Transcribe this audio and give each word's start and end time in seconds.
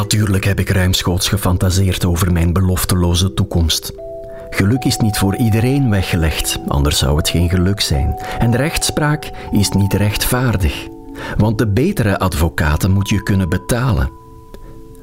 Natuurlijk 0.00 0.44
heb 0.44 0.58
ik 0.58 0.68
ruimschoots 0.68 1.28
gefantaseerd 1.28 2.04
over 2.04 2.32
mijn 2.32 2.52
belofteloze 2.52 3.34
toekomst. 3.34 3.92
Geluk 4.50 4.84
is 4.84 4.96
niet 4.96 5.18
voor 5.18 5.36
iedereen 5.36 5.90
weggelegd, 5.90 6.58
anders 6.68 6.98
zou 6.98 7.16
het 7.16 7.28
geen 7.28 7.48
geluk 7.48 7.80
zijn. 7.80 8.18
En 8.38 8.56
rechtspraak 8.56 9.30
is 9.50 9.68
niet 9.68 9.92
rechtvaardig, 9.92 10.86
want 11.36 11.58
de 11.58 11.68
betere 11.68 12.18
advocaten 12.18 12.90
moet 12.90 13.08
je 13.08 13.22
kunnen 13.22 13.48
betalen. 13.48 14.10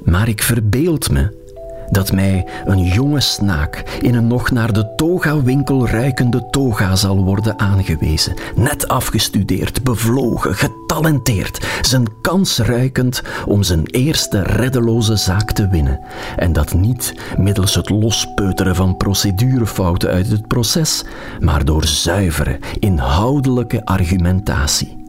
Maar 0.04 0.28
ik 0.28 0.44
verbeeld 0.44 1.12
me 1.12 1.47
dat 1.90 2.12
mij 2.12 2.46
een 2.66 2.84
jonge 2.84 3.20
snaak 3.20 3.84
in 4.02 4.16
een 4.16 4.28
nog 4.28 4.52
naar 4.52 4.74
de 4.74 4.96
toga-winkel 4.96 5.88
ruikende 5.88 6.50
toga 6.50 6.96
zal 6.96 7.24
worden 7.24 7.60
aangewezen. 7.60 8.34
Net 8.56 8.88
afgestudeerd, 8.88 9.84
bevlogen, 9.84 10.56
getalenteerd, 10.56 11.68
zijn 11.82 12.22
kans 12.22 12.58
ruikend 12.58 13.22
om 13.46 13.64
zijn 13.64 13.86
eerste 13.86 14.42
reddeloze 14.44 15.16
zaak 15.16 15.52
te 15.52 15.68
winnen. 15.68 16.00
En 16.36 16.54
dat 16.54 16.74
niet 16.74 17.14
middels 17.38 17.76
het 17.76 17.90
lospeuteren 17.90 18.76
van 18.76 18.98
procedurefouten 18.98 20.10
uit 20.10 20.30
het 20.30 20.48
proces, 20.48 21.04
maar 21.40 21.66
door 21.66 21.86
zuivere, 21.86 22.60
inhoudelijke 22.80 23.86
argumentatie. 23.86 25.06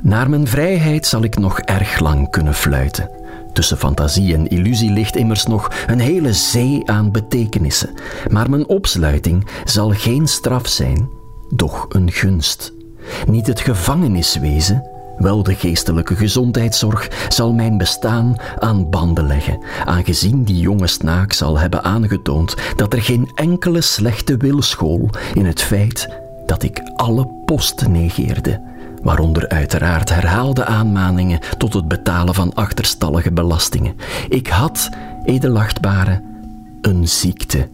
Naar 0.00 0.30
mijn 0.30 0.46
vrijheid 0.46 1.06
zal 1.06 1.22
ik 1.22 1.38
nog 1.38 1.58
erg 1.58 1.98
lang 1.98 2.30
kunnen 2.30 2.54
fluiten. 2.54 3.10
Tussen 3.56 3.78
fantasie 3.78 4.34
en 4.34 4.48
illusie 4.48 4.90
ligt 4.90 5.16
immers 5.16 5.46
nog 5.46 5.70
een 5.86 5.98
hele 5.98 6.32
zee 6.32 6.82
aan 6.90 7.10
betekenissen. 7.10 7.94
Maar 8.30 8.50
mijn 8.50 8.68
opsluiting 8.68 9.46
zal 9.64 9.90
geen 9.90 10.28
straf 10.28 10.66
zijn, 10.66 11.08
doch 11.50 11.86
een 11.88 12.10
gunst. 12.12 12.72
Niet 13.26 13.46
het 13.46 13.60
gevangeniswezen, 13.60 14.90
wel 15.18 15.42
de 15.42 15.54
geestelijke 15.54 16.16
gezondheidszorg 16.16 17.26
zal 17.28 17.52
mijn 17.52 17.78
bestaan 17.78 18.36
aan 18.58 18.90
banden 18.90 19.26
leggen, 19.26 19.64
aangezien 19.84 20.44
die 20.44 20.60
jonge 20.60 20.86
snaak 20.86 21.32
zal 21.32 21.58
hebben 21.58 21.82
aangetoond 21.82 22.54
dat 22.76 22.92
er 22.92 23.02
geen 23.02 23.30
enkele 23.34 23.80
slechte 23.80 24.36
wil 24.36 24.62
school 24.62 25.10
in 25.34 25.46
het 25.46 25.62
feit 25.62 26.08
dat 26.46 26.62
ik 26.62 26.80
alle 26.96 27.28
post 27.44 27.88
negeerde 27.88 28.60
waaronder 29.02 29.48
uiteraard 29.48 30.14
herhaalde 30.14 30.64
aanmaningen 30.64 31.40
tot 31.58 31.72
het 31.72 31.88
betalen 31.88 32.34
van 32.34 32.54
achterstallige 32.54 33.32
belastingen. 33.32 33.96
Ik 34.28 34.46
had, 34.46 34.90
edelachtbare, 35.24 36.22
een 36.80 37.08
ziekte. 37.08 37.68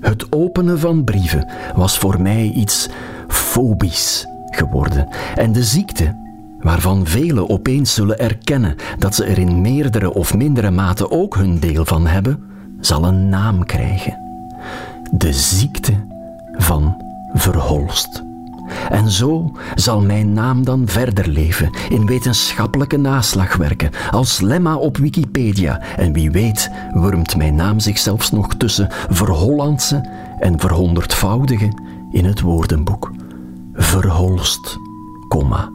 Het 0.00 0.32
openen 0.32 0.78
van 0.78 1.04
brieven 1.04 1.48
was 1.74 1.98
voor 1.98 2.20
mij 2.20 2.52
iets 2.54 2.88
fobisch 3.28 4.26
geworden. 4.50 5.08
En 5.34 5.52
de 5.52 5.64
ziekte, 5.64 6.16
waarvan 6.60 7.06
velen 7.06 7.48
opeens 7.48 7.94
zullen 7.94 8.18
erkennen 8.18 8.76
dat 8.98 9.14
ze 9.14 9.24
er 9.24 9.38
in 9.38 9.60
meerdere 9.60 10.14
of 10.14 10.34
mindere 10.34 10.70
mate 10.70 11.10
ook 11.10 11.36
hun 11.36 11.58
deel 11.58 11.84
van 11.84 12.06
hebben, 12.06 12.42
zal 12.80 13.04
een 13.04 13.28
naam 13.28 13.64
krijgen. 13.64 14.18
De 15.10 15.32
ziekte 15.32 15.92
van 16.52 17.04
Verholst. 17.34 18.25
En 18.90 19.10
zo 19.10 19.52
zal 19.74 20.00
mijn 20.00 20.32
naam 20.32 20.64
dan 20.64 20.82
verder 20.86 21.28
leven, 21.28 21.70
in 21.88 22.06
wetenschappelijke 22.06 22.96
naslagwerken, 22.96 23.90
als 24.10 24.40
lemma 24.40 24.76
op 24.76 24.96
Wikipedia. 24.96 25.80
En 25.96 26.12
wie 26.12 26.30
weet 26.30 26.70
wurmt 26.92 27.36
mijn 27.36 27.54
naam 27.54 27.80
zich 27.80 27.98
zelfs 27.98 28.30
nog 28.30 28.54
tussen 28.54 28.88
verhollandse 29.10 30.08
en 30.38 30.60
verhonderdvoudige 30.60 31.72
in 32.10 32.24
het 32.24 32.40
woordenboek. 32.40 33.10
Verholst, 33.72 34.78
komma, 35.28 35.70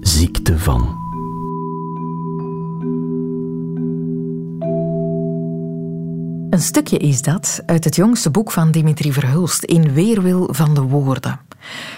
ziekte 0.00 0.58
van. 0.58 1.07
Een 6.50 6.60
stukje 6.60 6.98
is 6.98 7.22
dat 7.22 7.62
uit 7.66 7.84
het 7.84 7.96
jongste 7.96 8.30
boek 8.30 8.50
van 8.50 8.70
Dimitri 8.70 9.12
Verhulst, 9.12 9.64
In 9.64 9.92
Weerwil 9.92 10.48
van 10.50 10.74
de 10.74 10.80
Woorden 10.80 11.40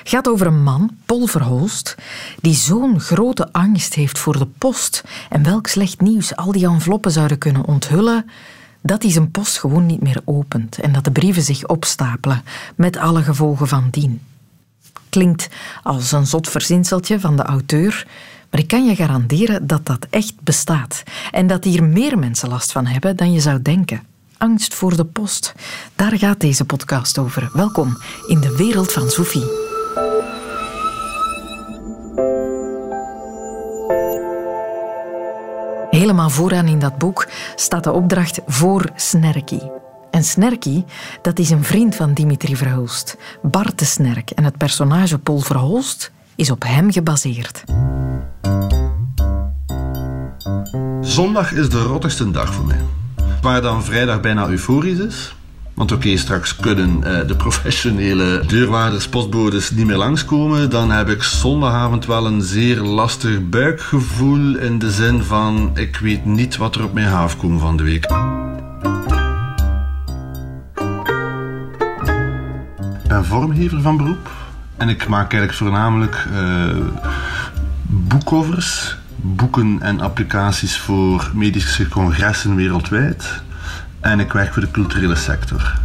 gaat 0.05 0.29
over 0.29 0.47
een 0.47 0.63
man, 0.63 0.91
Paul 1.07 1.27
Verholst, 1.27 1.95
die 2.41 2.55
zo'n 2.55 3.01
grote 3.01 3.53
angst 3.53 3.95
heeft 3.95 4.19
voor 4.19 4.39
de 4.39 4.47
post 4.47 5.05
en 5.29 5.43
welk 5.43 5.67
slecht 5.67 6.01
nieuws 6.01 6.37
al 6.37 6.53
die 6.53 6.67
enveloppen 6.67 7.11
zouden 7.11 7.39
kunnen 7.39 7.65
onthullen, 7.65 8.31
dat 8.81 9.03
hij 9.03 9.13
zijn 9.13 9.31
post 9.31 9.59
gewoon 9.59 9.87
niet 9.87 10.03
meer 10.03 10.21
opent 10.25 10.79
en 10.79 10.93
dat 10.93 11.05
de 11.05 11.13
brieven 11.13 11.43
zich 11.43 11.67
opstapelen, 11.67 12.43
met 12.75 12.97
alle 12.97 13.23
gevolgen 13.23 13.69
van 13.69 13.89
dien. 13.91 14.21
Klinkt 15.09 15.49
als 15.83 16.13
een 16.13 16.27
zot 16.27 16.49
verzinseltje 16.49 17.21
van 17.21 17.37
de 17.37 17.43
auteur, 17.43 18.07
maar 18.51 18.61
ik 18.61 18.69
kan 18.69 18.85
je 18.85 18.95
garanderen 18.95 19.67
dat 19.67 19.87
dat 19.87 20.07
echt 20.11 20.35
bestaat 20.41 21.03
en 21.31 21.47
dat 21.47 21.65
hier 21.65 21.85
meer 21.85 22.19
mensen 22.19 22.49
last 22.49 22.73
van 22.73 22.87
hebben 22.87 23.17
dan 23.17 23.33
je 23.33 23.41
zou 23.41 23.63
denken 23.63 24.09
angst 24.41 24.75
voor 24.75 24.97
de 24.97 25.05
post. 25.05 25.55
Daar 25.95 26.19
gaat 26.19 26.41
deze 26.41 26.65
podcast 26.65 27.19
over. 27.19 27.51
Welkom 27.53 27.99
in 28.27 28.41
de 28.41 28.57
wereld 28.57 28.93
van 28.93 29.11
Sophie. 29.11 29.69
Helemaal 35.91 36.31
vooraan 36.31 36.67
in 36.67 36.79
dat 36.79 36.99
boek 36.99 37.29
staat 37.55 37.85
de 37.85 37.93
opdracht 37.93 38.41
voor 38.47 38.91
Snerky. 38.97 39.61
En 40.11 40.25
Snerky, 40.25 40.85
dat 41.23 41.39
is 41.39 41.51
een 41.51 41.65
vriend 41.65 41.97
van 41.97 42.15
Dimitri 42.15 42.57
Verhulst, 42.57 43.17
Bart 43.43 43.79
de 43.79 43.85
Snerk. 43.85 44.31
En 44.31 44.45
het 44.45 44.57
personage 44.57 45.19
Paul 45.19 45.39
Verhulst 45.39 46.13
is 46.35 46.51
op 46.51 46.63
hem 46.63 46.93
gebaseerd. 46.93 47.65
Zondag 51.01 51.53
is 51.53 51.69
de 51.69 51.83
rottigste 51.83 52.31
dag 52.31 52.55
voor 52.55 52.65
mij 52.67 52.81
waar 53.43 53.63
dan 53.63 53.85
vrijdag 53.85 54.21
bijna 54.21 54.49
euforisch 54.49 54.99
is. 54.99 55.35
Want 55.75 55.93
oké, 55.93 56.17
straks 56.17 56.57
kunnen 56.57 56.97
uh, 56.97 57.27
de 57.27 57.37
professionele 57.37 58.43
deurwaarders, 58.47 59.09
postbodes 59.09 59.71
niet 59.71 59.87
meer 59.87 59.97
langskomen. 59.97 60.71
Dan 60.71 60.91
heb 60.91 61.09
ik 61.09 61.23
zondagavond 61.23 62.07
wel 62.07 62.27
een 62.27 62.43
zeer 62.43 62.81
lastig 62.81 63.49
buikgevoel. 63.49 64.57
In 64.57 64.79
de 64.79 64.91
zin 64.91 65.23
van, 65.23 65.71
ik 65.75 65.97
weet 65.97 66.25
niet 66.25 66.57
wat 66.57 66.75
er 66.75 66.85
op 66.85 66.93
mij 66.93 67.13
afkomt 67.13 67.61
van 67.61 67.77
de 67.77 67.83
week. 67.83 68.05
Ik 73.03 73.09
ben 73.09 73.25
vormgever 73.25 73.81
van 73.81 73.97
beroep. 73.97 74.31
En 74.77 74.89
ik 74.89 75.09
maak 75.09 75.33
eigenlijk 75.33 75.55
voornamelijk 75.55 76.27
uh, 76.33 76.77
boekcovers 77.87 78.97
boeken 79.23 79.79
en 79.81 80.01
applicaties 80.01 80.79
voor 80.79 81.31
medische 81.35 81.89
congressen 81.89 82.55
wereldwijd. 82.55 83.43
En 84.01 84.21
ik 84.21 84.33
werk 84.33 84.53
voor 84.53 84.63
de 84.63 84.71
culturele 84.71 85.15
sector. 85.15 85.79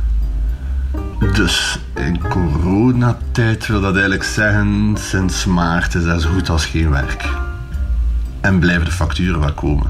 Dus 1.33 1.79
in 1.95 2.21
coronatijd 2.29 3.67
wil 3.67 3.81
dat 3.81 3.93
eigenlijk 3.93 4.23
zeggen, 4.23 4.95
sinds 4.99 5.45
maart 5.45 5.95
is 5.95 6.03
dat 6.03 6.21
zo 6.21 6.29
goed 6.29 6.49
als 6.49 6.65
geen 6.65 6.89
werk. 6.89 7.29
En 8.41 8.59
blijven 8.59 8.85
de 8.85 8.91
facturen 8.91 9.39
wel 9.39 9.53
komen. 9.53 9.87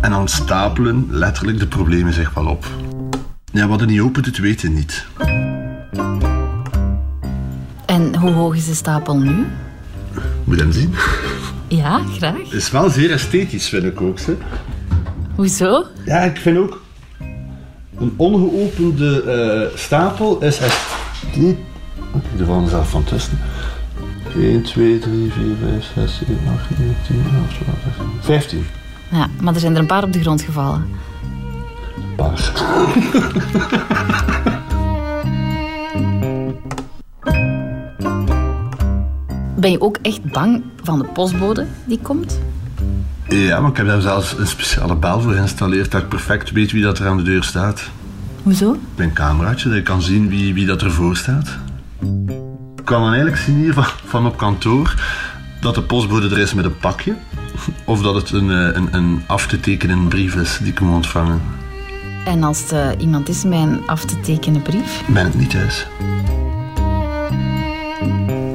En 0.00 0.10
dan 0.10 0.28
stapelen 0.28 1.06
letterlijk 1.10 1.58
de 1.58 1.66
problemen 1.66 2.12
zich 2.12 2.34
wel 2.34 2.46
op. 2.46 2.66
Ja, 3.52 3.66
wat 3.66 3.80
er 3.80 3.86
niet 3.86 4.00
open 4.00 4.22
doet, 4.22 4.38
weten 4.38 4.74
niet. 4.74 5.06
En 7.86 8.16
hoe 8.16 8.30
hoog 8.30 8.54
is 8.56 8.66
de 8.66 8.74
stapel 8.74 9.18
nu? 9.18 9.46
Moet 10.44 10.58
hem 10.58 10.72
zien? 10.72 10.94
Ja, 11.68 12.00
graag. 12.16 12.38
Het 12.38 12.52
is 12.52 12.70
wel 12.70 12.90
zeer 12.90 13.10
esthetisch, 13.10 13.68
vind 13.68 13.84
ik 13.84 14.00
ook. 14.00 14.20
Hè. 14.20 14.36
Hoezo? 15.34 15.84
Ja, 16.04 16.18
ik 16.18 16.36
vind 16.36 16.58
ook... 16.58 16.82
Een 17.98 18.14
ongeopende 18.16 19.22
uh, 19.70 19.78
stapel 19.78 20.42
is 20.42 20.58
echt... 20.58 20.86
Die... 21.32 21.58
Vallen 22.44 22.68
zelf 22.68 22.90
van 22.90 23.04
tussen. 23.04 23.38
1, 24.36 24.62
2, 24.62 24.98
3, 24.98 25.32
4, 25.32 25.44
5, 25.60 25.90
6, 25.94 26.16
7, 26.26 26.38
8, 26.52 26.78
9, 26.78 26.96
10, 27.06 27.24
11, 27.34 27.52
12, 27.52 27.78
13, 27.96 28.06
15. 28.20 28.66
Ja, 29.10 29.28
maar 29.40 29.54
er 29.54 29.60
zijn 29.60 29.74
er 29.74 29.80
een 29.80 29.86
paar 29.86 30.02
op 30.02 30.12
de 30.12 30.20
grond 30.20 30.42
gevallen. 30.42 30.86
Een 31.96 32.14
paar. 32.16 32.52
Ben 39.56 39.70
je 39.70 39.80
ook 39.80 39.98
echt 40.02 40.24
bang 40.32 40.62
van 40.88 40.98
de 40.98 41.04
postbode 41.04 41.66
die 41.84 41.98
komt? 42.02 42.40
Ja, 43.28 43.60
maar 43.60 43.70
ik 43.70 43.76
heb 43.76 43.86
daar 43.86 44.00
zelfs 44.00 44.38
een 44.38 44.46
speciale 44.46 44.96
bel 44.96 45.20
voor 45.20 45.32
geïnstalleerd 45.32 45.90
dat 45.90 46.02
ik 46.02 46.08
perfect 46.08 46.50
weet 46.50 46.72
wie 46.72 46.82
dat 46.82 46.98
er 46.98 47.06
aan 47.06 47.16
de 47.16 47.22
deur 47.22 47.44
staat. 47.44 47.90
Hoezo? 48.42 48.76
Mijn 48.96 49.12
cameraatje, 49.12 49.68
dat 49.68 49.78
ik 49.78 49.84
kan 49.84 50.02
zien 50.02 50.28
wie, 50.28 50.54
wie 50.54 50.66
dat 50.66 50.82
ervoor 50.82 51.16
staat. 51.16 51.48
Ik 52.76 52.84
kan 52.84 53.00
dan 53.00 53.12
eigenlijk 53.12 53.36
zien 53.42 53.56
hier 53.56 53.72
van, 53.72 53.84
van 54.04 54.26
op 54.26 54.36
kantoor 54.36 54.94
dat 55.60 55.74
de 55.74 55.82
postbode 55.82 56.28
er 56.28 56.38
is 56.38 56.54
met 56.54 56.64
een 56.64 56.78
pakje. 56.78 57.14
Of 57.84 58.02
dat 58.02 58.14
het 58.14 58.30
een, 58.30 58.50
eh, 58.50 58.76
een, 58.76 58.88
een 58.94 59.22
af 59.26 59.46
te 59.46 59.60
tekenen 59.60 60.08
brief 60.08 60.34
is 60.34 60.58
die 60.58 60.72
ik 60.72 60.80
moet 60.80 60.94
ontvangen. 60.94 61.40
En 62.24 62.42
als 62.42 62.70
er 62.70 63.00
iemand 63.00 63.28
is 63.28 63.44
met 63.44 63.58
een 63.58 63.80
af 63.86 64.04
te 64.04 64.20
tekenen 64.20 64.62
brief? 64.62 65.02
Ben 65.06 65.26
ik 65.26 65.34
niet 65.34 65.50
thuis. 65.50 65.86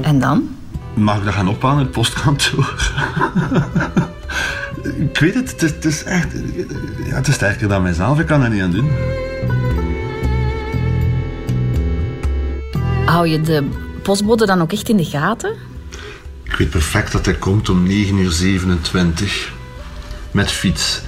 En 0.01 0.19
dan? 0.19 0.53
Mag 0.94 1.18
ik 1.18 1.24
dat 1.24 1.34
gaan 1.34 1.48
ophalen 1.48 1.78
in 1.78 1.84
het 1.84 1.92
postkantoor? 1.92 2.74
Ik 4.84 5.18
weet 5.19 5.34
het, 5.34 5.62
het, 5.62 5.86
is 5.86 6.04
echt... 6.04 6.28
Ja, 7.06 7.16
het 7.16 7.28
is 7.28 7.34
sterker 7.34 7.68
dan 7.68 7.81
mijzelf, 7.81 8.19
ik 8.19 8.25
kan 8.25 8.42
er 8.42 8.50
niet 8.50 8.62
aan 8.62 8.72
doen. 8.72 8.90
Hou 13.06 13.28
je 13.28 13.42
de 13.42 13.68
postbode 14.01 14.45
dan 14.45 14.62
ook 14.62 14.72
echt 14.72 14.90
in 14.90 14.98
de 14.98 15.06
gaten? 15.06 15.56
Ik 16.44 16.56
weet 16.56 16.69
perfect 16.69 17.12
dat 17.12 17.25
hij 17.25 17.36
komt 17.36 17.69
om 17.69 17.88
9.27 17.88 17.92
uur. 17.92 19.51
Met 20.31 20.51
fiets. 20.51 21.01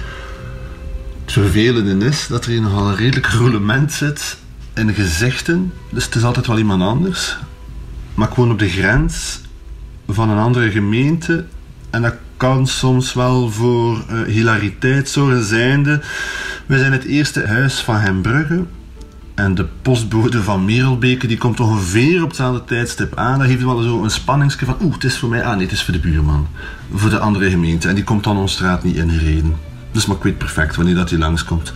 Het 1.24 1.32
vervelende 1.32 2.06
is 2.06 2.26
dat 2.26 2.44
er 2.44 2.50
hier 2.50 2.60
nogal 2.60 2.88
een 2.88 2.96
redelijk 2.96 3.26
roulement 3.26 3.92
zit 3.92 4.36
in 4.74 4.94
gezichten. 4.94 5.72
Dus 5.90 6.04
het 6.04 6.14
is 6.14 6.24
altijd 6.24 6.46
wel 6.46 6.58
iemand 6.58 6.82
anders. 6.82 7.36
Maar 8.14 8.28
ik 8.28 8.34
woon 8.34 8.50
op 8.50 8.58
de 8.58 8.68
grens 8.68 9.40
van 10.08 10.30
een 10.30 10.38
andere 10.38 10.70
gemeente. 10.70 11.44
En 11.90 12.02
dat 12.02 12.14
kan 12.36 12.66
soms 12.66 13.14
wel 13.14 13.50
voor 13.50 14.04
uh, 14.10 14.22
hilariteit 14.22 15.08
zorgen 15.08 15.44
zijnde. 15.44 16.00
We 16.66 16.78
zijn 16.78 16.92
het 16.92 17.04
eerste 17.04 17.46
huis 17.46 17.80
van 17.80 17.96
Hembrugge. 17.96 18.64
En 19.34 19.54
de 19.54 19.66
postbode 19.82 20.42
van 20.42 20.64
Merelbeke 20.64 21.26
die 21.26 21.38
komt 21.38 21.60
ongeveer 21.60 22.22
op 22.22 22.28
hetzelfde 22.28 22.64
tijdstip 22.64 23.16
aan. 23.16 23.38
Dat 23.38 23.48
heeft 23.48 23.62
wel 23.64 23.82
zo 23.82 24.02
een 24.02 24.10
spanningsje 24.10 24.64
van... 24.64 24.76
Oeh, 24.82 24.94
het 24.94 25.04
is 25.04 25.18
voor 25.18 25.28
mij... 25.28 25.44
Ah 25.44 25.54
nee, 25.54 25.64
het 25.64 25.72
is 25.72 25.82
voor 25.84 25.94
de 25.94 26.00
buurman. 26.00 26.46
Voor 26.94 27.10
de 27.10 27.18
andere 27.18 27.50
gemeente. 27.50 27.88
En 27.88 27.94
die 27.94 28.04
komt 28.04 28.24
dan 28.24 28.36
onze 28.36 28.54
straat 28.54 28.84
niet 28.84 28.96
ingereden. 28.96 29.56
Dus 29.92 30.06
maar 30.06 30.16
ik 30.16 30.22
weet 30.22 30.38
perfect 30.38 30.76
wanneer 30.76 30.94
dat 30.94 31.10
hij 31.10 31.18
langskomt. 31.18 31.72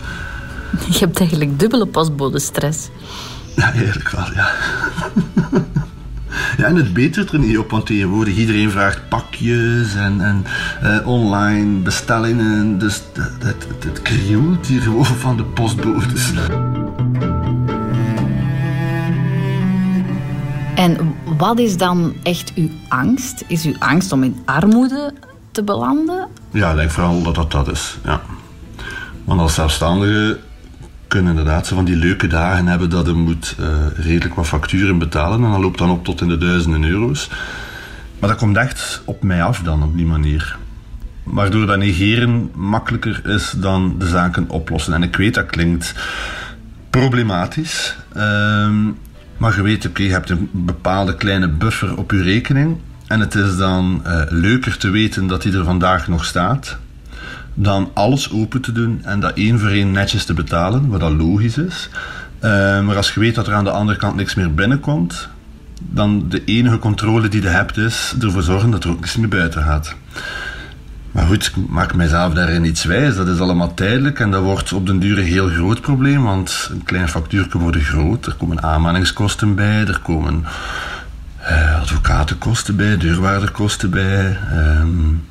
Je 0.89 0.99
hebt 0.99 1.19
eigenlijk 1.19 1.59
dubbele 1.59 1.85
postbode-stress. 1.85 2.89
Ja, 3.55 3.73
eigenlijk 3.73 4.09
wel, 4.09 4.25
ja. 4.33 4.51
Ja, 6.57 6.65
en 6.65 6.75
het 6.75 6.93
betert 6.93 7.31
er 7.31 7.39
niet 7.39 7.57
op, 7.57 7.71
want 7.71 7.85
tegenwoordig 7.85 8.35
iedereen 8.35 8.71
vraagt 8.71 9.09
pakjes 9.09 9.95
en, 9.95 10.21
en 10.21 10.45
uh, 10.83 11.07
online 11.07 11.79
bestellingen. 11.79 12.77
Dus 12.77 13.03
het, 13.13 13.43
het, 13.43 13.83
het 13.83 14.01
krioelt 14.01 14.67
hier 14.67 14.81
gewoon 14.81 15.05
van 15.05 15.37
de 15.37 15.43
postbodes. 15.43 16.31
En 20.75 21.15
wat 21.37 21.59
is 21.59 21.77
dan 21.77 22.13
echt 22.23 22.53
uw 22.55 22.69
angst? 22.87 23.43
Is 23.47 23.65
uw 23.65 23.75
angst 23.79 24.11
om 24.11 24.23
in 24.23 24.41
armoede 24.45 25.13
te 25.51 25.63
belanden? 25.63 26.27
Ja, 26.51 26.69
ik 26.69 26.75
denk 26.75 26.91
vooral 26.91 27.21
dat 27.21 27.35
dat 27.35 27.51
dat 27.51 27.71
is. 27.71 27.97
Ja. 28.03 28.21
Want 29.23 29.39
als 29.39 29.53
zelfstandige 29.53 30.39
kunnen 31.11 31.29
inderdaad 31.37 31.67
zo 31.67 31.75
van 31.75 31.85
die 31.85 31.95
leuke 31.95 32.27
dagen 32.27 32.67
hebben 32.67 32.89
dat 32.89 33.05
je 33.05 33.13
moet 33.13 33.55
uh, 33.59 33.67
redelijk 33.95 34.35
wat 34.35 34.47
facturen 34.47 34.97
betalen. 34.97 35.43
En 35.43 35.51
dat 35.51 35.59
loopt 35.59 35.77
dan 35.77 35.89
op 35.89 36.03
tot 36.03 36.21
in 36.21 36.27
de 36.27 36.37
duizenden 36.37 36.83
euro's. 36.83 37.29
Maar 38.19 38.29
dat 38.29 38.37
komt 38.37 38.57
echt 38.57 39.01
op 39.05 39.23
mij 39.23 39.43
af 39.43 39.59
dan 39.59 39.83
op 39.83 39.97
die 39.97 40.05
manier. 40.05 40.57
Waardoor 41.23 41.65
dat 41.65 41.77
negeren 41.77 42.51
makkelijker 42.55 43.21
is 43.25 43.53
dan 43.57 43.95
de 43.97 44.07
zaken 44.07 44.49
oplossen. 44.49 44.93
En 44.93 45.03
ik 45.03 45.15
weet 45.15 45.33
dat 45.33 45.45
klinkt 45.45 45.95
problematisch. 46.89 47.95
Ehm, 48.13 48.83
maar 49.37 49.55
je 49.55 49.61
weet, 49.61 49.87
oké, 49.87 50.03
je 50.03 50.11
hebt 50.11 50.29
een 50.29 50.49
bepaalde 50.51 51.15
kleine 51.15 51.47
buffer 51.47 51.97
op 51.97 52.11
je 52.11 52.21
rekening. 52.21 52.77
En 53.07 53.19
het 53.19 53.35
is 53.35 53.57
dan 53.57 54.03
uh, 54.05 54.21
leuker 54.29 54.77
te 54.77 54.89
weten 54.89 55.27
dat 55.27 55.41
die 55.41 55.53
er 55.53 55.63
vandaag 55.63 56.07
nog 56.07 56.25
staat. 56.25 56.77
Dan 57.53 57.91
alles 57.93 58.31
open 58.31 58.61
te 58.61 58.71
doen 58.71 59.01
en 59.03 59.19
dat 59.19 59.37
één 59.37 59.59
voor 59.59 59.69
één 59.69 59.91
netjes 59.91 60.25
te 60.25 60.33
betalen, 60.33 60.87
wat 60.87 60.99
dat 60.99 61.11
logisch 61.11 61.57
is. 61.57 61.89
Uh, 62.43 62.81
maar 62.81 62.95
als 62.95 63.13
je 63.13 63.19
weet 63.19 63.35
dat 63.35 63.47
er 63.47 63.53
aan 63.53 63.63
de 63.63 63.71
andere 63.71 63.97
kant 63.97 64.15
niks 64.15 64.35
meer 64.35 64.53
binnenkomt, 64.53 65.29
dan 65.81 66.25
de 66.29 66.43
enige 66.43 66.79
controle 66.79 67.27
die 67.27 67.41
je 67.41 67.47
hebt 67.47 67.77
is 67.77 68.15
ervoor 68.21 68.43
zorgen 68.43 68.71
dat 68.71 68.83
er 68.83 68.89
ook 68.89 68.99
niks 68.99 69.15
meer 69.15 69.27
buiten 69.27 69.63
gaat. 69.63 69.95
Maar 71.11 71.25
goed, 71.25 71.45
ik 71.45 71.69
maak 71.69 71.95
mijzelf 71.95 72.33
daarin 72.33 72.65
iets 72.65 72.83
wijs. 72.83 73.15
Dat 73.15 73.27
is 73.27 73.39
allemaal 73.39 73.73
tijdelijk 73.73 74.19
en 74.19 74.31
dat 74.31 74.43
wordt 74.43 74.73
op 74.73 74.85
den 74.85 74.99
duur 74.99 75.17
een 75.17 75.23
heel 75.23 75.49
groot 75.49 75.81
probleem. 75.81 76.23
Want 76.23 76.69
een 76.71 76.83
klein 76.83 77.09
factuurtje 77.09 77.59
wordt 77.59 77.77
groot. 77.77 78.25
Er 78.25 78.35
komen 78.35 78.63
aanmaningskosten 78.63 79.55
bij, 79.55 79.85
er 79.85 79.99
komen 79.99 80.45
uh, 81.41 81.79
advocatenkosten 81.79 82.75
bij, 82.75 82.97
deurwaarderkosten 82.97 83.89
bij. 83.89 84.37
Um, 84.53 85.23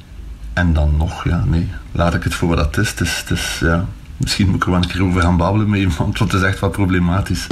en 0.53 0.73
dan 0.73 0.97
nog, 0.97 1.25
ja, 1.25 1.45
nee, 1.47 1.69
laat 1.93 2.15
ik 2.15 2.23
het 2.25 2.35
voor 2.35 2.49
wat 2.49 2.57
dat 2.57 2.77
is. 2.77 2.91
Het 2.91 3.01
is, 3.01 3.19
het 3.19 3.31
is 3.31 3.59
ja, 3.61 3.85
misschien 4.17 4.47
moet 4.47 4.57
ik 4.57 4.65
er 4.65 4.71
wel 4.71 4.83
een 4.83 4.89
keer 4.89 5.05
over 5.05 5.21
gaan 5.21 5.37
babbelen 5.37 5.71
met 5.71 5.79
iemand, 5.81 6.19
want 6.19 6.19
het 6.19 6.33
is 6.33 6.49
echt 6.49 6.59
wat 6.59 6.73
problematisch. 6.73 7.47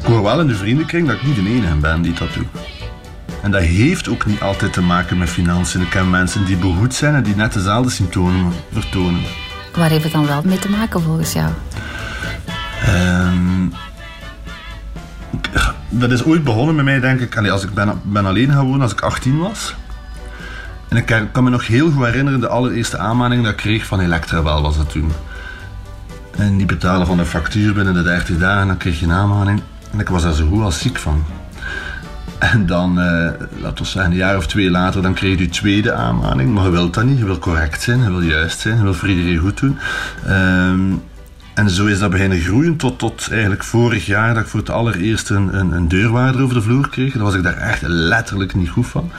Ik 0.00 0.16
hoor 0.16 0.22
wel 0.22 0.40
in 0.40 0.46
de 0.46 0.54
vriendenkring 0.54 1.06
dat 1.06 1.16
ik 1.16 1.22
niet 1.22 1.34
de 1.34 1.46
enige 1.46 1.74
ben 1.74 2.02
die 2.02 2.12
dat 2.12 2.34
doet. 2.34 2.46
En 3.42 3.50
dat 3.50 3.60
heeft 3.60 4.08
ook 4.08 4.26
niet 4.26 4.40
altijd 4.40 4.72
te 4.72 4.82
maken 4.82 5.18
met 5.18 5.28
financiën. 5.28 5.80
Ik 5.80 5.90
ken 5.90 6.10
mensen 6.10 6.44
die 6.44 6.56
behoed 6.56 6.94
zijn 6.94 7.14
en 7.14 7.22
die 7.22 7.34
net 7.34 7.52
dezelfde 7.52 7.90
symptomen 7.90 8.52
vertonen. 8.72 9.22
Waar 9.74 9.90
heeft 9.90 10.02
het 10.02 10.12
dan 10.12 10.26
wel 10.26 10.42
mee 10.44 10.58
te 10.58 10.70
maken 10.70 11.02
volgens 11.02 11.32
jou? 11.32 11.50
Um, 12.88 13.72
dat 15.88 16.10
is 16.10 16.24
ooit 16.24 16.44
begonnen 16.44 16.74
met 16.74 16.84
mij, 16.84 17.00
denk 17.00 17.20
ik. 17.20 17.48
Als 17.48 17.64
ik 17.64 17.74
ben, 17.74 18.00
ben 18.02 18.26
alleen 18.26 18.52
gaan 18.52 18.64
wonen, 18.64 18.82
als 18.82 18.92
ik 18.92 19.00
18 19.00 19.38
was. 19.38 19.74
En 20.88 20.96
ik 20.96 21.28
kan, 21.32 21.44
me 21.44 21.50
nog 21.50 21.66
heel 21.66 21.90
goed 21.90 22.04
herinneren 22.04 22.40
de 22.40 22.48
allereerste 22.48 22.98
aanmaning 22.98 23.42
dat 23.42 23.52
ik 23.52 23.56
kreeg 23.56 23.86
van 23.86 24.00
Elektra 24.00 24.42
wel 24.42 24.62
was 24.62 24.76
dat 24.76 24.90
toen. 24.90 25.12
En 26.36 26.56
die 26.56 26.66
betalen 26.66 27.06
van 27.06 27.16
de 27.16 27.24
factuur 27.24 27.74
binnen 27.74 27.94
de 27.94 28.02
30 28.02 28.38
dagen, 28.38 28.66
dan 28.66 28.76
kreeg 28.76 28.98
je 28.98 29.06
een 29.06 29.12
aanmaning. 29.12 29.62
En 29.92 30.00
ik 30.00 30.08
was 30.08 30.22
daar 30.22 30.32
zo 30.32 30.48
goed 30.48 30.62
als 30.62 30.78
ziek 30.78 30.98
van. 30.98 31.24
En 32.38 32.66
dan, 32.66 32.90
uh, 32.98 33.30
laten 33.60 33.84
we 33.84 33.84
zeggen, 33.84 34.10
een 34.10 34.16
jaar 34.16 34.36
of 34.36 34.46
twee 34.46 34.70
later, 34.70 35.02
dan 35.02 35.14
kreeg 35.14 35.38
je 35.38 35.44
je 35.44 35.48
tweede 35.48 35.92
aanmaning. 35.92 36.54
Maar 36.54 36.64
je 36.64 36.70
wilt 36.70 36.94
dat 36.94 37.04
niet, 37.04 37.18
je 37.18 37.24
wil 37.24 37.38
correct 37.38 37.82
zijn, 37.82 38.02
je 38.02 38.10
wil 38.10 38.20
juist 38.20 38.60
zijn, 38.60 38.76
je 38.76 38.82
wil 38.82 38.94
voor 38.94 39.08
iedereen 39.08 39.38
goed 39.38 39.60
doen. 39.60 39.78
Um, 40.28 41.02
en 41.60 41.70
zo 41.70 41.86
is 41.86 41.98
dat 41.98 42.10
beginnen 42.10 42.40
groeien 42.40 42.76
tot, 42.76 42.98
tot 42.98 43.28
eigenlijk 43.30 43.64
vorig 43.64 44.06
jaar 44.06 44.34
dat 44.34 44.42
ik 44.42 44.48
voor 44.48 44.60
het 44.60 44.70
allereerst 44.70 45.30
een, 45.30 45.74
een, 45.74 45.88
deurwaarder 45.88 46.42
over 46.42 46.54
de 46.54 46.62
vloer 46.62 46.88
kreeg. 46.88 47.12
Daar 47.12 47.22
was 47.22 47.34
ik 47.34 47.42
daar 47.42 47.56
echt 47.56 47.82
letterlijk 47.82 48.54
niet 48.54 48.68
goed 48.68 48.86
van. 48.86 49.10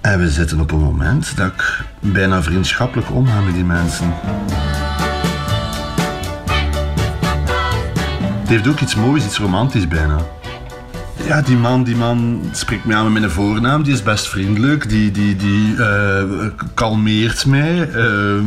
En 0.00 0.18
we 0.18 0.30
zitten 0.30 0.60
op 0.60 0.70
een 0.70 0.78
moment 0.78 1.36
dat 1.36 1.46
ik 1.46 1.84
bijna 2.00 2.42
vriendschappelijk 2.42 3.10
omga 3.10 3.40
met 3.40 3.54
die 3.54 3.64
mensen. 3.64 4.14
Het 8.40 8.48
heeft 8.48 8.68
ook 8.68 8.80
iets 8.80 8.94
moois, 8.94 9.24
iets 9.24 9.38
romantisch 9.38 9.88
bijna. 9.88 10.16
Ja, 11.26 11.42
die 11.42 11.56
man, 11.56 11.84
die 11.84 11.96
man 11.96 12.42
spreekt 12.52 12.84
mij 12.84 12.96
aan 12.96 13.12
met 13.12 13.20
mijn 13.20 13.32
voornaam. 13.32 13.82
Die 13.82 13.92
is 13.92 14.02
best 14.02 14.28
vriendelijk. 14.28 14.88
Die, 14.88 15.10
die, 15.10 15.36
die 15.36 15.74
uh, 15.74 16.22
kalmeert 16.74 17.46
mij. 17.46 17.90
Uh, 17.94 18.42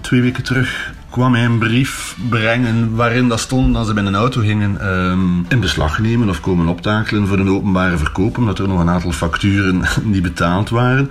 twee 0.00 0.20
weken 0.20 0.42
terug 0.42 0.93
kwam 1.14 1.34
hij 1.34 1.44
een 1.44 1.58
brief 1.58 2.16
brengen 2.28 2.94
waarin 2.94 3.28
dat 3.28 3.40
stond 3.40 3.74
dat 3.74 3.86
ze 3.86 3.94
bij 3.94 4.04
een 4.04 4.14
auto 4.14 4.40
gingen 4.40 4.86
um, 4.86 5.46
in 5.48 5.60
beslag 5.60 5.98
nemen 5.98 6.28
of 6.28 6.40
komen 6.40 6.68
optakelen 6.68 7.26
voor 7.26 7.38
een 7.38 7.48
openbare 7.48 7.96
verkoop, 7.96 8.38
omdat 8.38 8.58
er 8.58 8.68
nog 8.68 8.80
een 8.80 8.88
aantal 8.88 9.12
facturen 9.12 9.82
niet 10.12 10.22
betaald 10.22 10.68
waren. 10.68 11.10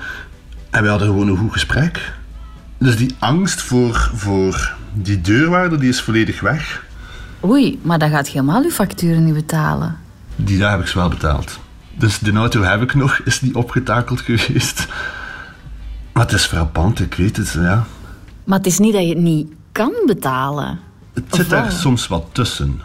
En 0.69 0.83
we 0.83 0.89
hadden 0.89 1.07
gewoon 1.07 1.27
een 1.27 1.38
goed 1.38 1.51
gesprek. 1.51 2.13
Dus 2.77 2.98
die 2.98 3.15
angst 3.19 3.62
voor, 3.62 4.12
voor 4.13 4.75
die 4.93 5.22
deurwaarde 5.22 5.77
die 5.77 5.89
is 5.89 6.01
volledig 6.01 6.39
weg. 6.41 6.86
Oei, 7.45 7.79
maar 7.81 8.00
dan 8.00 8.10
gaat 8.10 8.27
je 8.27 8.33
helemaal 8.33 8.63
uw 8.63 8.69
facturen 8.69 9.25
niet 9.25 9.33
betalen. 9.33 9.98
Die 10.36 10.57
daar 10.57 10.72
heb 10.72 10.79
ik 10.79 10.88
ze 10.88 10.98
wel 10.98 11.10
betaald. 11.10 11.60
Dus 11.98 12.19
de 12.19 12.31
auto 12.31 12.62
heb 12.62 12.81
ik 12.81 12.93
nog, 12.93 13.19
is 13.19 13.41
niet 13.41 13.55
opgetakeld 13.55 14.22
geweest. 14.22 14.88
Maar 16.13 16.24
het 16.24 16.33
is 16.33 16.45
frappant, 16.45 17.00
ik 17.00 17.13
weet 17.13 17.38
het, 17.38 17.51
ja. 17.51 17.86
Maar 18.43 18.57
het 18.57 18.67
is 18.67 18.79
niet 18.79 18.93
dat 18.93 19.01
je 19.01 19.10
het 19.10 19.17
niet 19.17 19.48
kan 19.74 19.94
betalen. 20.06 20.80
Het 21.13 21.24
zit 21.30 21.51
er 21.51 21.72
soms 21.72 22.08
wat 22.08 22.25
tussen. 22.32 22.82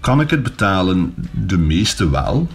Kan 0.00 0.20
ik 0.20 0.30
het 0.30 0.42
betalen? 0.42 1.14
De 1.32 1.58
meeste 1.58 2.10
wel. 2.10 2.48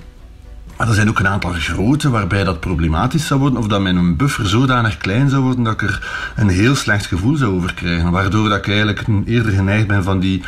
Maar 0.77 0.87
er 0.87 0.93
zijn 0.93 1.09
ook 1.09 1.19
een 1.19 1.27
aantal 1.27 1.51
grote 1.51 2.09
waarbij 2.09 2.43
dat 2.43 2.59
problematisch 2.59 3.27
zou 3.27 3.39
worden. 3.39 3.59
Of 3.59 3.67
dat 3.67 3.81
mijn 3.81 4.17
buffer 4.17 4.47
zodanig 4.47 4.97
klein 4.97 5.29
zou 5.29 5.43
worden 5.43 5.63
dat 5.63 5.73
ik 5.73 5.81
er 5.81 6.07
een 6.35 6.49
heel 6.49 6.75
slecht 6.75 7.05
gevoel 7.05 7.35
zou 7.35 7.55
over 7.55 7.73
krijgen. 7.73 8.11
Waardoor 8.11 8.49
dat 8.49 8.57
ik 8.57 8.67
eigenlijk 8.67 9.07
eerder 9.25 9.51
geneigd 9.51 9.87
ben 9.87 10.03
van 10.03 10.19
die 10.19 10.43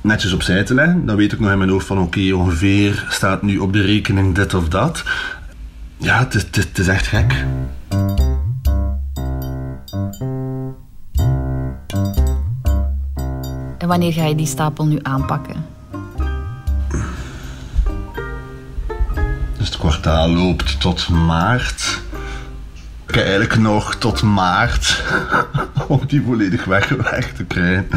netjes 0.00 0.32
opzij 0.32 0.64
te 0.64 0.74
leggen. 0.74 1.06
Dan 1.06 1.16
weet 1.16 1.32
ik 1.32 1.40
nog 1.40 1.50
in 1.50 1.58
mijn 1.58 1.70
hoofd 1.70 1.86
van 1.86 1.98
oké, 1.98 2.34
ongeveer 2.34 3.06
staat 3.08 3.42
nu 3.42 3.58
op 3.58 3.72
de 3.72 3.82
rekening 3.82 4.34
dit 4.34 4.54
of 4.54 4.68
dat. 4.68 5.02
Ja, 5.96 6.18
het 6.18 6.34
is, 6.34 6.42
het 6.50 6.78
is 6.78 6.88
echt 6.88 7.06
gek. 7.06 7.44
Wanneer 13.94 14.12
ga 14.12 14.24
je 14.24 14.34
die 14.34 14.46
stapel 14.46 14.86
nu 14.86 14.98
aanpakken? 15.02 15.66
Dus 19.56 19.66
het 19.66 19.76
kwartaal 19.76 20.28
loopt 20.28 20.80
tot 20.80 21.08
maart. 21.08 22.02
Ik 23.06 23.14
heb 23.14 23.24
eigenlijk 23.24 23.56
nog 23.56 23.94
tot 23.94 24.22
maart 24.22 25.02
om 25.88 26.00
die 26.06 26.22
volledig 26.22 26.64
weg, 26.64 26.86
te 27.36 27.44
krijgen. 27.44 27.88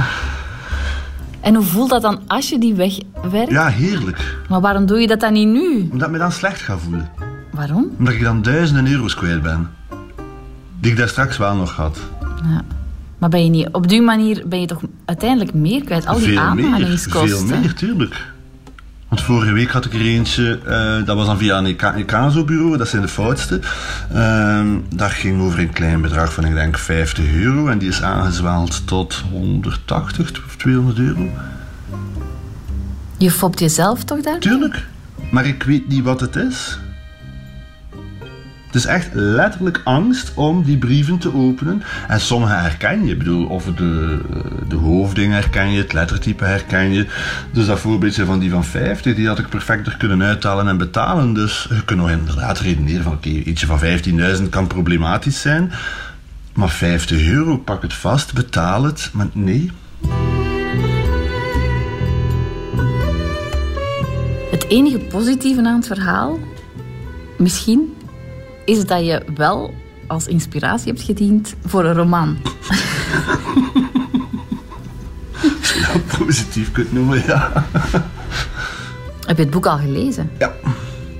En 1.41 1.55
hoe 1.55 1.65
voelt 1.65 1.89
dat 1.89 2.01
dan 2.01 2.21
als 2.27 2.49
je 2.49 2.59
die 2.59 2.75
wegwerkt? 2.75 3.51
Ja, 3.51 3.67
heerlijk. 3.67 4.37
Maar 4.49 4.61
waarom 4.61 4.85
doe 4.85 4.99
je 4.99 5.07
dat 5.07 5.19
dan 5.19 5.33
niet 5.33 5.47
nu? 5.47 5.87
Omdat 5.91 6.07
ik 6.07 6.13
me 6.13 6.17
dan 6.17 6.31
slecht 6.31 6.61
ga 6.61 6.77
voelen. 6.77 7.09
Waarom? 7.51 7.91
Omdat 7.97 8.13
ik 8.13 8.21
dan 8.21 8.41
duizenden 8.41 8.91
euro's 8.91 9.15
kwijt 9.15 9.41
ben. 9.41 9.69
Die 10.79 10.91
ik 10.91 10.97
daar 10.97 11.09
straks 11.09 11.37
wel 11.37 11.55
nog 11.55 11.75
had. 11.75 11.99
Ja. 12.43 12.76
Maar 13.17 13.29
ben 13.29 13.43
je 13.43 13.49
niet, 13.49 13.67
op 13.71 13.87
die 13.87 14.01
manier 14.01 14.43
ben 14.47 14.59
je 14.59 14.67
toch 14.67 14.81
uiteindelijk 15.05 15.53
meer 15.53 15.83
kwijt? 15.83 16.05
Al 16.05 16.19
die 16.19 16.39
aanhangingskosten. 16.39 17.47
veel 17.47 17.57
meer, 17.57 17.73
tuurlijk. 17.73 18.35
Want 19.07 19.21
vorige 19.21 19.51
week 19.51 19.69
had 19.69 19.85
ik 19.85 19.93
er 19.93 20.01
eentje, 20.01 20.59
eh, 20.65 21.05
dat 21.05 21.15
was 21.15 21.25
dan 21.25 21.37
via 21.37 21.57
een 21.57 21.77
ECASO-bureau, 21.95 22.77
dat 22.77 22.87
zijn 22.87 23.01
de 23.01 23.07
foutste. 23.07 23.59
Ehm 24.13 24.67
dat 24.95 25.11
ging 25.11 25.41
over 25.41 25.59
een 25.59 25.73
klein 25.73 26.01
bedrag 26.01 26.33
van, 26.33 26.45
ik 26.45 26.53
denk, 26.53 26.77
50 26.77 27.33
euro. 27.33 27.67
En 27.67 27.77
die 27.77 27.89
is 27.89 28.01
aangezwaald 28.01 28.87
tot 28.87 29.23
180 29.31 30.31
of 30.45 30.55
200 30.55 30.99
euro. 30.99 31.29
Je 33.17 33.31
fopt 33.31 33.59
jezelf 33.59 34.03
toch 34.03 34.21
daar? 34.21 34.39
Tuurlijk. 34.39 34.87
Maar 35.31 35.45
ik 35.45 35.63
weet 35.63 35.87
niet 35.87 36.03
wat 36.03 36.19
het 36.19 36.35
is. 36.35 36.79
Is 38.77 38.85
echt 38.85 39.09
letterlijk 39.13 39.81
angst 39.83 40.31
om 40.33 40.63
die 40.63 40.77
brieven 40.77 41.17
te 41.17 41.33
openen. 41.33 41.83
En 42.07 42.21
sommige 42.21 42.53
herken 42.53 43.05
je. 43.05 43.11
Ik 43.11 43.17
bedoel, 43.17 43.47
of 43.47 43.65
de, 43.65 44.19
de 44.67 44.75
hoofding 44.75 45.33
herken 45.33 45.69
je, 45.69 45.81
het 45.81 45.93
lettertype 45.93 46.45
herken 46.45 46.89
je. 46.91 47.05
Dus 47.51 47.65
dat 47.65 47.79
voorbeeldje 47.79 48.25
van 48.25 48.39
die 48.39 48.49
van 48.49 48.63
50, 48.63 49.15
die 49.15 49.27
had 49.27 49.39
ik 49.39 49.49
perfect 49.49 49.87
er 49.87 49.97
kunnen 49.97 50.23
uithalen 50.23 50.67
en 50.67 50.77
betalen. 50.77 51.33
Dus 51.33 51.67
je 51.69 51.85
kunt 51.85 51.99
nog 51.99 52.09
inderdaad 52.09 52.59
redeneren 52.59 53.03
van, 53.03 53.13
oké, 53.13 53.29
ietsje 53.29 53.65
van 53.65 53.79
15.000 54.39 54.49
kan 54.49 54.67
problematisch 54.67 55.41
zijn. 55.41 55.71
Maar 56.53 56.69
50 56.69 57.27
euro, 57.27 57.57
pak 57.57 57.81
het 57.81 57.93
vast, 57.93 58.33
betaal 58.33 58.83
het. 58.83 59.09
Maar 59.13 59.27
nee, 59.33 59.71
Het 64.51 64.67
enige 64.67 64.97
positieve 64.97 65.63
aan 65.63 65.75
het 65.75 65.87
verhaal, 65.87 66.39
misschien, 67.37 67.96
is 68.67 68.85
dat 68.85 69.05
je 69.05 69.23
wel 69.35 69.73
als 70.07 70.27
inspiratie 70.27 70.91
hebt 70.91 71.03
gediend 71.03 71.55
voor 71.65 71.85
een 71.85 71.93
roman. 71.93 72.37
positief 76.17 76.71
kunt 76.71 76.93
noemen, 76.93 77.23
ja. 77.25 77.65
Heb 79.25 79.37
je 79.37 79.43
het 79.43 79.49
boek 79.49 79.65
al 79.65 79.77
gelezen? 79.77 80.29
Ja. 80.39 80.53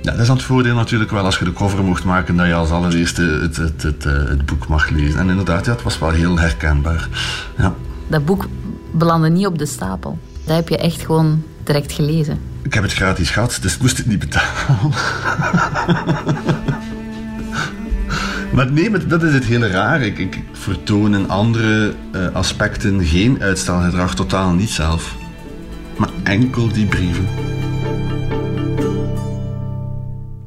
Ja, 0.02 0.10
dat 0.10 0.20
is 0.20 0.26
dan 0.26 0.36
het 0.36 0.44
voordeel 0.44 0.74
natuurlijk 0.74 1.10
wel 1.10 1.24
als 1.24 1.38
je 1.38 1.44
de 1.44 1.52
cover 1.52 1.84
mocht 1.84 2.04
maken, 2.04 2.36
dat 2.36 2.46
je 2.46 2.54
als 2.54 2.70
allereerste 2.70 3.22
het, 3.22 3.56
het, 3.56 3.82
het, 3.82 4.06
eh, 4.06 4.12
het 4.12 4.46
boek 4.46 4.68
mag 4.68 4.88
lezen. 4.88 5.20
En 5.20 5.28
inderdaad, 5.28 5.64
ja, 5.64 5.72
het 5.72 5.82
was 5.82 5.98
wel 5.98 6.10
heel 6.10 6.38
herkenbaar. 6.38 7.08
Ja. 7.56 7.74
Dat 8.06 8.24
boek 8.24 8.46
belandde 8.90 9.28
niet 9.28 9.46
op 9.46 9.58
de 9.58 9.66
stapel. 9.66 10.18
Dat 10.44 10.56
heb 10.56 10.68
je 10.68 10.78
echt 10.78 11.00
gewoon 11.00 11.42
direct 11.64 11.92
gelezen. 11.92 12.38
Ik 12.62 12.74
heb 12.74 12.82
het 12.82 12.92
gratis 12.92 13.30
gehad, 13.30 13.58
dus 13.60 13.74
ik 13.74 13.80
moest 13.80 13.96
het 13.96 14.06
niet 14.06 14.18
betalen. 14.18 14.92
maar 18.52 18.72
nee, 18.72 18.90
maar 18.90 19.08
dat 19.08 19.22
is 19.22 19.34
het 19.34 19.44
hele 19.44 19.66
raar. 19.68 20.02
Ik, 20.02 20.18
ik 20.18 20.42
vertoon 20.52 21.14
in 21.14 21.28
andere 21.28 21.94
eh, 22.12 22.34
aspecten 22.34 23.04
geen 23.04 23.42
uitstelgedrag, 23.42 24.14
totaal 24.14 24.52
niet 24.52 24.70
zelf. 24.70 25.16
Maar 25.96 26.10
enkel 26.22 26.68
die 26.68 26.86
brieven. 26.86 27.26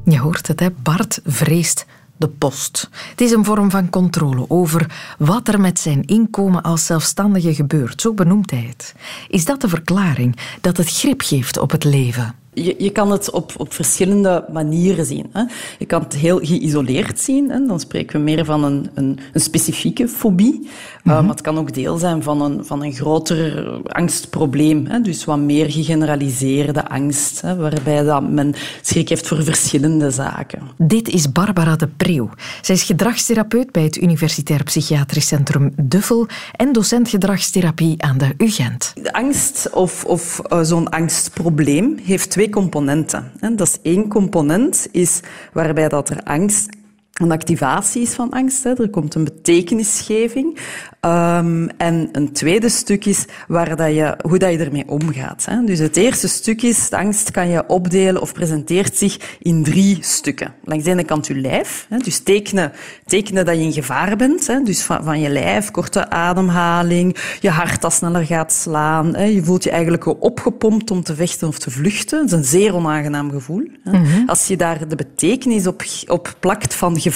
Je 0.04 0.18
hoort 0.18 0.48
het, 0.48 0.60
hè? 0.60 0.68
Bart 0.82 1.20
vreest 1.24 1.86
de 2.16 2.28
post. 2.28 2.88
Het 3.10 3.20
is 3.20 3.30
een 3.30 3.44
vorm 3.44 3.70
van 3.70 3.90
controle 3.90 4.44
over 4.48 4.86
wat 5.18 5.48
er 5.48 5.60
met 5.60 5.78
zijn 5.78 6.04
inkomen 6.04 6.62
als 6.62 6.86
zelfstandige 6.86 7.54
gebeurt. 7.54 8.00
Zo 8.00 8.14
benoemt 8.14 8.50
hij 8.50 8.66
het. 8.68 8.94
Is 9.28 9.44
dat 9.44 9.60
de 9.60 9.68
verklaring 9.68 10.36
dat 10.60 10.76
het 10.76 10.88
grip 10.88 11.20
geeft 11.20 11.58
op 11.58 11.70
het 11.70 11.84
leven? 11.84 12.41
Je, 12.54 12.74
je 12.78 12.90
kan 12.90 13.10
het 13.10 13.30
op, 13.30 13.52
op 13.56 13.72
verschillende 13.72 14.44
manieren 14.52 15.04
zien. 15.06 15.26
Hè. 15.32 15.42
Je 15.78 15.86
kan 15.86 16.02
het 16.02 16.14
heel 16.14 16.38
geïsoleerd 16.38 17.20
zien. 17.20 17.50
Hè. 17.50 17.66
Dan 17.66 17.80
spreken 17.80 18.16
we 18.18 18.24
meer 18.24 18.44
van 18.44 18.64
een, 18.64 18.90
een, 18.94 19.18
een 19.32 19.40
specifieke 19.40 20.08
fobie. 20.08 20.68
Maar 21.02 21.24
het 21.24 21.40
kan 21.40 21.58
ook 21.58 21.74
deel 21.74 21.96
zijn 21.96 22.22
van 22.22 22.42
een, 22.42 22.64
van 22.64 22.82
een 22.82 22.92
groter 22.92 23.66
angstprobleem. 23.86 24.86
Hè. 24.86 25.00
Dus 25.00 25.24
wat 25.24 25.38
meer 25.38 25.70
gegeneraliseerde 25.70 26.88
angst. 26.88 27.40
Hè, 27.40 27.56
waarbij 27.56 28.02
dat 28.02 28.30
men 28.30 28.54
schrik 28.82 29.08
heeft 29.08 29.28
voor 29.28 29.44
verschillende 29.44 30.10
zaken. 30.10 30.60
Dit 30.76 31.08
is 31.08 31.32
Barbara 31.32 31.76
de 31.76 31.88
Preeuw. 31.88 32.30
Zij 32.60 32.74
is 32.74 32.82
gedragstherapeut 32.82 33.72
bij 33.72 33.82
het 33.82 33.96
Universitair 34.02 34.62
Psychiatrisch 34.62 35.26
Centrum 35.26 35.72
Duffel 35.76 36.26
en 36.56 36.72
docent 36.72 37.08
gedragstherapie 37.08 38.02
aan 38.02 38.18
de 38.18 38.34
UGent. 38.38 38.92
De 39.02 39.12
angst 39.12 39.70
of, 39.70 40.04
of 40.04 40.40
uh, 40.52 40.60
zo'n 40.62 40.88
angstprobleem 40.88 41.98
heeft 42.02 42.30
twee 42.30 42.48
componenten. 42.50 43.32
Dat 43.56 43.68
is 43.68 43.78
één 43.82 44.08
component 44.08 44.88
is 44.90 45.20
waarbij 45.52 45.88
dat 45.88 46.10
er 46.10 46.22
angst 46.22 46.80
een 47.22 47.32
activatie 47.32 48.02
is 48.02 48.14
van 48.14 48.30
angst. 48.30 48.64
Er 48.64 48.90
komt 48.90 49.14
een 49.14 49.24
betekenisgeving. 49.24 50.58
Um, 51.06 51.68
en 51.68 52.08
een 52.12 52.32
tweede 52.32 52.68
stuk 52.68 53.04
is 53.04 53.24
waar 53.48 53.76
dat 53.76 53.94
je, 53.94 54.16
hoe 54.22 54.38
dat 54.38 54.52
je 54.52 54.58
ermee 54.58 54.88
omgaat. 54.88 55.44
Hè. 55.44 55.64
Dus 55.64 55.78
het 55.78 55.96
eerste 55.96 56.28
stuk 56.28 56.62
is, 56.62 56.88
de 56.88 56.96
angst 56.96 57.30
kan 57.30 57.48
je 57.48 57.66
opdelen 57.66 58.22
of 58.22 58.32
presenteert 58.32 58.96
zich 58.96 59.36
in 59.38 59.62
drie 59.62 59.98
stukken. 60.00 60.54
Langs 60.64 60.84
de 60.84 60.90
ene 60.90 61.04
kant 61.04 61.26
je 61.26 61.34
lijf. 61.34 61.86
Hè. 61.88 61.98
Dus 61.98 62.18
tekenen, 62.18 62.72
tekenen 63.06 63.44
dat 63.44 63.56
je 63.56 63.62
in 63.62 63.72
gevaar 63.72 64.16
bent. 64.16 64.46
Hè. 64.46 64.62
Dus 64.62 64.82
van, 64.82 65.04
van 65.04 65.20
je 65.20 65.28
lijf, 65.28 65.70
korte 65.70 66.10
ademhaling, 66.10 67.16
je 67.40 67.50
hart 67.50 67.80
dat 67.82 67.92
sneller 67.92 68.26
gaat 68.26 68.52
slaan. 68.52 69.14
Hè. 69.14 69.24
Je 69.24 69.44
voelt 69.44 69.64
je 69.64 69.70
eigenlijk 69.70 70.22
opgepompt 70.22 70.90
om 70.90 71.02
te 71.02 71.14
vechten 71.14 71.48
of 71.48 71.58
te 71.58 71.70
vluchten. 71.70 72.18
Dat 72.18 72.26
is 72.26 72.32
een 72.32 72.60
zeer 72.60 72.74
onaangenaam 72.74 73.30
gevoel. 73.30 73.68
Hè. 73.84 73.98
Mm 73.98 74.04
-hmm. 74.04 74.28
Als 74.28 74.46
je 74.46 74.56
daar 74.56 74.88
de 74.88 74.96
betekenis 74.96 75.66
op, 75.66 75.82
op 76.06 76.36
plakt 76.40 76.74
van 76.74 77.00
gevaar. 77.00 77.11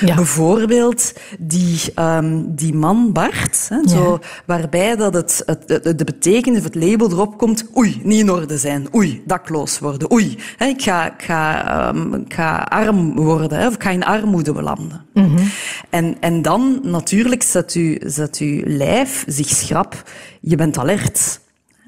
Ja. 0.00 0.14
Bijvoorbeeld 0.14 1.12
die, 1.38 1.80
um, 1.98 2.54
die 2.54 2.74
man 2.74 3.12
Bart, 3.12 3.66
hè, 3.68 3.76
ja. 3.76 3.88
zo, 3.88 4.18
waarbij 4.44 4.96
dat 4.96 5.14
het, 5.14 5.42
het, 5.46 5.98
de 5.98 6.04
betekenis 6.04 6.58
of 6.58 6.64
het 6.64 6.74
label 6.74 7.10
erop 7.10 7.38
komt, 7.38 7.64
oei, 7.76 8.00
niet 8.02 8.20
in 8.20 8.30
orde 8.30 8.58
zijn, 8.58 8.94
oei, 8.94 9.22
dakloos 9.26 9.78
worden, 9.78 10.12
oei, 10.12 10.38
hè, 10.56 10.66
ik, 10.66 10.82
ga, 10.82 11.06
ik, 11.06 11.22
ga, 11.22 11.88
um, 11.88 12.14
ik 12.14 12.34
ga 12.34 12.56
arm 12.56 13.14
worden, 13.14 13.58
hè, 13.58 13.66
of 13.66 13.74
ik 13.74 13.82
ga 13.82 13.90
in 13.90 14.04
armoede 14.04 14.52
belanden. 14.52 15.04
Mm 15.12 15.36
-hmm. 15.36 15.50
en, 15.90 16.16
en 16.20 16.42
dan 16.42 16.80
natuurlijk 16.82 17.42
zet 17.42 17.74
u, 17.74 17.98
zet 18.04 18.38
uw 18.38 18.62
lijf 18.64 19.24
zich 19.26 19.48
schrap, 19.48 20.02
je 20.40 20.56
bent 20.56 20.78
alert. 20.78 21.40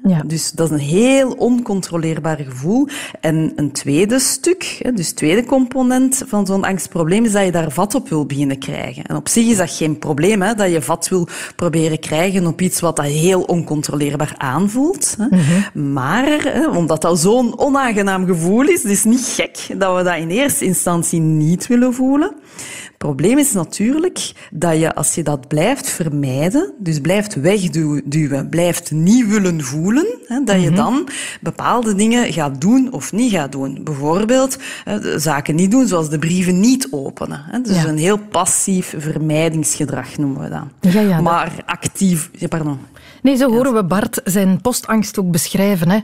Ja. 0.07 0.21
Dus 0.25 0.51
dat 0.51 0.71
is 0.71 0.77
een 0.77 0.87
heel 0.87 1.31
oncontroleerbaar 1.31 2.37
gevoel. 2.37 2.87
En 3.21 3.53
een 3.55 3.71
tweede 3.71 4.19
stuk, 4.19 4.91
dus 4.93 5.11
tweede 5.11 5.45
component 5.45 6.23
van 6.27 6.45
zo'n 6.45 6.63
angstprobleem, 6.63 7.25
is 7.25 7.31
dat 7.31 7.45
je 7.45 7.51
daar 7.51 7.71
vat 7.71 7.95
op 7.95 8.09
wil 8.09 8.25
beginnen 8.25 8.59
krijgen. 8.59 9.03
En 9.03 9.15
op 9.15 9.27
zich 9.27 9.45
is 9.45 9.57
dat 9.57 9.71
geen 9.71 9.99
probleem, 9.99 10.41
hè, 10.41 10.53
dat 10.53 10.71
je 10.71 10.81
vat 10.81 11.09
wil 11.09 11.27
proberen 11.55 11.99
krijgen 11.99 12.47
op 12.47 12.61
iets 12.61 12.79
wat 12.79 12.95
dat 12.95 13.05
heel 13.05 13.41
oncontroleerbaar 13.41 14.33
aanvoelt. 14.37 15.15
Hè. 15.17 15.25
Mm 15.25 15.39
-hmm. 15.39 15.93
Maar, 15.93 16.41
hè, 16.43 16.67
omdat 16.67 17.01
dat 17.01 17.19
zo'n 17.19 17.59
onaangenaam 17.59 18.25
gevoel 18.25 18.67
is, 18.67 18.83
het 18.83 18.91
is 18.91 19.03
niet 19.03 19.25
gek 19.25 19.79
dat 19.79 19.97
we 19.97 20.03
dat 20.03 20.17
in 20.17 20.29
eerste 20.29 20.65
instantie 20.65 21.19
niet 21.19 21.67
willen 21.67 21.93
voelen. 21.93 22.35
Het 22.61 22.97
probleem 22.97 23.37
is 23.37 23.53
natuurlijk 23.53 24.31
dat 24.51 24.79
je, 24.79 24.95
als 24.95 25.15
je 25.15 25.23
dat 25.23 25.47
blijft 25.47 25.89
vermijden, 25.89 26.73
dus 26.79 26.99
blijft 26.99 27.35
wegduwen, 27.35 28.49
blijft 28.49 28.91
niet 28.91 29.27
willen 29.27 29.63
voelen, 29.63 30.07
hè, 30.25 30.43
dat 30.43 30.61
je 30.61 30.71
dan 30.71 31.09
bepaalde 31.41 31.95
dingen 31.95 32.33
gaat 32.33 32.61
doen 32.61 32.91
of 32.91 33.11
niet 33.11 33.31
gaat 33.31 33.51
doen. 33.51 33.83
Bijvoorbeeld 33.83 34.57
hè, 34.83 35.19
zaken 35.19 35.55
niet 35.55 35.71
doen, 35.71 35.87
zoals 35.87 36.09
de 36.09 36.19
brieven 36.19 36.59
niet 36.59 36.87
openen. 36.91 37.43
Hè. 37.45 37.61
Dus 37.61 37.75
ja. 37.75 37.87
een 37.87 37.97
heel 37.97 38.17
passief 38.17 38.93
vermijdingsgedrag 38.97 40.17
noemen 40.17 40.41
we 40.41 40.49
dat. 40.49 40.93
Ja, 40.93 41.01
ja, 41.01 41.21
maar 41.21 41.51
actief... 41.65 42.29
Pardon. 42.49 42.79
Nee, 43.21 43.35
zo 43.35 43.51
horen 43.51 43.73
we 43.73 43.83
Bart 43.83 44.21
zijn 44.23 44.61
postangst 44.61 45.19
ook 45.19 45.31
beschrijven. 45.31 45.89
Hè. 45.89 45.99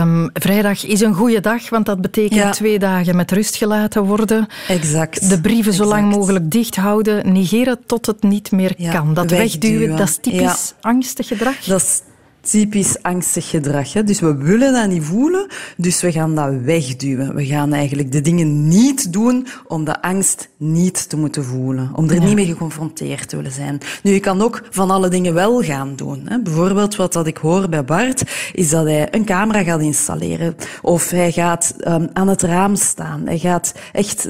Um, 0.00 0.30
vrijdag 0.32 0.86
is 0.86 1.00
een 1.00 1.14
goede 1.14 1.40
dag, 1.40 1.70
want 1.70 1.86
dat 1.86 2.00
betekent 2.00 2.40
ja. 2.40 2.50
twee 2.50 2.78
dagen 2.78 3.16
met 3.16 3.32
rust 3.32 3.56
gelaten 3.56 4.04
worden. 4.04 4.46
Exact. 4.68 5.28
De 5.28 5.40
brieven 5.40 5.72
zo 5.72 5.82
exact. 5.82 6.00
lang 6.00 6.14
mogelijk 6.14 6.50
dicht 6.50 6.76
houden, 6.76 7.32
negeren 7.32 7.78
tot 7.86 8.06
het 8.06 8.22
niet 8.22 8.50
meer 8.50 8.74
ja, 8.76 8.92
kan. 8.92 9.14
Dat 9.14 9.30
wegduwen, 9.30 9.78
wegduwen, 9.78 9.96
dat 9.96 10.08
is 10.08 10.18
typisch 10.20 10.74
angstig 10.80 11.26
gedrag. 11.26 11.64
Dat 11.64 11.80
is 11.80 12.00
typisch 12.44 13.02
angstig 13.02 13.48
gedrag. 13.48 13.92
Hè? 13.92 14.04
Dus 14.04 14.20
we 14.20 14.36
willen 14.36 14.72
dat 14.72 14.88
niet 14.88 15.02
voelen, 15.02 15.46
dus 15.76 16.00
we 16.00 16.12
gaan 16.12 16.34
dat 16.34 16.52
wegduwen. 16.62 17.34
We 17.34 17.46
gaan 17.46 17.72
eigenlijk 17.72 18.12
de 18.12 18.20
dingen 18.20 18.68
niet 18.68 19.12
doen 19.12 19.46
om 19.66 19.84
de 19.84 20.02
angst 20.02 20.48
niet 20.56 21.08
te 21.08 21.16
moeten 21.16 21.44
voelen. 21.44 21.90
Om 21.94 22.08
er 22.08 22.14
ja. 22.14 22.24
niet 22.24 22.34
mee 22.34 22.46
geconfronteerd 22.46 23.28
te 23.28 23.36
willen 23.36 23.52
zijn. 23.52 23.78
Nu, 24.02 24.12
je 24.12 24.20
kan 24.20 24.42
ook 24.42 24.62
van 24.70 24.90
alle 24.90 25.08
dingen 25.08 25.34
wel 25.34 25.62
gaan 25.62 25.96
doen. 25.96 26.22
Hè? 26.24 26.42
Bijvoorbeeld 26.42 26.96
wat 26.96 27.12
dat 27.12 27.26
ik 27.26 27.36
hoor 27.36 27.68
bij 27.68 27.84
Bart, 27.84 28.22
is 28.52 28.70
dat 28.70 28.84
hij 28.84 29.14
een 29.14 29.24
camera 29.24 29.62
gaat 29.62 29.80
installeren. 29.80 30.56
Of 30.82 31.10
hij 31.10 31.32
gaat 31.32 31.74
um, 31.86 32.08
aan 32.12 32.28
het 32.28 32.42
raam 32.42 32.76
staan. 32.76 33.22
Hij 33.24 33.38
gaat 33.38 33.74
echt 33.92 34.28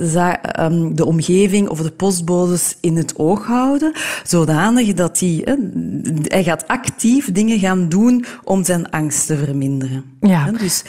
um, 0.61 0.95
de 0.95 1.05
omgeving 1.05 1.69
of 1.69 1.81
de 1.81 1.91
postbodes 1.91 2.77
in 2.81 2.97
het 2.97 3.19
oog 3.19 3.47
houden, 3.47 3.93
zodanig 4.25 4.93
dat 4.93 5.21
hij... 5.21 5.41
Hè, 5.45 5.55
hij 6.23 6.45
gaat 6.45 6.69
actief 6.69 7.33
dingen 7.33 7.59
gaan 7.59 7.89
doen 7.89 8.04
doen 8.05 8.25
om 8.45 8.65
zijn 8.65 8.91
angst 8.91 9.27
te 9.27 9.37
verminderen. 9.37 10.05
Ja. 10.21 10.51
Dus, 10.51 10.83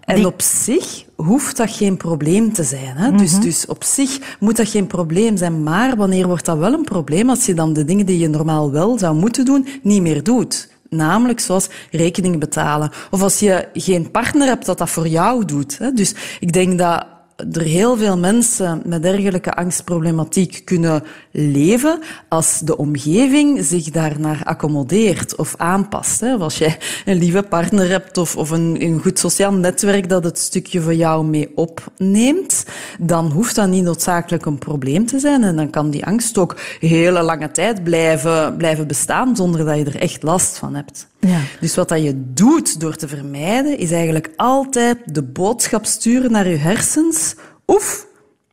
en 0.00 0.26
op 0.26 0.42
zich 0.42 1.04
hoeft 1.16 1.56
dat 1.56 1.70
geen 1.70 1.96
probleem 1.96 2.52
te 2.52 2.62
zijn. 2.62 2.96
Hè? 2.96 3.12
dus, 3.12 3.32
Mhm. 3.32 3.40
dus 3.40 3.66
op 3.66 3.84
zich 3.84 4.18
moet 4.38 4.56
dat 4.56 4.68
geen 4.68 4.86
probleem 4.86 5.36
zijn. 5.36 5.62
Maar 5.62 5.96
wanneer 5.96 6.26
wordt 6.26 6.44
dat 6.44 6.58
wel 6.58 6.72
een 6.72 6.84
probleem 6.84 7.28
als 7.30 7.46
je 7.46 7.54
dan 7.54 7.72
de 7.72 7.84
dingen 7.84 8.06
die 8.06 8.18
je 8.18 8.28
normaal 8.28 8.70
wel 8.70 8.98
zou 8.98 9.16
moeten 9.16 9.44
doen, 9.44 9.66
niet 9.82 10.02
meer 10.02 10.22
doet? 10.22 10.68
Namelijk 10.88 11.40
zoals 11.40 11.68
rekeningen 11.90 12.38
betalen. 12.38 12.90
Of 13.10 13.22
als 13.22 13.38
je 13.38 13.68
geen 13.72 14.10
partner 14.10 14.46
hebt 14.48 14.66
dat 14.66 14.78
dat 14.78 14.90
voor 14.90 15.08
jou 15.08 15.44
doet. 15.44 15.78
Hè? 15.78 15.92
Dus 15.92 16.14
ik 16.40 16.52
denk 16.52 16.78
dat 16.78 17.06
er 17.52 17.60
heel 17.60 17.96
veel 17.96 18.18
mensen 18.18 18.82
met 18.84 19.02
dergelijke 19.02 19.52
angstproblematiek 19.52 20.62
kunnen 20.64 21.02
leven 21.30 22.00
als 22.28 22.60
de 22.64 22.76
omgeving 22.76 23.64
zich 23.64 23.90
daarnaar 23.90 24.40
accommodeert 24.44 25.36
of 25.36 25.54
aanpast. 25.56 26.20
Hè. 26.20 26.36
Als 26.36 26.58
jij 26.58 26.78
een 27.04 27.18
lieve 27.18 27.42
partner 27.42 27.88
hebt 27.88 28.18
of, 28.18 28.36
of 28.36 28.50
een, 28.50 28.76
een 28.82 29.00
goed 29.00 29.18
sociaal 29.18 29.52
netwerk 29.52 30.08
dat 30.08 30.24
het 30.24 30.38
stukje 30.38 30.80
voor 30.80 30.94
jou 30.94 31.24
mee 31.24 31.52
opneemt, 31.54 32.64
dan 32.98 33.30
hoeft 33.30 33.54
dat 33.54 33.68
niet 33.68 33.84
noodzakelijk 33.84 34.46
een 34.46 34.58
probleem 34.58 35.06
te 35.06 35.18
zijn. 35.18 35.42
En 35.42 35.56
dan 35.56 35.70
kan 35.70 35.90
die 35.90 36.06
angst 36.06 36.38
ook 36.38 36.56
hele 36.80 37.22
lange 37.22 37.50
tijd 37.50 37.84
blijven, 37.84 38.56
blijven 38.56 38.86
bestaan 38.86 39.36
zonder 39.36 39.64
dat 39.64 39.76
je 39.76 39.84
er 39.84 40.00
echt 40.00 40.22
last 40.22 40.58
van 40.58 40.74
hebt. 40.74 41.09
Ja. 41.20 41.40
Dus 41.60 41.74
wat 41.74 41.88
dat 41.88 42.02
je 42.02 42.32
doet 42.32 42.80
door 42.80 42.96
te 42.96 43.08
vermijden, 43.08 43.78
is 43.78 43.92
eigenlijk 43.92 44.30
altijd 44.36 44.98
de 45.04 45.22
boodschap 45.22 45.86
sturen 45.86 46.30
naar 46.30 46.48
je 46.48 46.56
hersens. 46.56 47.34
Oef, 47.66 48.06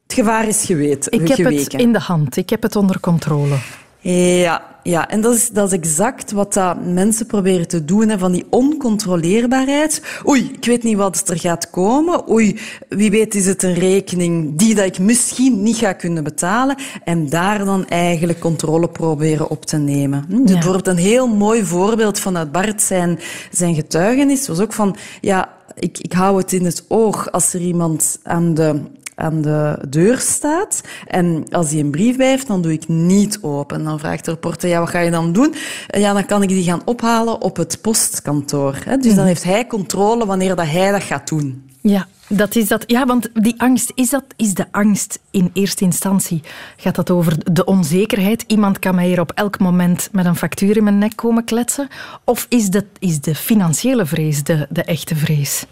het 0.03 0.13
gevaar 0.13 0.47
is 0.47 0.65
geweten. 0.65 1.11
Ik 1.11 1.27
heb 1.27 1.37
geweken. 1.37 1.63
het 1.63 1.73
in 1.73 1.93
de 1.93 1.99
hand. 1.99 2.37
Ik 2.37 2.49
heb 2.49 2.61
het 2.61 2.75
onder 2.75 2.99
controle. 2.99 3.57
Ja, 3.99 4.76
ja, 4.87 5.09
en 5.09 5.21
dat 5.21 5.33
is, 5.33 5.49
dat 5.49 5.71
is 5.71 5.77
exact 5.77 6.31
wat 6.31 6.53
dat 6.53 6.85
mensen 6.85 7.25
proberen 7.25 7.67
te 7.67 7.85
doen, 7.85 8.09
hè, 8.09 8.17
van 8.17 8.31
die 8.31 8.45
oncontroleerbaarheid. 8.49 10.01
Oei, 10.27 10.51
ik 10.51 10.65
weet 10.65 10.83
niet 10.83 10.97
wat 10.97 11.29
er 11.29 11.39
gaat 11.39 11.69
komen. 11.69 12.29
Oei, 12.29 12.59
wie 12.89 13.11
weet 13.11 13.35
is 13.35 13.45
het 13.45 13.63
een 13.63 13.73
rekening 13.73 14.57
die 14.57 14.75
dat 14.75 14.85
ik 14.85 14.99
misschien 14.99 15.63
niet 15.63 15.77
ga 15.77 15.93
kunnen 15.93 16.23
betalen. 16.23 16.75
En 17.03 17.29
daar 17.29 17.65
dan 17.65 17.87
eigenlijk 17.87 18.39
controle 18.39 18.89
proberen 18.89 19.49
op 19.49 19.65
te 19.65 19.77
nemen. 19.77 20.25
Hm, 20.27 20.41
dus 20.41 20.47
Ja. 20.49 20.53
Bijvoorbeeld 20.53 20.87
een 20.87 20.97
heel 20.97 21.27
mooi 21.27 21.65
voorbeeld 21.65 22.19
vanuit 22.19 22.51
Bart 22.51 22.81
zijn, 22.81 23.19
zijn 23.51 23.75
getuigenis 23.75 24.47
was 24.47 24.59
ook 24.59 24.73
van, 24.73 24.95
ja, 25.21 25.49
ik, 25.75 25.97
ik 25.97 26.13
hou 26.13 26.37
het 26.37 26.53
in 26.53 26.65
het 26.65 26.85
oog 26.87 27.31
als 27.31 27.53
er 27.53 27.61
iemand 27.61 28.19
aan 28.23 28.53
de 28.53 28.81
aan 29.17 29.41
de 29.41 29.85
deur 29.89 30.17
staat. 30.17 30.81
En 31.07 31.45
als 31.49 31.71
hij 31.71 31.79
een 31.79 31.91
brief 31.91 32.17
bij 32.17 32.29
heeft, 32.29 32.47
dan 32.47 32.61
doe 32.61 32.71
ik 32.71 32.87
niet 32.87 33.39
open. 33.41 33.83
Dan 33.83 33.99
vraagt 33.99 34.25
de 34.25 34.31
reporter, 34.31 34.69
ja, 34.69 34.79
wat 34.79 34.89
ga 34.89 34.99
je 34.99 35.11
dan 35.11 35.33
doen? 35.33 35.55
Ja, 35.87 36.13
dan 36.13 36.25
kan 36.25 36.43
ik 36.43 36.49
die 36.49 36.63
gaan 36.63 36.81
ophalen 36.85 37.41
op 37.41 37.57
het 37.57 37.81
postkantoor. 37.81 38.77
Hè? 38.85 38.97
Dus 38.97 39.15
dan 39.15 39.25
heeft 39.25 39.43
hij 39.43 39.67
controle 39.67 40.25
wanneer 40.25 40.55
dat 40.55 40.65
hij 40.65 40.91
dat 40.91 41.03
gaat 41.03 41.27
doen. 41.27 41.69
Ja, 41.81 42.07
dat 42.27 42.55
is 42.55 42.67
dat. 42.67 42.83
Ja, 42.87 43.05
want 43.05 43.29
die 43.33 43.61
angst, 43.61 43.91
is, 43.95 44.09
dat, 44.09 44.23
is 44.35 44.53
de 44.53 44.65
angst 44.71 45.19
in 45.31 45.49
eerste 45.53 45.83
instantie? 45.83 46.41
Gaat 46.77 46.95
dat 46.95 47.09
over 47.09 47.53
de 47.53 47.65
onzekerheid? 47.65 48.43
Iemand 48.47 48.79
kan 48.79 48.95
mij 48.95 49.07
hier 49.07 49.19
op 49.19 49.31
elk 49.31 49.59
moment 49.59 50.09
met 50.11 50.25
een 50.25 50.35
factuur 50.35 50.77
in 50.77 50.83
mijn 50.83 50.97
nek 50.97 51.15
komen 51.15 51.43
kletsen? 51.43 51.87
Of 52.23 52.45
is 52.49 52.69
de, 52.69 52.85
is 52.99 53.21
de 53.21 53.35
financiële 53.35 54.05
vrees 54.05 54.43
de, 54.43 54.67
de 54.69 54.83
echte 54.83 55.15
vrees? 55.15 55.65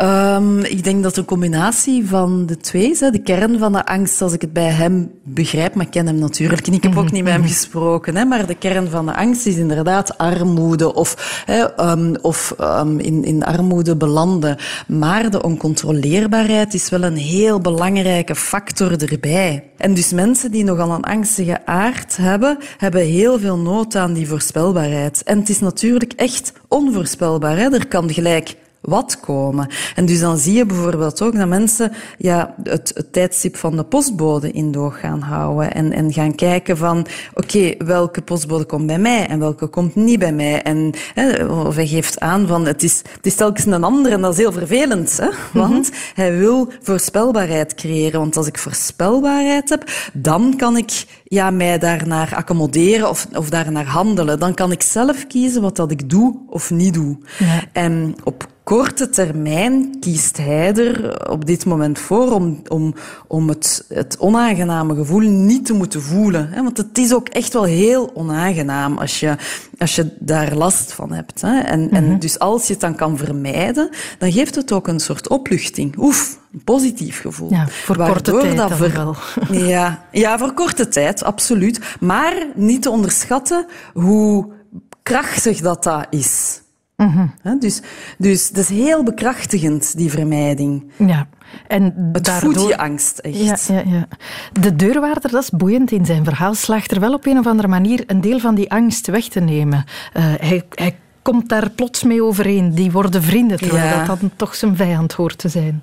Um, 0.00 0.58
ik 0.58 0.84
denk 0.84 1.02
dat 1.02 1.16
een 1.16 1.24
combinatie 1.24 2.06
van 2.06 2.46
de 2.46 2.56
twee 2.56 2.90
is. 2.90 2.98
De 2.98 3.20
kern 3.24 3.58
van 3.58 3.72
de 3.72 3.86
angst, 3.86 4.22
als 4.22 4.32
ik 4.32 4.40
het 4.40 4.52
bij 4.52 4.70
hem 4.70 5.10
begrijp, 5.22 5.74
maar 5.74 5.84
ik 5.84 5.90
ken 5.90 6.06
hem 6.06 6.18
natuurlijk 6.18 6.66
en 6.66 6.72
ik 6.72 6.82
heb 6.82 6.96
ook 6.96 7.10
niet 7.10 7.24
met 7.24 7.32
hem 7.32 7.46
gesproken, 7.46 8.28
maar 8.28 8.46
de 8.46 8.54
kern 8.54 8.90
van 8.90 9.06
de 9.06 9.14
angst 9.14 9.46
is 9.46 9.56
inderdaad 9.56 10.18
armoede 10.18 10.94
of, 10.94 11.44
um, 11.80 12.16
of 12.20 12.54
um, 12.60 12.98
in, 12.98 13.24
in 13.24 13.44
armoede 13.44 13.96
belanden. 13.96 14.56
Maar 14.86 15.30
de 15.30 15.42
oncontroleerbaarheid 15.42 16.74
is 16.74 16.88
wel 16.88 17.02
een 17.02 17.16
heel 17.16 17.60
belangrijke 17.60 18.34
factor 18.34 19.02
erbij. 19.02 19.64
En 19.76 19.94
dus 19.94 20.12
mensen 20.12 20.50
die 20.50 20.64
nogal 20.64 20.90
een 20.90 21.04
angstige 21.04 21.66
aard 21.66 22.16
hebben, 22.16 22.58
hebben 22.76 23.02
heel 23.04 23.38
veel 23.38 23.58
nood 23.58 23.96
aan 23.96 24.12
die 24.12 24.28
voorspelbaarheid. 24.28 25.22
En 25.22 25.38
het 25.38 25.48
is 25.48 25.60
natuurlijk 25.60 26.12
echt 26.12 26.52
onvoorspelbaar. 26.68 27.56
Hè. 27.56 27.72
Er 27.72 27.86
kan 27.86 28.12
gelijk 28.12 28.54
wat 28.82 29.20
komen. 29.20 29.68
En 29.94 30.06
dus 30.06 30.20
dan 30.20 30.38
zie 30.38 30.54
je 30.54 30.66
bijvoorbeeld 30.66 31.22
ook 31.22 31.36
dat 31.36 31.48
mensen 31.48 31.92
ja, 32.18 32.54
het, 32.62 32.92
het 32.94 33.12
tijdstip 33.12 33.56
van 33.56 33.76
de 33.76 33.84
postbode 33.84 34.50
in 34.50 34.72
doog 34.72 35.00
gaan 35.00 35.20
houden 35.20 35.74
en, 35.74 35.92
en 35.92 36.12
gaan 36.12 36.34
kijken 36.34 36.76
van 36.76 37.06
oké, 37.34 37.74
welke 37.78 38.22
postbode 38.22 38.64
komt 38.64 38.86
bij 38.86 38.98
mij 38.98 39.26
en 39.26 39.38
welke 39.38 39.66
komt 39.66 39.94
niet 39.94 40.18
bij 40.18 40.32
mij. 40.32 40.62
En 40.62 40.92
hè, 41.14 41.44
of 41.44 41.74
hij 41.74 41.86
geeft 41.86 42.20
aan 42.20 42.46
van 42.46 42.66
het 42.66 42.82
is, 42.82 43.02
het 43.16 43.26
is 43.26 43.34
telkens 43.34 43.66
een 43.66 43.84
ander 43.84 44.12
en 44.12 44.20
dat 44.20 44.32
is 44.32 44.38
heel 44.38 44.52
vervelend, 44.52 45.16
hè? 45.16 45.28
want 45.60 45.90
hij 46.14 46.36
wil 46.38 46.68
voorspelbaarheid 46.82 47.74
creëren. 47.74 48.20
Want 48.20 48.36
als 48.36 48.46
ik 48.46 48.58
voorspelbaarheid 48.58 49.68
heb, 49.68 49.90
dan 50.12 50.54
kan 50.56 50.76
ik 50.76 51.04
ja, 51.24 51.50
mij 51.50 51.78
daarnaar 51.78 52.34
accommoderen 52.34 53.08
of, 53.08 53.26
of 53.34 53.50
daarnaar 53.50 53.86
handelen. 53.86 54.38
Dan 54.38 54.54
kan 54.54 54.72
ik 54.72 54.82
zelf 54.82 55.26
kiezen 55.26 55.62
wat 55.62 55.76
dat 55.76 55.90
ik 55.90 56.10
doe 56.10 56.38
of 56.46 56.70
niet 56.70 56.94
doe. 56.94 57.18
Ja. 57.38 57.62
En 57.72 58.14
op 58.24 58.51
korte 58.64 59.08
termijn 59.08 59.96
kiest 60.00 60.36
hij 60.36 60.74
er 60.74 61.30
op 61.30 61.46
dit 61.46 61.64
moment 61.64 61.98
voor 61.98 62.32
om, 62.32 62.62
om, 62.68 62.94
om 63.26 63.48
het, 63.48 63.84
het 63.88 64.16
onaangename 64.18 64.94
gevoel 64.94 65.20
niet 65.20 65.66
te 65.66 65.72
moeten 65.72 66.02
voelen. 66.02 66.48
Hè? 66.50 66.62
Want 66.62 66.76
het 66.76 66.98
is 66.98 67.14
ook 67.14 67.28
echt 67.28 67.52
wel 67.52 67.64
heel 67.64 68.10
onaangenaam 68.14 68.98
als 68.98 69.20
je, 69.20 69.36
als 69.78 69.94
je 69.94 70.16
daar 70.18 70.54
last 70.54 70.92
van 70.92 71.12
hebt. 71.12 71.40
Hè? 71.40 71.58
En, 71.60 71.90
en 71.90 72.18
dus 72.18 72.38
als 72.38 72.66
je 72.66 72.72
het 72.72 72.80
dan 72.80 72.94
kan 72.94 73.16
vermijden, 73.18 73.88
dan 74.18 74.32
geeft 74.32 74.54
het 74.54 74.72
ook 74.72 74.88
een 74.88 75.00
soort 75.00 75.28
opluchting. 75.28 75.94
Oef, 75.98 76.38
een 76.52 76.64
positief 76.64 77.20
gevoel. 77.20 77.50
Ja, 77.50 77.68
voor 77.68 77.96
korte 77.96 78.30
tijd 78.38 78.72
ver-. 78.72 79.18
Ja, 79.68 80.04
ja, 80.12 80.38
voor 80.38 80.52
korte 80.52 80.88
tijd, 80.88 81.22
absoluut. 81.24 81.80
Maar 82.00 82.46
niet 82.54 82.82
te 82.82 82.90
onderschatten 82.90 83.66
hoe 83.92 84.46
krachtig 85.02 85.60
dat 85.60 85.82
dat 85.82 86.06
is. 86.10 86.61
Dus, 87.58 87.80
dus 88.18 88.50
dat 88.50 88.62
is 88.62 88.68
heel 88.68 89.02
bekrachtigend, 89.02 89.96
die 89.96 90.10
vermijding. 90.10 90.90
Ja. 90.96 91.26
En 91.68 92.10
Het 92.12 92.24
daardoor... 92.24 92.54
voedt 92.54 92.68
je 92.68 92.78
angst, 92.78 93.18
echt. 93.18 93.66
Ja, 93.66 93.74
ja, 93.74 93.82
ja. 93.86 94.08
De 94.60 94.76
deurwaarder, 94.76 95.30
dat 95.30 95.42
is 95.42 95.50
boeiend 95.50 95.90
in 95.90 96.06
zijn 96.06 96.24
verhaal, 96.24 96.54
slaagt 96.54 96.90
er 96.90 97.00
wel 97.00 97.14
op 97.14 97.26
een 97.26 97.38
of 97.38 97.46
andere 97.46 97.68
manier 97.68 98.04
een 98.06 98.20
deel 98.20 98.38
van 98.38 98.54
die 98.54 98.70
angst 98.70 99.06
weg 99.06 99.24
te 99.24 99.40
nemen. 99.40 99.84
Eh, 100.12 100.24
hij, 100.24 100.62
hij 100.70 100.96
komt 101.22 101.48
daar 101.48 101.70
plots 101.70 102.02
mee 102.02 102.22
overeen. 102.22 102.74
Die 102.74 102.90
worden 102.90 103.22
vrienden, 103.22 103.58
terwijl 103.58 104.06
dat 104.06 104.20
dan 104.20 104.30
toch 104.36 104.54
zijn 104.54 104.76
vijand 104.76 105.12
hoort 105.12 105.38
te 105.38 105.48
zijn. 105.48 105.82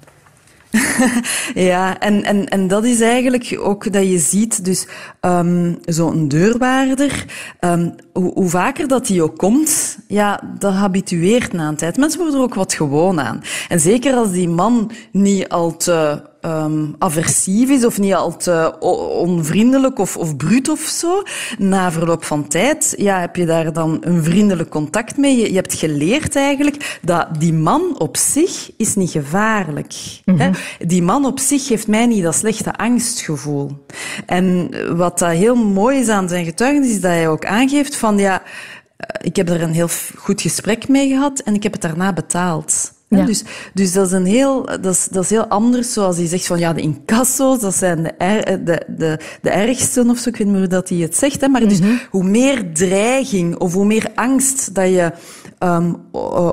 Ja, 1.54 2.00
en, 2.00 2.24
en, 2.24 2.48
en 2.48 2.68
dat 2.68 2.86
is 2.86 3.02
eigenlijk 3.02 3.58
ook 3.60 3.94
dat 3.94 4.10
je 4.10 4.18
ziet, 4.18 4.66
dus 4.66 4.88
um, 5.22 5.78
zo'n 5.86 6.28
deurwaarder, 6.28 7.26
um, 7.60 7.96
hoe, 8.14 8.34
hoe 8.34 8.50
vaker 8.50 8.88
dat 8.88 9.06
die 9.06 9.24
ook 9.24 9.38
komt, 9.38 9.98
ja, 10.08 10.42
dat 10.60 10.74
habitueert 10.74 11.54
na 11.54 11.68
een 11.68 11.76
tijd. 11.76 11.98
Mensen 11.98 12.20
worden 12.20 12.38
er 12.40 12.46
ook 12.46 12.54
wat 12.54 12.74
gewoon 12.74 13.22
aan. 13.22 13.42
En 13.70 13.80
zeker 13.80 14.14
als 14.14 14.32
die 14.32 14.50
man 14.50 14.92
niet 15.12 15.50
al 15.50 15.78
te 15.78 16.22
um, 16.42 16.96
aversief 16.98 17.70
is 17.70 17.86
of 17.86 18.00
niet 18.00 18.14
al 18.14 18.38
te 18.38 18.76
o- 18.80 19.22
onvriendelijk 19.22 20.00
of, 20.00 20.18
of 20.18 20.38
bruut 20.38 20.70
of 20.70 20.80
zo, 20.80 21.24
na 21.58 21.92
verloop 21.92 22.24
van 22.24 22.48
tijd 22.48 22.94
ja, 22.98 23.20
heb 23.20 23.36
je 23.36 23.46
daar 23.46 23.74
dan 23.74 23.98
een 24.02 24.24
vriendelijk 24.24 24.70
contact 24.70 25.18
mee. 25.18 25.38
Je, 25.38 25.50
je 25.50 25.56
hebt 25.56 25.74
geleerd 25.74 26.36
eigenlijk 26.36 27.00
dat 27.02 27.28
die 27.40 27.54
man 27.54 28.00
op 28.00 28.18
zich 28.18 28.72
is 28.78 28.96
niet 28.96 29.12
gevaarlijk. 29.12 29.94
Hè? 30.26 30.50
Die 30.80 31.02
man 31.04 31.26
op 31.26 31.40
zich 31.40 31.68
geeft 31.68 31.88
mij 31.88 32.06
niet 32.06 32.24
dat 32.24 32.36
slechte 32.36 32.76
angstgevoel. 32.76 33.86
En 34.26 34.70
wat 34.98 35.20
dat 35.20 35.32
heel 35.32 35.56
mooi 35.56 36.00
is 36.00 36.08
aan 36.10 36.30
zijn 36.30 36.46
getuigenis, 36.46 36.90
is 36.90 37.02
dat 37.02 37.12
hij 37.12 37.28
ook 37.30 37.46
aangeeft 37.46 37.96
van 37.96 38.18
ja, 38.18 38.42
eh, 38.98 39.08
ik 39.22 39.36
heb 39.36 39.50
er 39.50 39.62
een 39.62 39.74
heel 39.74 39.90
goed 40.18 40.42
gesprek 40.42 40.88
mee 40.88 41.10
gehad 41.10 41.40
en 41.40 41.54
ik 41.54 41.64
heb 41.64 41.72
het 41.72 41.82
daarna 41.82 42.14
betaald. 42.14 42.98
Ja. 43.10 43.26
Dus, 43.26 43.44
dus 43.74 43.92
dat 43.92 44.06
is 44.06 44.12
een 44.12 44.26
heel, 44.26 44.66
dat 44.66 44.86
is, 44.86 45.08
dat 45.12 45.24
is 45.24 45.30
heel 45.30 45.46
anders, 45.46 45.94
zoals 45.94 46.18
hij 46.18 46.28
zegt 46.28 46.46
van 46.46 46.60
ja, 46.60 46.74
de 46.74 46.82
incasso's, 46.82 47.60
dat 47.60 47.76
zijn 47.76 48.04
de, 48.04 48.10
er, 48.10 48.66
de, 48.66 48.82
de, 48.98 49.20
de 49.42 49.50
ergsten 49.50 50.10
of 50.10 50.18
zo, 50.18 50.30
ik 50.30 50.36
weet 50.36 50.48
niet 50.48 50.56
meer 50.56 50.66
hoe 50.66 50.76
dat 50.76 50.90
hij 50.90 50.98
het 50.98 51.18
zegt, 51.18 51.42
hè, 51.42 51.48
maar 51.48 51.68
dus 51.68 51.80
hoe 52.10 52.24
meer 52.24 52.74
dreiging 52.74 53.58
of 53.58 53.74
hoe 53.74 53.86
meer 53.86 54.08
angst 54.16 54.76
dat 54.76 54.88
je 54.90 55.12
um, 55.60 55.96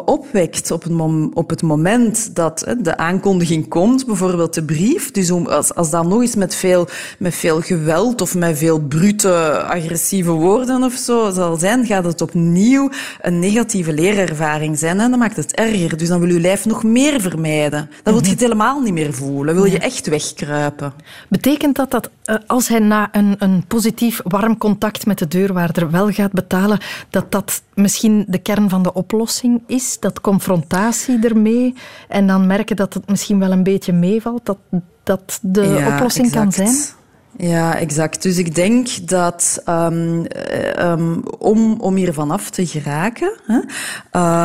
opwekt 0.04 0.70
op 0.70 0.82
het, 0.82 0.92
op 1.34 1.50
het 1.50 1.62
moment 1.62 2.34
dat 2.34 2.74
de 2.78 2.96
aankondiging 2.96 3.68
komt, 3.68 4.06
bijvoorbeeld 4.06 4.54
de 4.54 4.64
brief. 4.64 5.10
Dus 5.10 5.30
om, 5.30 5.46
als, 5.46 5.74
als 5.74 5.90
dat 5.90 6.08
nog 6.08 6.20
eens 6.20 6.34
met 6.34 6.54
veel, 6.54 6.88
met 7.18 7.34
veel 7.34 7.60
geweld 7.60 8.20
of 8.20 8.34
met 8.34 8.58
veel 8.58 8.80
brute, 8.80 9.62
agressieve 9.62 10.30
woorden 10.30 10.82
of 10.82 10.92
zo 10.92 11.30
zal 11.30 11.56
zijn, 11.56 11.86
gaat 11.86 12.04
het 12.04 12.20
opnieuw 12.20 12.90
een 13.20 13.38
negatieve 13.38 13.92
leerervaring 13.92 14.78
zijn. 14.78 15.00
En 15.00 15.10
dan 15.10 15.18
maakt 15.18 15.36
het 15.36 15.54
erger. 15.54 15.96
Dus 15.96 16.08
dan 16.08 16.20
wil 16.20 16.28
je 16.28 16.40
lijf 16.40 16.64
nog 16.64 16.82
meer 16.82 17.20
vermijden. 17.20 17.90
Dan 18.02 18.14
wil 18.14 18.22
je 18.22 18.30
het 18.30 18.40
mhm. 18.40 18.44
helemaal 18.44 18.80
niet 18.80 18.92
meer 18.92 19.14
voelen. 19.14 19.54
Wil 19.54 19.64
je 19.64 19.78
echt 19.78 20.06
wegkruipen. 20.06 20.92
Betekent 21.28 21.76
dat 21.76 21.90
dat 21.90 22.10
uh, 22.26 22.36
als 22.46 22.68
hij 22.68 22.78
na 22.78 23.08
een, 23.12 23.34
een 23.38 23.64
positief 23.66 24.20
warm 24.24 24.58
contact 24.58 25.06
met 25.06 25.18
de 25.18 25.28
deurwaarder 25.28 25.90
wel 25.90 26.10
gaat 26.10 26.32
betalen, 26.32 26.78
dat 27.10 27.32
dat 27.32 27.62
misschien 27.74 28.24
de 28.28 28.38
kern 28.38 28.68
van 28.68 28.82
de 28.82 28.94
oplossing 28.96 29.62
is? 29.66 30.00
Dat 30.00 30.20
confrontatie 30.20 31.18
ermee 31.24 31.74
en 32.08 32.26
dan 32.26 32.46
merken 32.46 32.76
dat 32.76 32.94
het 32.94 33.08
misschien 33.08 33.38
wel 33.38 33.52
een 33.52 33.62
beetje 33.62 33.92
meevalt, 33.92 34.46
dat 34.46 34.58
dat 35.02 35.38
de 35.42 35.90
oplossing 35.94 36.30
kan 36.30 36.52
zijn? 36.52 36.74
Ja, 37.38 37.78
exact. 37.78 38.22
Dus 38.22 38.38
ik 38.38 38.54
denk 38.54 39.08
dat 39.08 39.62
um, 39.68 40.24
um, 40.80 41.22
om, 41.38 41.80
om 41.80 41.94
hier 41.94 42.12
vanaf 42.12 42.50
te 42.50 42.66
geraken, 42.66 43.32
hè, 43.46 43.60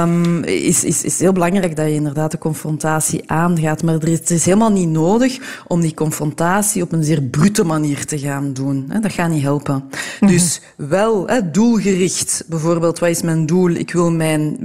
um, 0.02 0.44
is, 0.44 0.84
is, 0.84 1.04
is 1.04 1.20
heel 1.20 1.32
belangrijk 1.32 1.76
dat 1.76 1.86
je 1.86 1.94
inderdaad 1.94 2.32
de 2.32 2.38
confrontatie 2.38 3.24
aangaat. 3.26 3.84
Maar 3.84 3.94
het 3.94 4.30
is 4.30 4.46
helemaal 4.46 4.72
niet 4.72 4.90
nodig 4.90 5.64
om 5.68 5.82
die 5.82 5.94
confrontatie 5.94 6.82
op 6.82 6.92
een 6.92 7.04
zeer 7.04 7.22
brute 7.22 7.64
manier 7.64 8.06
te 8.06 8.20
gaan 8.20 8.54
doen. 8.54 8.86
Hè. 8.90 9.00
Dat 9.00 9.14
gaat 9.14 9.30
niet 9.30 9.44
helpen. 9.44 9.84
Mhm. 10.20 10.32
Dus 10.32 10.62
wel 10.78 11.28
hè, 11.28 11.52
doelgericht. 11.52 12.44
Bijvoorbeeld, 12.48 13.00
wat 13.00 13.10
is 13.10 13.22
mijn 13.22 13.46
doel? 13.46 13.70
Ik 13.70 13.92
wil 13.92 14.12
mijn, 14.12 14.58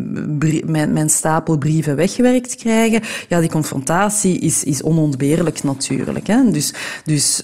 mijn, 0.65 0.93
mijn 0.93 1.11
stapel 1.11 1.59
brieven 1.59 1.97
weggewerkt 1.97 2.55
krijgen. 2.55 3.03
Ja, 3.29 3.41
die 3.41 3.51
confrontatie 3.51 4.39
is, 4.39 4.65
is 4.65 4.83
onontbeerlijk 4.83 5.63
natuurlijk. 5.63 6.27
Hè. 6.27 6.51
Dus, 6.51 6.75
dus 7.05 7.43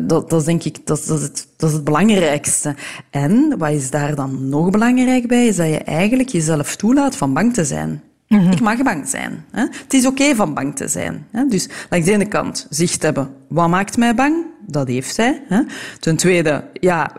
dat, 0.00 0.30
dat, 0.30 0.44
denk 0.44 0.64
ik, 0.64 0.86
dat, 0.86 1.04
dat, 1.06 1.18
is 1.18 1.22
het, 1.22 1.46
dat 1.56 1.68
is 1.68 1.74
het 1.74 1.84
belangrijkste. 1.84 2.74
En 3.10 3.58
wat 3.58 3.70
is 3.70 3.90
daar 3.90 4.14
dan 4.14 4.48
nog 4.48 4.70
belangrijk 4.70 5.28
bij, 5.28 5.46
is 5.46 5.56
dat 5.56 5.68
je 5.68 5.78
eigenlijk 5.78 6.28
jezelf 6.28 6.76
toelaat 6.76 7.16
van 7.16 7.34
bang 7.34 7.54
te 7.54 7.64
zijn. 7.64 8.02
Mhm. 8.28 8.50
Ik 8.50 8.60
mag 8.60 8.82
bang 8.82 9.08
zijn. 9.08 9.44
Hè? 9.50 9.60
Het 9.60 9.94
is 9.94 10.06
oké 10.06 10.34
van 10.34 10.54
bang 10.54 10.76
te 10.76 10.88
zijn. 10.88 11.26
Hè? 11.30 11.46
Dus 11.48 11.68
langs 11.90 12.06
de 12.06 12.12
ene 12.12 12.28
kant 12.28 12.66
zicht 12.70 13.02
hebben, 13.02 13.30
wat 13.48 13.68
maakt 13.68 13.96
mij 13.96 14.14
bang? 14.14 14.44
Dat 14.72 14.88
heeft 14.88 15.14
zij. 15.14 15.42
Hè? 15.48 15.60
Ten 15.98 16.16
tweede, 16.16 16.64
ja, 16.72 17.10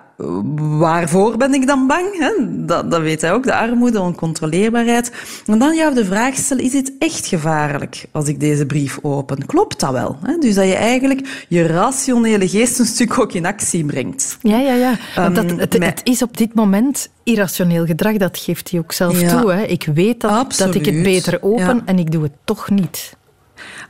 waarvoor 0.58 1.38
ben 1.38 1.54
ik 1.54 1.68
dan 1.68 1.88
bang? 1.88 2.18
Hè? 2.18 2.32
Dat, 2.66 2.92
dat 2.92 3.02
weet 3.02 3.22
hij 3.22 3.34
ook, 3.34 3.44
de 3.44 3.56
armoede, 3.56 4.02
oncontroleerbaarheid. 4.02 5.12
En 5.46 5.60
dan 5.60 5.76
jou 5.76 5.94
de 5.94 6.06
vraag 6.06 6.36
stellen, 6.36 6.64
is 6.64 6.74
het 6.74 6.92
echt 7.00 7.28
gevaarlijk 7.28 8.06
als 8.12 8.28
ik 8.28 8.40
deze 8.40 8.66
brief 8.66 9.00
open? 9.02 9.46
Klopt 9.46 9.80
dat 9.80 9.92
wel? 9.92 10.18
Hè? 10.22 10.38
Dus 10.38 10.56
dat 10.56 10.66
je 10.66 10.76
eigenlijk 10.76 11.46
je 11.48 11.66
rationele 11.68 12.50
geest 12.50 12.80
een 12.80 12.86
stuk 12.86 13.20
ook 13.20 13.34
in 13.34 13.46
actie 13.46 13.86
brengt. 13.86 14.38
Ja, 14.42 14.60
ja, 14.60 14.74
ja. 14.74 14.98
Want 15.16 15.36
dat, 15.36 15.46
ehm, 15.46 15.58
het, 15.58 15.74
het 15.74 16.02
is 16.04 16.22
op 16.22 16.38
dit 16.38 16.54
moment 16.54 17.10
irrationeel 17.24 17.86
gedrag, 17.86 18.18
dat 18.18 18.38
geeft 18.38 18.72
hij 18.72 18.80
ook 18.80 18.92
zelf 18.92 19.20
toe. 19.20 19.52
Hè? 19.52 19.64
Ik 19.64 19.90
weet 19.94 20.22
dat, 20.22 20.58
dat 20.58 20.76
ik 20.76 20.86
het 20.86 21.04
beter 21.04 21.38
open 21.42 21.82
en 21.86 22.00
ik 22.00 22.12
doe 22.12 22.24
het 22.24 22.34
toch 22.44 22.70
niet. 22.70 23.20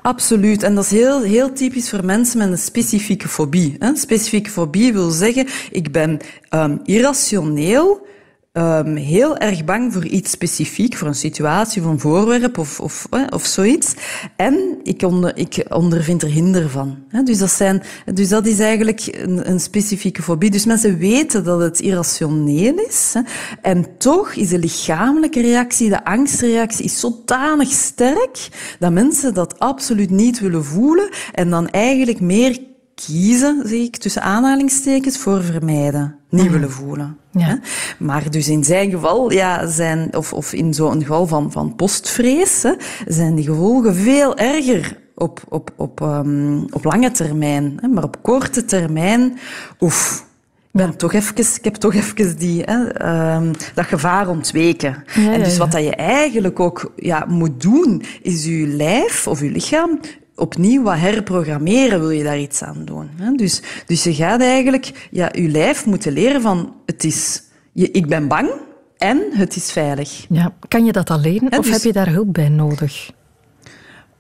Absoluut. 0.01 0.63
En 0.63 0.75
dat 0.75 0.84
is 0.84 0.91
heel, 0.91 1.21
heel 1.21 1.53
typisch 1.53 1.89
voor 1.89 2.05
mensen 2.05 2.38
met 2.38 2.51
een 2.51 2.57
specifieke 2.57 3.27
fobie. 3.27 3.75
Een 3.79 3.97
specifieke 3.97 4.49
fobie 4.49 4.93
wil 4.93 5.10
zeggen, 5.10 5.47
ik 5.71 5.91
ben 5.91 6.19
um, 6.49 6.79
irrationeel 6.84 8.07
um, 8.54 8.96
heel 8.96 9.38
erg 9.38 9.64
bang 9.64 9.94
voor 9.94 10.06
iets 10.06 10.32
specifiek, 10.32 10.96
voor 10.96 11.08
een 11.08 11.16
situatie, 11.16 11.82
voor 11.82 11.92
een 11.92 12.00
voorwerp 12.00 12.58
of, 12.58 12.80
of, 12.80 13.08
of 13.30 13.46
zoiets. 13.46 13.94
En 14.36 14.80
ik, 14.84 15.02
onder, 15.02 15.38
ik 15.38 15.66
ondervind 15.70 16.24
er 16.24 16.30
hinder 16.30 16.70
van. 16.70 16.98
Dus 17.24 17.38
dat, 17.38 17.50
zijn, 17.50 17.84
dus 18.14 18.30
dat 18.30 18.46
is 18.46 18.60
eigenlijk 18.60 19.08
een, 19.12 19.50
een 19.50 19.60
specifieke 19.60 20.22
fobie. 20.22 20.52
Dus 20.52 20.66
mensen 20.66 20.98
weten 20.98 21.44
dat 21.44 21.60
het 21.60 21.80
irrationeel 21.80 22.76
is. 22.88 23.16
En 23.62 23.86
toch 23.98 24.34
is 24.34 24.50
de 24.50 24.60
lichamelijke 24.60 25.42
reactie, 25.42 25.90
de 25.90 26.06
angstreactie, 26.06 26.86
is 26.86 27.00
zodanig 27.00 27.72
sterk 27.72 28.50
dat 28.80 28.92
mensen 28.92 29.34
dat 29.34 29.60
absoluut 29.60 30.10
niet 30.10 30.40
willen 30.40 30.66
voelen 30.66 31.10
en 31.32 31.50
dan 31.50 31.70
eigenlijk 31.70 32.20
meer 32.20 32.70
kiezen, 33.06 33.62
zeg 33.66 33.80
ik, 33.80 33.98
tussen 33.98 34.22
aanhalingstekens, 34.22 35.18
voor 35.18 35.44
vermijden. 35.44 36.16
Niet 36.30 36.44
mhm. 36.44 36.54
willen 36.54 36.72
voelen. 36.72 37.18
Ja. 37.32 37.60
Maar 38.00 38.32
dus 38.32 38.48
in 38.48 38.64
zijn 38.64 38.90
geval, 38.90 39.32
ja, 39.32 39.68
zijn, 39.68 40.16
of, 40.16 40.34
of 40.34 40.54
in 40.54 40.74
zo'n 40.74 41.02
geval 41.02 41.28
van, 41.28 41.52
van 41.52 41.76
postvrees, 41.76 42.64
hè, 42.64 42.74
zijn 43.08 43.36
die 43.36 43.46
gevolgen 43.46 43.96
veel 43.96 44.38
erger 44.38 44.98
op, 45.16 45.42
op, 45.50 45.74
op, 45.76 46.00
um, 46.02 46.66
op 46.72 46.84
lange 46.84 47.12
termijn. 47.12 47.78
Hè. 47.82 47.88
Maar 47.88 48.04
op 48.04 48.18
korte 48.22 48.66
termijn, 48.66 49.38
oef, 49.80 50.26
ik, 50.58 50.72
ben 50.72 50.98
toch 50.98 51.14
even, 51.14 51.38
ik 51.38 51.64
heb 51.64 51.76
toch 51.76 51.94
even 51.94 52.38
die, 52.38 52.64
hè, 52.66 53.08
um, 53.36 53.52
dat 53.74 53.86
gevaar 53.86 54.28
ontweken. 54.28 55.04
Ja, 55.16 55.34
en 55.34 55.44
dus 55.44 55.58
wat 55.58 55.72
dat 55.72 55.84
je 55.84 55.96
eigenlijk 55.96 56.60
ook 56.60 56.92
ja, 56.96 57.26
moet 57.28 57.62
doen, 57.62 58.04
is 58.22 58.46
je 58.46 58.68
lijf 58.68 59.28
of 59.28 59.40
je 59.42 59.52
lichaam 59.52 60.00
opnieuw 60.41 60.84
wat 60.84 60.97
herprogrammeren, 60.97 61.99
wil 61.99 62.10
je 62.10 62.23
daar 62.23 62.39
iets 62.39 62.63
aan 62.63 62.86
doen. 62.86 63.10
Dus, 63.36 63.62
dus 63.86 64.04
je 64.04 64.13
gaat 64.13 64.41
eigenlijk 64.41 65.08
ja, 65.12 65.30
je 65.32 65.47
lijf 65.47 65.86
moeten 65.86 66.12
leren 66.12 66.41
van 66.41 66.73
het 66.86 67.04
is, 67.04 67.43
je, 67.71 67.91
ik 67.91 68.08
ben 68.08 68.27
bang 68.27 68.49
en 68.97 69.21
het 69.32 69.56
is 69.56 69.71
veilig. 69.71 70.25
Ja. 70.30 70.54
Kan 70.67 70.86
je 70.86 70.91
dat 70.91 71.10
alleen 71.10 71.41
of 71.51 71.65
dus 71.65 71.73
heb 71.73 71.82
je 71.82 71.93
daar 71.93 72.10
hulp 72.10 72.34
bij 72.34 72.49
nodig? 72.49 73.12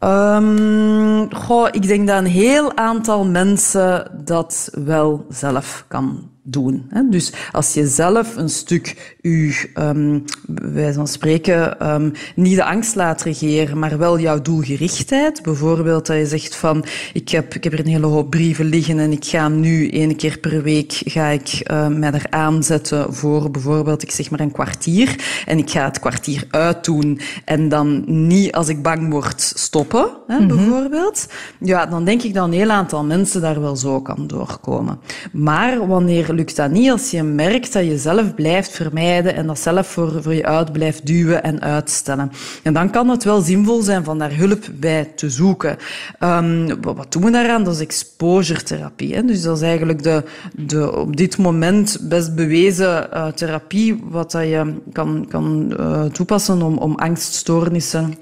Um, 0.03 1.33
goh, 1.33 1.67
ik 1.71 1.87
denk 1.87 2.07
dat 2.07 2.17
een 2.17 2.25
heel 2.25 2.77
aantal 2.77 3.25
mensen 3.25 4.11
dat 4.25 4.69
wel 4.85 5.25
zelf 5.29 5.85
kan 5.87 6.29
doen. 6.43 6.91
Dus 7.09 7.33
als 7.51 7.73
je 7.73 7.87
zelf 7.87 8.35
een 8.35 8.49
stuk 8.49 9.17
je, 9.21 9.69
um, 9.73 10.23
wij 10.45 10.93
van 10.93 11.07
spreken, 11.07 11.91
um, 11.93 12.11
niet 12.35 12.55
de 12.55 12.63
angst 12.63 12.95
laat 12.95 13.21
regeren, 13.21 13.79
maar 13.79 13.97
wel 13.97 14.19
jouw 14.19 14.41
doelgerichtheid. 14.41 15.41
Bijvoorbeeld 15.41 16.05
dat 16.05 16.17
je 16.17 16.25
zegt 16.25 16.55
van, 16.55 16.85
ik 17.13 17.29
heb, 17.29 17.53
ik 17.53 17.63
heb 17.63 17.73
er 17.73 17.79
een 17.79 17.87
hele 17.87 18.05
hoop 18.05 18.29
brieven 18.29 18.65
liggen 18.65 18.99
en 18.99 19.11
ik 19.11 19.25
ga 19.25 19.47
nu 19.47 19.89
één 19.89 20.15
keer 20.15 20.39
per 20.39 20.63
week 20.63 21.01
ga 21.05 21.27
ik 21.27 21.61
uh, 21.71 21.87
mij 21.87 22.11
er 22.11 22.25
aanzetten 22.29 23.13
voor 23.13 23.51
bijvoorbeeld, 23.51 24.03
ik 24.03 24.11
zeg 24.11 24.29
maar 24.29 24.39
een 24.39 24.51
kwartier. 24.51 25.15
En 25.45 25.57
ik 25.57 25.69
ga 25.69 25.85
het 25.85 25.99
kwartier 25.99 26.43
uitdoen 26.49 27.19
en 27.45 27.69
dan 27.69 28.03
niet 28.27 28.51
als 28.51 28.67
ik 28.67 28.81
bang 28.81 29.11
word 29.11 29.41
stoppen, 29.55 30.09
hè, 30.27 30.39
mm 30.39 30.49
-hmm. 30.49 30.57
bijvoorbeeld. 30.57 31.27
Ja, 31.59 31.85
dan 31.85 32.05
denk 32.05 32.21
ik 32.21 32.33
dat 32.33 32.45
een 32.45 32.53
heel 32.53 32.69
aantal 32.69 33.03
mensen 33.03 33.41
daar 33.41 33.61
wel 33.61 33.75
zo 33.75 34.01
kan 34.01 34.27
doorkomen. 34.27 34.99
Maar 35.31 35.87
wanneer 35.87 36.33
lukt 36.33 36.55
dat 36.55 36.71
niet 36.71 36.91
als 36.91 37.11
je 37.11 37.23
merkt 37.23 37.73
dat 37.73 37.85
je 37.85 37.97
zelf 37.97 38.35
blijft 38.35 38.71
vermijden 38.71 39.10
en 39.19 39.47
dat 39.47 39.59
zelf 39.59 39.87
voor, 39.87 40.21
voor 40.21 40.33
je 40.33 40.45
uit 40.45 40.71
blijft 40.71 41.05
duwen 41.05 41.43
en 41.43 41.61
uitstellen. 41.61 42.31
En 42.63 42.73
dan 42.73 42.89
kan 42.89 43.09
het 43.09 43.23
wel 43.23 43.41
zinvol 43.41 43.81
zijn 43.81 44.03
van 44.03 44.19
daar 44.19 44.35
hulp 44.35 44.65
bij 44.73 45.11
te 45.15 45.29
zoeken. 45.29 45.77
Um, 46.19 46.81
wat 46.81 47.11
doen 47.11 47.23
we 47.23 47.31
daaraan? 47.31 47.63
Dat 47.63 47.73
is 47.73 47.79
exposure 47.79 48.63
therapie. 48.63 49.25
Dus 49.25 49.41
dat 49.41 49.57
is 49.57 49.63
eigenlijk 49.63 50.03
de, 50.03 50.23
de 50.55 50.95
op 50.95 51.17
dit 51.17 51.37
moment 51.37 51.97
best 52.01 52.35
bewezen 52.35 53.07
uh, 53.13 53.27
therapie 53.27 54.03
wat 54.09 54.31
dat 54.31 54.43
je 54.43 54.73
kan, 54.91 55.25
kan 55.29 55.73
uh, 55.79 56.03
toepassen 56.03 56.61
om, 56.61 56.77
om 56.77 56.95
angststoornissen 56.95 58.15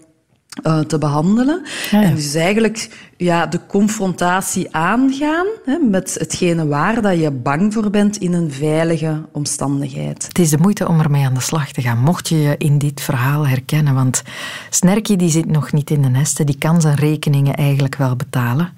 uh, 0.64 0.80
te 0.80 0.98
behandelen. 0.98 1.62
En 1.92 2.16
dus 2.16 2.34
eigenlijk 2.34 3.08
ja, 3.18 3.46
de 3.46 3.60
confrontatie 3.68 4.76
aangaan 4.76 5.46
hè, 5.66 5.78
met 5.78 6.16
hetgene 6.20 6.68
waar 6.68 7.02
dat 7.02 7.20
je 7.20 7.32
bang 7.32 7.74
voor 7.74 7.90
bent 7.90 8.18
in 8.18 8.34
een 8.34 8.52
veilige 8.52 9.26
omstandigheid. 9.32 10.26
Het 10.28 10.40
is 10.40 10.50
de 10.50 10.58
moeite 10.58 10.88
om 10.88 11.00
ermee 11.00 11.26
aan 11.26 11.34
de 11.34 11.42
slag 11.42 11.72
te 11.72 11.82
gaan, 11.82 12.00
mocht 12.00 12.30
je 12.30 12.38
je 12.38 12.56
in 12.58 12.78
dit 12.78 13.02
verhaal 13.02 13.48
herkennen. 13.48 13.94
Want 13.94 14.24
Snerky 14.70 15.16
die 15.16 15.30
zit 15.30 15.50
nog 15.50 15.72
niet 15.72 15.90
in 15.90 16.02
de 16.02 16.10
nesten, 16.10 16.46
die 16.46 16.58
kan 16.58 16.82
zijn 16.82 16.96
rekeningen 16.96 17.56
eigenlijk 17.56 17.96
wel 17.96 18.16
betalen. 18.16 18.70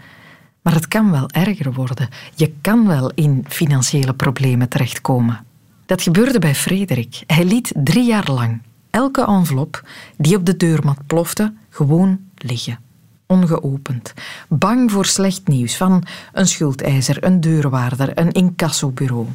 Maar 0.61 0.73
het 0.73 0.87
kan 0.87 1.11
wel 1.11 1.29
erger 1.29 1.73
worden. 1.73 2.09
Je 2.35 2.53
kan 2.61 2.87
wel 2.87 3.11
in 3.15 3.45
financiële 3.47 4.13
problemen 4.13 4.69
terechtkomen. 4.69 5.45
Dat 5.85 6.01
gebeurde 6.01 6.39
bij 6.39 6.55
Frederik. 6.55 7.23
Hij 7.27 7.45
liet 7.45 7.71
drie 7.75 8.05
jaar 8.05 8.31
lang 8.31 8.61
elke 8.91 9.25
envelop 9.25 9.87
die 10.17 10.35
op 10.35 10.45
de 10.45 10.57
deurmat 10.57 10.97
plofte 11.07 11.53
gewoon 11.69 12.19
liggen. 12.35 12.79
Ongeopend. 13.25 14.13
Bang 14.49 14.91
voor 14.91 15.05
slecht 15.05 15.47
nieuws 15.47 15.77
van 15.77 16.03
een 16.33 16.47
schuldeiser, 16.47 17.23
een 17.23 17.41
deurwaarder, 17.41 18.17
een 18.17 18.31
incassobureau. 18.31 19.27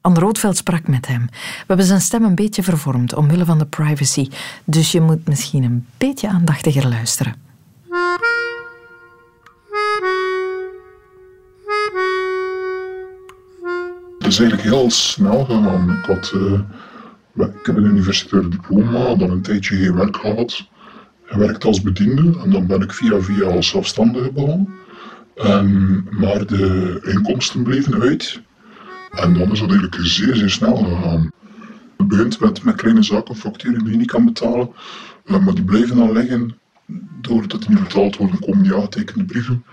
Anne 0.00 0.18
Roodveld 0.18 0.56
sprak 0.56 0.88
met 0.88 1.06
hem. 1.06 1.26
We 1.30 1.64
hebben 1.66 1.86
zijn 1.86 2.00
stem 2.00 2.24
een 2.24 2.34
beetje 2.34 2.62
vervormd 2.62 3.14
omwille 3.14 3.44
van 3.44 3.58
de 3.58 3.66
privacy, 3.66 4.28
dus 4.64 4.92
je 4.92 5.00
moet 5.00 5.28
misschien 5.28 5.62
een 5.62 5.86
beetje 5.98 6.28
aandachtiger 6.28 6.88
luisteren. 6.88 7.34
Het 14.18 14.32
is 14.32 14.38
eigenlijk 14.38 14.62
heel 14.62 14.90
snel 14.90 15.44
gegaan. 15.44 16.02
Ik 17.34 17.66
heb 17.66 17.76
een 17.76 17.84
universitair 17.84 18.50
diploma, 18.50 19.14
dan 19.14 19.30
een 19.30 19.42
tijdje 19.42 19.76
geen 19.76 19.94
werk 19.94 20.16
gehad. 20.16 20.68
Gewerkt 21.24 21.64
als 21.64 21.82
bediende 21.82 22.40
en 22.44 22.50
dan 22.50 22.66
ben 22.66 22.80
ik 22.80 22.92
via 22.92 23.20
via 23.20 23.44
als 23.46 23.68
zelfstandige 23.68 24.32
begonnen. 24.32 24.74
Ehm, 25.34 26.00
maar 26.20 26.46
de 26.46 26.98
inkomsten 27.02 27.62
bleven 27.62 28.00
uit. 28.00 28.40
En 29.10 29.34
dan 29.34 29.52
is 29.52 29.60
dat 29.60 29.70
eigenlijk 29.70 29.98
zeer, 30.00 30.36
zeer 30.36 30.50
snel 30.50 30.76
gegaan. 30.76 31.32
Het 31.96 32.08
begint 32.08 32.40
met, 32.40 32.64
met 32.64 32.76
kleine 32.76 33.02
zaken, 33.02 33.36
facturen 33.36 33.84
die 33.84 33.92
je 33.92 33.98
niet 33.98 34.10
kan 34.10 34.24
betalen. 34.24 34.70
Uh, 35.24 35.44
maar 35.44 35.54
die 35.54 35.64
blijven 35.64 35.96
dan 35.96 36.12
liggen 36.12 36.58
doordat 37.20 37.60
die 37.60 37.70
niet 37.70 37.82
betaald 37.82 38.16
worden. 38.16 38.38
komen 38.38 38.62
die 38.62 38.74
aangetekende 38.74 39.24
brieven. 39.24 39.64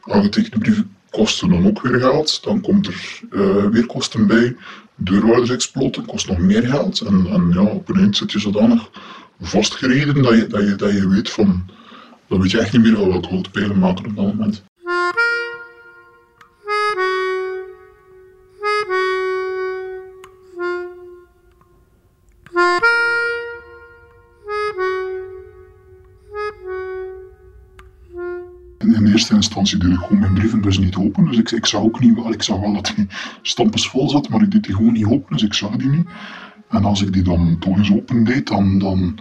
Aangetekende 0.00 0.58
brieven 0.58 0.95
kosten 1.16 1.48
dan 1.48 1.66
ook 1.66 1.82
weer 1.82 2.00
geld. 2.00 2.42
Dan 2.42 2.60
komt 2.60 2.86
er 2.86 3.20
uh, 3.30 3.64
weer 3.64 3.86
kosten 3.86 4.26
bij. 4.26 4.56
Deurwaardersexploten 4.94 6.04
kost 6.04 6.28
nog 6.28 6.38
meer 6.38 6.62
geld. 6.62 7.00
En, 7.00 7.26
en 7.30 7.50
ja, 7.54 7.62
op 7.62 7.88
een 7.88 8.00
eind 8.00 8.16
zit 8.16 8.32
je 8.32 8.38
zodanig 8.40 8.90
vastgereden 9.40 10.22
dat 10.22 10.34
je, 10.34 10.46
dat, 10.46 10.62
je, 10.68 10.76
dat 10.76 10.92
je 10.92 11.08
weet 11.08 11.30
van... 11.30 11.64
Dan 12.28 12.40
weet 12.40 12.50
je 12.50 12.58
echt 12.58 12.72
niet 12.72 12.82
meer 12.82 12.96
van 12.96 13.08
welke 13.08 13.28
houtpijlen 13.28 13.78
maken 13.78 14.06
op 14.06 14.16
dat 14.16 14.24
moment. 14.24 14.62
Instantie 29.56 29.78
deed 29.78 29.98
ik 29.98 30.04
gewoon 30.04 30.20
mijn 30.20 30.34
brievenbus 30.34 30.78
niet 30.78 30.96
open. 30.96 31.24
Dus 31.24 31.38
ik, 31.38 31.50
ik 31.50 31.66
zag 31.66 31.80
ook 31.80 32.00
niet 32.00 32.18
ik 32.18 32.42
zag 32.42 32.58
wel 32.58 32.72
dat 32.72 32.92
die 32.96 33.06
stampes 33.42 33.88
vol 33.88 34.08
zat, 34.10 34.28
maar 34.28 34.42
ik 34.42 34.50
deed 34.50 34.64
die 34.64 34.74
gewoon 34.74 34.92
niet 34.92 35.06
open, 35.06 35.32
dus 35.32 35.42
ik 35.42 35.54
zag 35.54 35.76
die 35.76 35.88
niet. 35.88 36.06
En 36.68 36.84
als 36.84 37.02
ik 37.02 37.12
die 37.12 37.22
dan 37.22 37.56
toch 37.58 37.76
eens 37.76 37.92
open 37.92 38.24
deed, 38.24 38.46
dan, 38.46 38.78
dan 38.78 39.18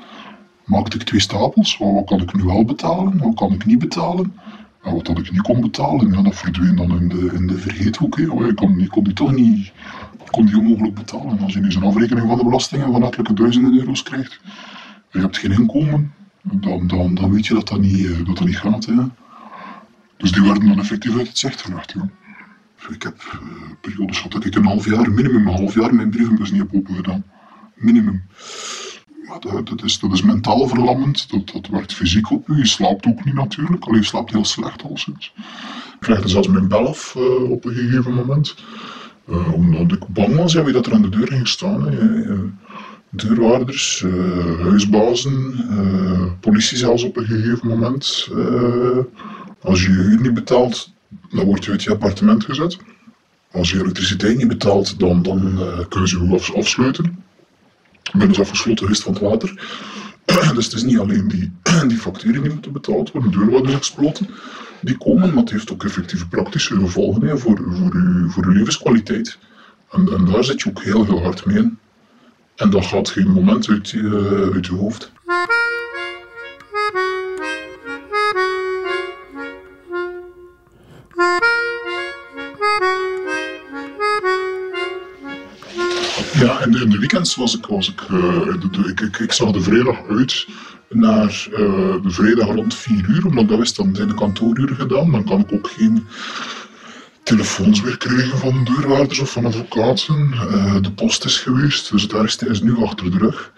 maakte 0.65 0.97
ik 0.97 1.03
twee 1.03 1.19
stapels. 1.19 1.77
Wat, 1.77 2.05
kan 2.05 2.21
ik 2.21 2.33
nu 2.33 2.43
wel 2.43 2.65
betalen, 2.65 3.17
wat 3.17 3.35
kan 3.35 3.51
ik 3.51 3.65
niet 3.65 3.79
betalen? 3.79 4.33
En 4.83 4.93
wat 4.93 5.05
dat 5.05 5.17
ik 5.17 5.31
niet 5.31 5.41
kon 5.41 5.61
betalen, 5.61 6.11
ja, 6.11 6.21
dat 6.21 6.35
verdween 6.35 6.75
dan 6.75 6.97
in 6.99 7.07
de, 7.07 7.31
in 7.33 7.47
de 7.47 7.57
vergeethoek. 7.57 8.19
Ik, 8.19 8.55
kon, 8.55 8.79
ik 8.79 8.89
kon 8.89 9.03
die 9.03 9.13
toch 9.13 9.31
niet, 9.31 9.71
kon 10.29 10.45
die 10.45 10.57
onmogelijk 10.57 10.95
betalen. 10.95 11.39
Als 11.39 11.53
je 11.53 11.59
nu 11.59 11.75
een 11.75 11.83
afrekening 11.83 12.27
van 12.27 12.37
de 12.37 12.43
belastingen 12.43 12.91
van 12.91 13.03
ettelijke 13.03 13.33
duizenden 13.33 13.79
euro's 13.79 14.03
krijgt, 14.03 14.39
en 14.43 15.19
je 15.19 15.19
hebt 15.19 15.37
geen 15.37 15.51
inkomen, 15.51 16.13
dan, 16.41 16.87
dan, 16.87 17.15
dan 17.15 17.31
weet 17.31 17.47
je 17.47 17.53
dat 17.53 17.67
dat 17.67 17.79
niet, 17.79 18.05
eh, 18.05 18.25
dat 18.25 18.37
dat 18.37 18.45
niet 18.45 18.57
gaat. 18.57 18.85
Hè. 18.85 18.93
Dus 20.17 20.31
die 20.31 20.41
werden 20.43 20.67
dan 20.67 20.79
effectief 20.79 21.17
uit 21.17 21.27
het 21.27 21.37
zicht 21.37 21.61
gelegd. 21.61 21.95
Ik 22.89 23.03
heb 23.03 23.21
uh, 23.33 23.41
periodes 23.81 24.17
gehad 24.17 24.31
dat 24.31 24.45
ik 24.45 24.55
een 24.55 24.65
half 24.65 24.85
jaar, 24.85 25.11
minimum 25.11 25.47
een 25.47 25.53
half 25.53 25.75
jaar, 25.75 25.95
mijn 25.95 26.09
brievenbus 26.09 26.51
niet 26.51 26.61
heb 26.61 26.73
open 26.73 26.95
gedaan. 26.95 27.23
Minimum. 27.75 28.23
Dat, 29.39 29.83
is, 29.83 29.99
dat 29.99 30.11
is 30.11 30.21
mentaal 30.21 30.67
verlammend, 30.67 31.31
dat, 31.31 31.49
dat 31.53 31.67
werkt 31.67 31.93
fysiek 31.93 32.31
op 32.31 32.49
u. 32.49 32.57
Je 32.57 32.65
slaapt 32.67 33.05
ook 33.05 33.25
niet 33.25 33.33
natuurlijk, 33.33 33.85
alleen 33.85 33.99
je 33.99 34.05
slaapt 34.05 34.31
heel 34.31 34.45
slecht 34.45 34.83
al 34.83 34.97
sinds. 34.97 35.33
Ik 35.99 36.07
legde 36.07 36.27
zelfs 36.27 36.47
mijn 36.47 36.67
bel 36.67 36.87
af 36.87 37.15
uh, 37.17 37.51
op 37.51 37.65
een 37.65 37.73
gegeven 37.73 38.13
moment. 38.13 38.55
Uh, 39.29 39.53
omdat 39.53 39.91
ik 39.91 40.07
bang 40.07 40.35
was 40.35 40.53
ja, 40.53 40.63
wie 40.63 40.73
dat 40.73 40.85
er 40.85 40.93
aan 40.93 41.01
de 41.01 41.09
deur 41.09 41.27
ging 41.27 41.47
staan. 41.47 41.87
Hè. 41.87 42.35
Deurwaarders, 43.09 44.05
huisbazen, 44.61 46.37
politie 46.39 46.77
zelfs 46.77 47.03
op 47.03 47.17
een 47.17 47.25
gegeven 47.25 47.67
moment. 47.67 48.29
Als 49.65 49.83
je 49.83 49.91
je 49.91 50.01
huur 50.01 50.21
niet 50.21 50.33
betaalt, 50.33 50.91
dan 51.29 51.45
word 51.45 51.65
je 51.65 51.71
uit 51.71 51.83
je 51.83 51.89
appartement 51.89 52.43
gezet. 52.43 52.77
Als 53.51 53.71
je 53.71 53.79
elektriciteit 53.79 54.37
niet 54.37 54.47
betaalt, 54.47 54.99
dan, 54.99 55.23
dan 55.23 55.47
uh, 55.59 55.79
kunnen 55.89 56.09
ze 56.09 56.25
je 56.25 56.53
afsluiten. 56.55 57.23
Ik 58.03 58.19
ben 58.19 58.27
dus 58.27 58.39
afgesloten 58.39 58.85
geweest 58.85 59.03
van 59.03 59.13
het 59.13 59.21
water. 59.21 59.49
dus 60.55 60.65
het 60.65 60.73
is 60.73 60.83
niet 60.83 60.99
alleen 60.99 61.27
die, 61.27 61.51
die 61.87 61.97
facturen 61.97 62.41
die 62.41 62.51
moeten 62.51 62.71
betaald 62.71 63.11
worden, 63.11 63.31
de 63.31 63.37
deurwaardersexploten, 63.37 64.29
die 64.81 64.97
komen, 64.97 65.29
maar 65.29 65.43
het 65.43 65.51
heeft 65.51 65.71
ook 65.71 65.83
effectieve 65.83 66.27
praktische 66.27 66.75
gevolgen 66.75 67.39
voor, 67.39 67.61
voor, 67.69 67.93
uw, 67.93 68.29
voor 68.29 68.53
levenskwaliteit. 68.53 69.37
En, 69.91 70.09
en, 70.13 70.25
daar 70.25 70.43
zit 70.43 70.61
je 70.61 70.69
ook 70.69 70.83
heel, 70.83 71.05
heel 71.05 71.23
hard 71.23 71.45
mee 71.45 71.57
in. 71.57 71.77
En 72.55 72.69
dat 72.69 72.85
gaat 72.85 73.09
geen 73.09 73.31
moment 73.31 73.69
uit, 73.69 73.93
uit 74.53 74.65
je 74.65 74.73
hoofd. 74.73 75.11
In 86.65 86.71
de, 86.71 86.79
in 86.79 86.89
de 86.89 86.99
weekends 86.99 87.35
was 87.35 87.57
ik, 87.57 87.65
was 87.65 87.89
ik, 87.89 88.01
uh, 88.11 88.87
ik, 88.87 89.01
ik, 89.01 89.17
ik, 89.17 89.31
zag 89.31 89.51
de 89.51 89.61
vrijdag 89.61 89.97
uit 90.09 90.47
naar 90.89 91.47
uh, 91.51 91.57
de 92.01 92.09
vrijdag 92.09 92.47
rond 92.47 92.75
4 92.75 93.05
uur, 93.09 93.25
omdat 93.25 93.47
dat 93.47 93.57
wist 93.57 93.75
dan 93.75 93.95
zijn 93.95 94.07
de 94.07 94.13
kantooruren 94.13 94.75
gedaan. 94.75 95.11
Dan 95.11 95.23
kan 95.23 95.39
ik 95.39 95.53
ook 95.53 95.69
geen 95.69 96.07
telefoons 97.23 97.81
meer 97.81 97.97
krijgen 97.97 98.37
van 98.37 98.63
deurwaarders 98.63 99.19
of 99.19 99.31
van 99.31 99.45
advocaten. 99.45 100.29
Uh, 100.33 100.75
de 100.81 100.91
post 100.91 101.25
is 101.25 101.39
geweest, 101.39 101.91
dus 101.91 102.01
het 102.01 102.13
ergste 102.13 102.49
is 102.49 102.61
nu 102.61 102.77
achter 102.77 103.11
de 103.11 103.17
rug. 103.17 103.51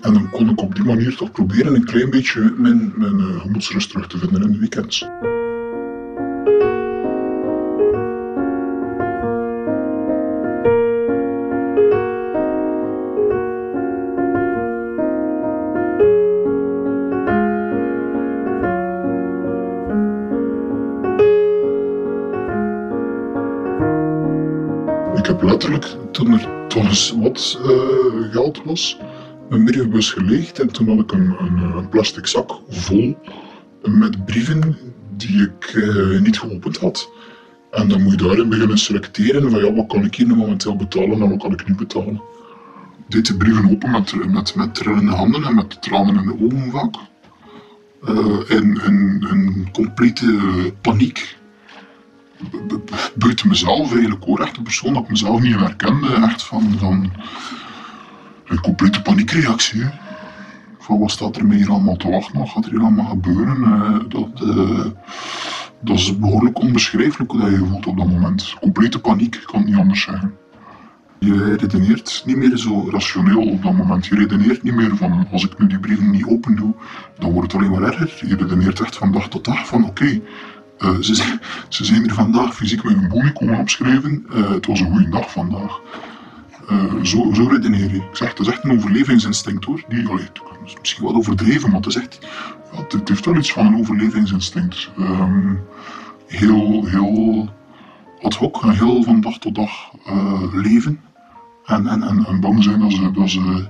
En 0.00 0.12
dan 0.12 0.30
kon 0.30 0.50
ik 0.50 0.60
op 0.60 0.74
die 0.74 0.84
manier 0.84 1.16
toch 1.16 1.32
proberen 1.32 1.74
een 1.74 1.84
klein 1.84 2.10
beetje 2.10 2.54
mijn, 2.56 2.92
mijn 2.96 3.40
gemoedsrust 3.40 3.90
terug 3.90 4.06
te 4.06 4.18
vinden 4.18 4.42
in 4.42 4.52
de 4.52 4.58
weekends. 4.58 5.06
Toen 26.10 26.32
er 26.32 26.68
toch 26.68 26.84
eens 26.84 27.14
wat 27.16 27.60
uh, 27.62 28.32
geld 28.32 28.64
was, 28.64 28.98
een 29.48 29.64
brievenbus 29.64 30.10
geleegd 30.10 30.60
en 30.60 30.72
toen 30.72 30.88
had 30.88 30.98
ik 30.98 31.12
een, 31.12 31.36
een, 31.38 31.76
een 31.76 31.88
plastic 31.88 32.26
zak 32.26 32.60
vol 32.68 33.18
met 33.82 34.24
brieven 34.24 34.76
die 35.16 35.42
ik 35.42 35.72
uh, 35.74 36.20
niet 36.20 36.38
geopend 36.38 36.76
had. 36.76 37.10
En 37.70 37.88
dan 37.88 38.02
moet 38.02 38.20
je 38.20 38.26
daarin 38.26 38.48
beginnen 38.48 38.78
selecteren 38.78 39.50
van 39.50 39.64
ja, 39.64 39.72
wat 39.72 39.86
kan 39.86 40.04
ik 40.04 40.14
hier 40.14 40.26
nu 40.26 40.34
momenteel 40.34 40.76
betalen 40.76 41.22
en 41.22 41.28
wat 41.28 41.42
kan 41.42 41.52
ik 41.52 41.68
niet 41.68 41.76
betalen. 41.76 42.22
Deed 43.08 43.26
de 43.26 43.36
brieven 43.36 43.70
open 43.70 43.90
met, 43.90 44.32
met, 44.32 44.54
met 44.54 44.74
trillende 44.74 45.12
handen 45.12 45.44
en 45.44 45.54
met 45.54 45.82
tranen 45.82 46.16
in 46.16 46.26
de 46.26 46.44
ogen 46.44 46.70
vaak. 46.70 46.94
Uh, 48.08 48.58
in, 48.58 48.80
in, 48.86 49.26
in 49.30 49.68
complete 49.72 50.40
paniek 50.80 51.36
buiten 53.14 53.48
mezelf 53.48 53.92
eigenlijk 53.92 54.24
hoor. 54.24 54.40
Echt 54.40 54.56
een 54.56 54.62
persoon 54.62 54.94
dat 54.94 55.02
ik 55.02 55.08
mezelf 55.08 55.40
niet 55.40 55.54
herkende. 55.54 56.14
Echt 56.14 56.42
van, 56.42 56.78
een 58.46 58.60
complete 58.60 59.02
paniekreactie. 59.02 59.84
Van 60.78 60.98
wat 60.98 61.10
staat 61.10 61.36
er 61.36 61.50
hier 61.50 61.70
allemaal 61.70 61.96
te 61.96 62.10
wachten? 62.10 62.38
Wat 62.38 62.48
gaat 62.48 62.64
er 62.64 62.70
hier 62.70 62.80
allemaal 62.80 63.04
gebeuren? 63.04 63.58
Uh, 63.60 63.98
dat, 64.08 64.56
uh, 64.56 64.86
dat 65.80 65.98
is 65.98 66.18
behoorlijk 66.18 66.58
onbeschrijfelijk 66.58 67.30
hoe 67.30 67.50
je 67.50 67.56
voelt 67.56 67.86
op 67.86 67.96
dat 67.96 68.08
moment. 68.08 68.54
Complete 68.60 69.00
paniek, 69.00 69.34
ik 69.34 69.44
kan 69.44 69.60
het 69.60 69.68
niet 69.68 69.78
anders 69.78 70.02
zeggen. 70.02 70.34
Je 71.18 71.56
redeneert 71.56 72.22
niet 72.26 72.36
meer 72.36 72.56
zo 72.56 72.90
rationeel 72.90 73.42
op 73.42 73.62
dat 73.62 73.72
moment. 73.72 74.06
Je 74.06 74.14
redeneert 74.14 74.62
niet 74.62 74.74
meer 74.74 74.96
van 74.96 75.26
als 75.32 75.44
ik 75.44 75.58
nu 75.58 75.66
die 75.66 75.78
brieven 75.78 76.10
niet 76.10 76.26
open 76.26 76.56
doe, 76.56 76.74
dan 77.18 77.32
wordt 77.32 77.52
het 77.52 77.60
alleen 77.60 77.80
maar 77.80 77.82
erger. 77.82 78.28
Je 78.28 78.36
redeneert 78.36 78.80
echt 78.80 78.96
van 78.96 79.12
dag 79.12 79.28
tot 79.28 79.44
dag 79.44 79.66
van 79.66 79.84
oké, 79.84 80.20
uh, 80.84 80.96
ze, 81.00 81.38
ze, 81.68 81.84
zijn 81.84 82.08
er 82.08 82.14
vandaag 82.14 82.54
fysiek 82.54 82.84
met 82.84 82.94
een 82.94 83.08
boelie 83.08 83.32
komen 83.32 83.58
opschrijven. 83.58 84.26
Uh, 84.30 84.50
het 84.50 84.66
was 84.66 84.80
een 84.80 84.90
goede 84.90 85.08
dag 85.08 85.30
vandaag. 85.30 85.80
Uh, 86.70 86.94
zo, 87.02 87.32
zo 87.32 87.46
redeneer. 87.46 87.94
Ik 87.94 88.02
zeg, 88.12 88.28
het 88.28 88.38
is 88.38 88.46
echt 88.46 88.64
een 88.64 88.72
overlevingsinstinct 88.72 89.64
hoor. 89.64 89.82
Die, 89.88 90.08
allee, 90.08 90.26
is 90.64 90.76
misschien 90.80 91.04
wat 91.04 91.14
overdreven, 91.14 91.70
maar 91.70 91.80
het, 91.80 91.88
is 91.88 91.96
echt, 91.96 92.18
ja, 92.72 92.98
het, 92.98 93.08
heeft 93.08 93.24
wel 93.24 93.36
iets 93.36 93.52
van 93.52 93.66
een 93.66 93.78
overlevingsinstinct. 93.78 94.90
Um, 94.98 95.60
heel, 96.26 96.84
heel 96.86 97.48
ad 98.22 98.34
hoc 98.34 98.62
heel 98.62 99.02
van 99.02 99.20
dag 99.20 99.38
tot 99.38 99.54
dag 99.54 99.70
leven. 100.52 101.00
En, 101.64 101.86
en, 101.86 102.02
en, 102.02 102.26
en 102.26 102.40
bang 102.40 102.62
zijn 102.62 102.80
dat 102.80 102.92
ze, 102.92 103.10
dat 103.10 103.30
ze, 103.30 103.66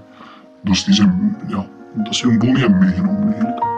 dat 0.62 0.76
ze, 0.76 0.84
die 0.84 0.94
zijn, 0.94 1.36
ja, 1.48 1.66
dat 1.94 2.14
ze 2.14 2.28
hun 2.28 2.38
boelie 2.38 2.60
hebben 2.60 2.78
meegenomen 2.78 3.32
eigenlijk. 3.32 3.71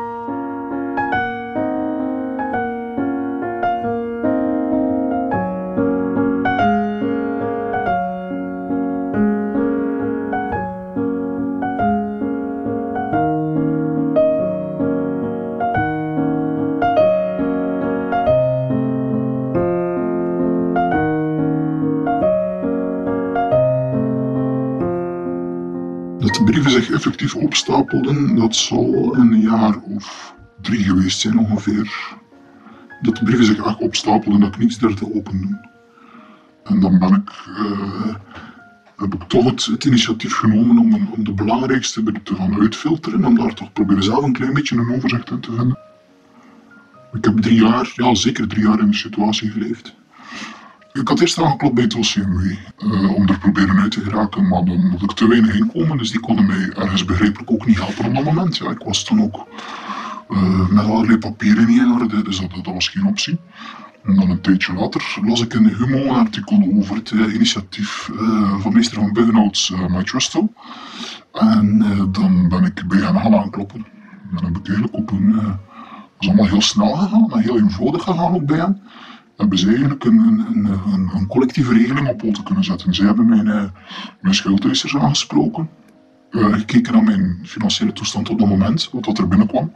Effectief 27.24 27.44
opstapelden, 27.44 28.36
dat 28.36 28.56
zal 28.56 29.16
een 29.16 29.40
jaar 29.40 29.78
of 29.80 30.34
drie 30.60 30.84
geweest 30.84 31.20
zijn 31.20 31.38
ongeveer. 31.38 32.16
Dat 33.00 33.16
de 33.16 33.24
brieven 33.24 33.44
zich 33.44 33.78
opstapelden, 33.78 34.40
dat 34.40 34.54
ik 34.54 34.58
niets 34.58 34.78
durfde 34.78 35.14
open 35.14 35.40
doen. 35.40 35.58
En 36.64 36.80
dan 36.80 36.98
ben 36.98 37.14
ik, 37.14 37.30
uh, 37.58 38.14
heb 38.96 39.14
ik 39.14 39.22
toch 39.22 39.44
het, 39.44 39.84
initiatief 39.84 40.34
genomen 40.34 40.78
om, 40.78 41.08
om 41.16 41.24
de 41.24 41.32
belangrijkste 41.32 42.02
te 42.22 42.34
gaan 42.34 42.60
uitfilteren, 42.60 43.24
om 43.24 43.34
daar 43.34 43.54
toch 43.54 43.72
proberen 43.72 44.02
zelf 44.02 44.24
een 44.24 44.32
klein 44.32 44.54
beetje 44.54 44.76
een 44.76 44.94
overzicht 44.94 45.30
in 45.30 45.40
te 45.40 45.52
vinden. 45.52 45.78
Ik 47.12 47.24
heb 47.24 47.36
drie 47.36 47.60
jaar, 47.60 47.92
ja 47.96 48.14
zeker 48.14 48.48
drie 48.48 48.64
jaar 48.64 48.80
in 48.80 48.90
de 48.90 48.96
situatie 48.96 49.50
geleefd. 49.50 49.94
Ik 51.00 51.08
had 51.08 51.20
eerst 51.20 51.38
aangeklopt 51.38 51.74
bij 51.74 51.84
het 51.84 52.16
uh, 52.16 53.14
om 53.14 53.28
er 53.28 53.38
proberen 53.38 53.78
uit 53.78 53.90
te 53.90 54.00
geraken, 54.00 54.48
maar 54.48 54.64
dan 54.64 54.90
had 54.90 55.02
ik 55.02 55.12
te 55.12 55.28
weinig 55.28 55.54
inkomen, 55.54 55.98
dus 55.98 56.10
die 56.10 56.20
konden 56.20 56.46
mij 56.46 56.70
ergens 56.70 57.04
begrijpelijk 57.04 57.50
ook 57.50 57.66
niet 57.66 57.78
helpen 57.78 58.04
op 58.04 58.14
dat 58.14 58.24
moment. 58.24 58.56
Ja, 58.56 58.70
ik 58.70 58.82
was 58.84 59.04
toen 59.04 59.22
ook 59.22 59.46
uh, 60.28 60.68
met 60.68 60.84
allerlei 60.84 61.18
papieren 61.18 61.66
niet 61.66 61.78
in 61.78 61.92
orde, 61.92 62.22
dus 62.22 62.40
dat, 62.40 62.74
was 62.74 62.88
geen 62.88 63.06
optie. 63.06 63.38
En 64.04 64.14
dan 64.14 64.30
een 64.30 64.40
tijdje 64.40 64.72
later 64.72 65.18
las 65.22 65.40
ik 65.40 65.54
een 65.54 66.08
artikel 66.08 66.68
over 66.74 66.96
het 66.96 67.10
uh, 67.10 67.34
initiatief 67.34 68.10
van 68.58 68.72
meester 68.72 68.98
van 68.98 69.12
Buggenhouts, 69.12 69.70
uh. 69.70 69.78
En 71.32 71.84
dan 72.12 72.48
ben 72.48 72.64
ik 72.64 72.88
bij 72.88 72.98
hen 72.98 73.20
gaan 73.20 73.34
aankloppen. 73.34 73.86
Dan 74.34 74.44
heb 74.44 74.56
ik 74.56 74.66
eigenlijk 74.66 74.96
op 74.96 75.10
een... 75.10 75.32
dat 75.32 75.56
is 76.18 76.28
allemaal 76.28 76.46
heel 76.46 76.62
snel 76.62 76.94
gegaan 76.94 77.32
en 77.32 77.40
heel 77.40 77.58
eenvoudig 77.58 78.02
gegaan 78.02 78.34
ook 78.34 78.46
bij 78.46 78.58
hen 78.58 78.82
hebben 79.36 79.58
ze 79.58 79.68
eigenlijk 79.68 80.04
een, 80.04 80.18
een, 80.18 80.66
een, 80.92 81.10
een 81.14 81.26
collectieve 81.26 81.72
regeling 81.72 82.08
op 82.08 82.18
poten 82.18 82.44
kunnen 82.44 82.64
zetten. 82.64 82.94
Ze 82.94 83.04
hebben 83.04 83.28
mijn, 83.28 83.46
uh, 83.46 83.64
mijn 84.20 84.34
schuldeisers 84.34 84.96
aangesproken, 84.96 85.68
uh, 86.30 86.52
gekeken 86.52 86.92
naar 86.92 87.02
mijn 87.02 87.38
financiële 87.42 87.92
toestand 87.92 88.30
op 88.30 88.38
dat 88.38 88.48
moment, 88.48 88.90
wat 88.92 89.18
er 89.18 89.28
binnenkwam 89.28 89.72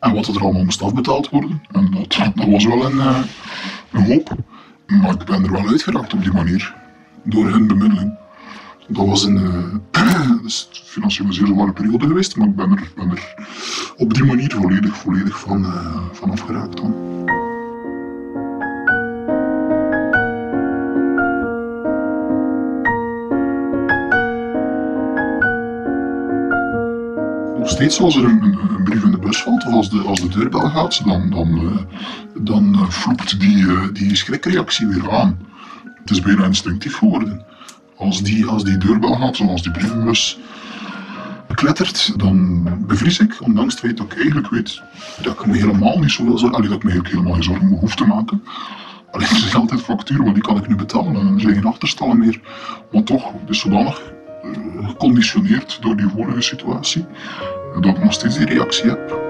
en 0.00 0.14
wat 0.14 0.26
er 0.26 0.40
allemaal 0.40 0.64
moest 0.64 0.82
afbetaald 0.82 1.28
worden. 1.30 1.62
En 1.72 1.90
dat, 1.90 2.30
dat 2.34 2.46
was 2.46 2.64
wel 2.64 2.84
een, 2.84 2.96
uh, 2.96 3.18
een 3.90 4.04
hoop, 4.04 4.36
maar 4.86 5.10
ik 5.10 5.24
ben 5.24 5.44
er 5.44 5.52
wel 5.52 5.68
uitgeraakt 5.68 6.14
op 6.14 6.22
die 6.22 6.32
manier, 6.32 6.74
door 7.24 7.50
hun 7.50 7.66
bemiddeling. 7.66 8.18
Dat 8.88 9.06
was 9.06 9.24
een 9.24 9.36
uh, 9.96 10.48
financieel 10.84 11.32
zeer 11.32 11.46
zware 11.46 11.72
periode 11.72 12.06
geweest, 12.06 12.36
maar 12.36 12.48
ik 12.48 12.56
ben 12.56 12.70
er, 12.70 12.92
ben 12.96 13.10
er 13.10 13.34
op 13.96 14.14
die 14.14 14.24
manier 14.24 14.50
volledig, 14.50 14.96
volledig 14.96 15.40
van, 15.40 15.66
van 16.12 16.30
afgeraakt 16.30 16.76
dan. 16.76 17.39
Steeds 27.70 28.00
als 28.00 28.16
er 28.16 28.24
een, 28.24 28.42
een, 28.42 28.84
brief 28.84 29.04
in 29.04 29.10
de 29.10 29.18
bus 29.18 29.42
valt 29.42 29.66
of 29.66 29.72
als 29.72 29.90
de, 29.90 29.98
als 30.00 30.20
de 30.20 30.28
deurbel 30.28 30.60
gaat, 30.60 31.04
dan, 31.04 31.30
dan, 31.30 31.48
uh, 31.62 31.76
dan 32.42 32.88
uh, 33.08 33.38
die, 33.38 33.56
uh, 33.56 33.82
die 33.92 34.16
schrikreactie 34.16 34.86
weer 34.86 35.10
aan. 35.10 35.38
Het 35.84 36.10
is 36.10 36.20
bijna 36.20 36.44
instinctief 36.44 36.96
geworden. 36.96 37.44
Als 37.96 38.22
die, 38.22 38.46
als 38.46 38.64
die 38.64 38.76
deurbel 38.78 39.14
gaat, 39.14 39.36
zoals 39.36 39.62
die 39.62 39.72
brievenbus 39.72 40.38
klettert, 41.54 42.18
dan 42.18 42.68
bevries 42.86 43.18
ik, 43.18 43.36
ondanks 43.40 43.72
het 43.72 43.82
feit 43.82 43.96
dat 43.96 44.12
ik 44.12 44.18
eigenlijk 44.18 44.48
weet 44.48 44.82
dat 45.22 45.32
ik 45.32 45.46
me 45.46 45.56
helemaal 45.56 45.98
niet 45.98 46.10
zoveel 46.10 46.38
zorgen, 46.38 46.58
allee, 46.58 46.68
dat 46.68 46.78
ik 46.78 46.84
me 46.84 47.00
helemaal 47.02 47.32
geen 47.32 47.42
zorgen 47.42 47.66
hoef 47.68 47.94
te 47.94 48.06
maken. 48.06 48.42
Alleen 49.10 49.28
er 49.28 49.36
zijn 49.36 49.54
altijd 49.54 49.80
facturen, 49.80 50.22
want 50.22 50.34
die 50.34 50.44
kan 50.44 50.56
ik 50.56 50.68
nu 50.68 50.76
betalen 50.76 51.14
en 51.16 51.34
er 51.34 51.40
zijn 51.40 51.54
geen 51.54 51.64
achterstallen 51.64 52.18
meer. 52.18 52.40
Maar 52.92 53.02
toch, 53.02 53.32
is 53.48 53.58
zodanig 53.58 54.02
geconditioneerd 54.82 55.78
door 55.80 55.96
die 55.96 56.08
vorige 56.08 56.40
situatie 56.40 57.06
dat 57.74 57.84
ik 57.84 58.02
nog 58.02 58.12
steeds 58.12 58.36
die 58.38 58.46
reactie 58.46 58.88
heb. 58.90 59.20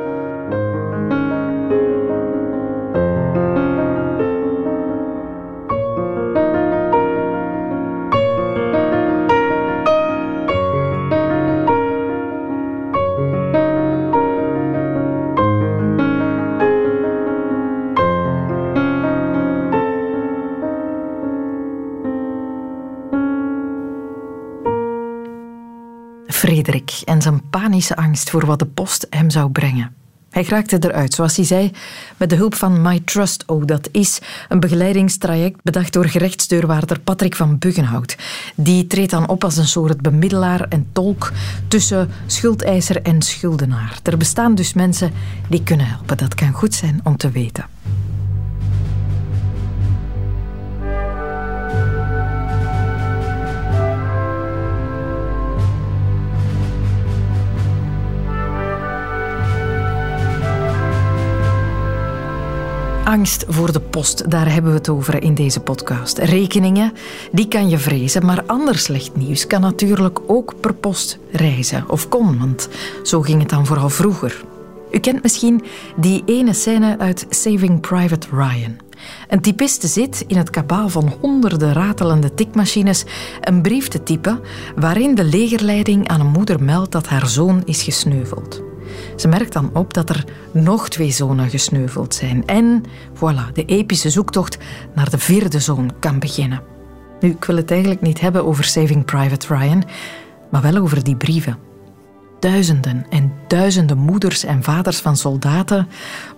Angst 27.89 28.31
voor 28.31 28.47
wat 28.47 28.59
de 28.59 28.67
post 28.67 29.07
hem 29.11 29.31
zou 29.31 29.51
brengen. 29.51 29.95
Hij 30.31 30.45
raakte 30.49 30.79
eruit, 30.81 31.15
zoals 31.15 31.37
hij 31.37 31.45
zei, 31.45 31.71
met 32.17 32.31
de 32.31 32.37
hulp 32.37 32.55
van 32.55 32.83
My 32.83 33.01
Trust 33.05 33.45
O. 33.47 33.65
Dat 33.65 33.89
is 33.93 34.19
een 34.49 34.61
begeleidingstraject 34.61 35.63
bedacht 35.63 35.93
door 35.93 36.05
gerechtsdeurwaarder 36.05 37.01
Patrick 37.01 37.37
van 37.37 37.59
Buggenhout. 37.59 38.17
Die 38.55 38.87
treedt 38.87 39.11
dan 39.11 39.29
op 39.29 39.45
als 39.45 39.57
een 39.57 39.67
soort 39.67 40.01
bemiddelaar 40.01 40.69
en 40.69 40.87
tolk 40.93 41.33
tussen 41.69 42.11
schuldeiser 42.27 43.03
en 43.03 43.23
schuldenaar. 43.23 43.99
Er 44.03 44.17
bestaan 44.17 44.55
dus 44.55 44.73
mensen 44.73 45.13
die 45.49 45.63
kunnen 45.63 45.87
helpen. 45.87 46.17
Dat 46.17 46.35
kan 46.35 46.53
goed 46.53 46.75
zijn 46.75 47.01
om 47.05 47.17
te 47.17 47.31
weten. 47.31 47.65
Angst 63.11 63.45
voor 63.49 63.73
de 63.73 63.81
post, 63.81 64.31
daar 64.31 64.53
hebben 64.53 64.71
we 64.71 64.79
het 64.79 64.89
over 64.89 65.23
in 65.23 65.35
deze 65.35 65.61
podcast. 65.61 66.19
Rekeningen, 66.19 66.93
die 67.33 67.49
kan 67.49 67.69
je 67.69 67.79
vrezen, 67.79 68.27
maar 68.27 68.43
ander 68.47 68.79
slecht 68.79 69.17
nieuws 69.17 69.47
kan 69.47 69.61
natuurlijk 69.61 70.19
ook 70.27 70.55
per 70.61 70.75
post 70.75 71.19
reizen. 71.31 71.85
Of 71.89 72.09
kon, 72.09 72.57
zo 73.03 73.21
ging 73.21 73.41
het 73.41 73.51
dan 73.51 73.67
vooral 73.67 73.89
vroeger. 73.89 74.45
U 74.91 74.99
kent 74.99 75.23
misschien 75.23 75.63
die 75.97 76.23
ene 76.27 76.53
scène 76.53 76.99
uit 76.99 77.27
Saving 77.29 77.81
Private 77.81 78.27
Ryan. 78.31 78.77
Een 79.29 79.41
typiste 79.41 79.87
zit 79.87 80.25
in 80.27 80.37
het 80.37 80.51
kabaal 80.51 80.89
van 80.89 81.13
honderden 81.21 81.73
ratelende 81.73 82.35
tikmachines 82.35 83.05
een 83.41 83.63
brief 83.63 83.89
te 83.89 84.03
typen 84.03 84.41
waarin 84.77 85.15
de 85.15 85.25
legerleiding 85.25 86.09
aan 86.09 86.21
een 86.21 86.27
moeder 86.27 86.63
meldt 86.63 86.93
dat 86.93 87.07
haar 87.07 87.27
zoon 87.27 87.63
is 87.65 87.83
gesneuveld. 87.83 88.70
Ze 89.21 89.29
merkt 89.29 89.53
dan 89.53 89.71
op 89.73 89.95
dat 89.95 90.09
er 90.09 90.25
nog 90.53 90.89
twee 90.89 91.11
zonen 91.11 91.51
gesneuveld 91.51 92.15
zijn. 92.15 92.47
En 92.47 92.83
voilà, 93.15 93.53
de 93.53 93.65
epische 93.65 94.11
zoektocht 94.11 94.59
naar 94.95 95.11
de 95.11 95.19
vierde 95.19 95.61
zoon 95.61 95.91
kan 95.99 96.19
beginnen. 96.19 96.63
Nu, 97.21 97.31
ik 97.31 97.45
wil 97.45 97.57
het 97.57 97.71
eigenlijk 97.71 98.01
niet 98.01 98.21
hebben 98.21 98.45
over 98.45 98.65
Saving 98.65 99.05
Private 99.05 99.55
Ryan, 99.55 99.85
maar 100.51 100.63
wel 100.63 100.77
over 100.77 101.05
die 101.05 101.17
brieven. 101.17 101.59
Duizenden 102.39 103.07
en 103.11 103.33
duizenden 103.49 103.99
moeders 103.99 104.45
en 104.45 104.63
vaders 104.63 104.99
van 104.99 105.17
soldaten 105.17 105.89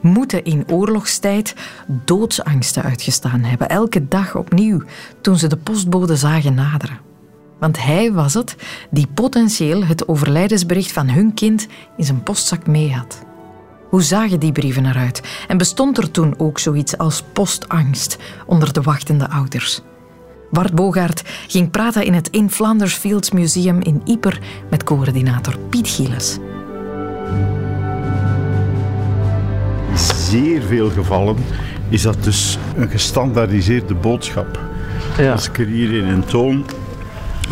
moeten 0.00 0.44
in 0.44 0.64
oorlogstijd 0.68 1.54
doodsangsten 2.04 2.82
uitgestaan 2.82 3.40
hebben, 3.40 3.68
elke 3.68 4.08
dag 4.08 4.36
opnieuw, 4.36 4.82
toen 5.20 5.38
ze 5.38 5.46
de 5.46 5.56
postbode 5.56 6.16
zagen 6.16 6.54
naderen. 6.54 7.11
Want 7.62 7.84
hij 7.84 8.12
was 8.12 8.34
het 8.34 8.56
die 8.90 9.06
potentieel 9.14 9.84
het 9.84 10.08
overlijdensbericht 10.08 10.92
van 10.92 11.08
hun 11.08 11.34
kind 11.34 11.66
in 11.96 12.04
zijn 12.04 12.22
postzak 12.22 12.66
mee 12.66 12.92
had. 12.92 13.22
Hoe 13.88 14.02
zagen 14.02 14.40
die 14.40 14.52
brieven 14.52 14.86
eruit? 14.86 15.22
En 15.48 15.56
bestond 15.56 15.98
er 15.98 16.10
toen 16.10 16.34
ook 16.38 16.58
zoiets 16.58 16.98
als 16.98 17.22
postangst 17.32 18.18
onder 18.46 18.72
de 18.72 18.82
wachtende 18.82 19.28
ouders? 19.30 19.80
Bart 20.50 20.74
Bogaert 20.74 21.22
ging 21.46 21.70
praten 21.70 22.04
in 22.04 22.14
het 22.14 22.28
In 22.28 22.50
Flanders 22.50 22.94
Fields 22.94 23.30
Museum 23.30 23.80
in 23.80 24.02
Yper 24.04 24.38
met 24.70 24.84
coördinator 24.84 25.58
Piet 25.58 25.88
Gieles. 25.88 26.38
In 29.90 29.98
zeer 29.98 30.62
veel 30.62 30.90
gevallen 30.90 31.36
is 31.88 32.02
dat 32.02 32.24
dus 32.24 32.58
een 32.76 32.90
gestandaardiseerde 32.90 33.94
boodschap. 33.94 34.60
Ja. 35.18 35.32
Als 35.32 35.48
ik 35.48 35.58
er 35.58 35.66
hier 35.66 35.92
in 35.92 36.06
een 36.06 36.24
toon 36.24 36.64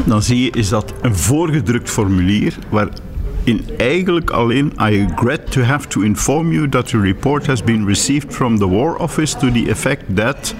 dan 0.04 0.22
zie 0.22 0.42
je 0.42 0.50
is 0.50 0.68
dat 0.68 0.94
een 1.02 1.16
voorgedrukt 1.16 1.90
formulier 1.90 2.58
waarin 2.68 3.64
eigenlijk 3.78 4.30
alleen 4.30 4.72
I 4.80 5.06
regret 5.08 5.50
to 5.50 5.60
have 5.60 5.88
to 5.88 6.00
inform 6.00 6.52
you 6.52 6.68
that 6.68 6.88
the 6.88 7.00
report 7.00 7.46
has 7.46 7.64
been 7.64 7.86
received 7.86 8.34
from 8.34 8.58
the 8.58 8.68
War 8.68 8.96
Office 8.96 9.36
to 9.36 9.52
the 9.52 9.70
effect 9.70 10.04
that 10.16 10.54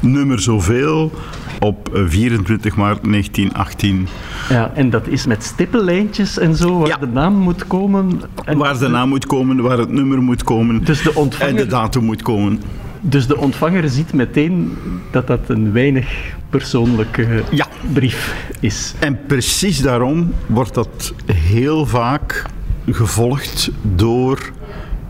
nummer 0.00 0.40
zoveel 0.40 1.12
op 1.60 1.88
24 1.92 2.76
maart 2.76 3.04
1918. 3.04 4.08
Ja, 4.48 4.70
en 4.74 4.90
dat 4.90 5.06
is 5.06 5.26
met 5.26 5.44
stippellijntjes 5.44 6.38
en 6.38 6.56
zo, 6.56 6.78
waar 6.78 7.00
de 7.00 7.06
naam 7.06 7.34
moet 7.34 7.66
komen. 7.66 8.20
En 8.44 8.58
waar 8.58 8.78
de 8.78 8.88
naam 8.88 9.08
moet 9.08 9.26
komen, 9.26 9.62
waar 9.62 9.78
het 9.78 9.92
nummer 9.92 10.22
moet 10.22 10.44
komen. 10.44 10.84
Dus 10.84 11.02
de 11.02 11.14
ontvanger... 11.14 11.48
En 11.48 11.56
de 11.56 11.66
datum 11.66 12.04
moet 12.04 12.22
komen. 12.22 12.60
Dus 13.00 13.26
de 13.26 13.36
ontvanger 13.36 13.88
ziet 13.88 14.12
meteen 14.12 14.76
dat 15.10 15.26
dat 15.26 15.40
een 15.46 15.72
weinig 15.72 16.36
persoonlijke 16.50 17.42
ja. 17.50 17.66
brief 17.92 18.50
is. 18.60 18.94
En 18.98 19.18
precies 19.26 19.80
daarom 19.80 20.32
wordt 20.46 20.74
dat 20.74 21.14
heel 21.32 21.86
vaak 21.86 22.44
gevolgd 22.90 23.70
door 23.82 24.52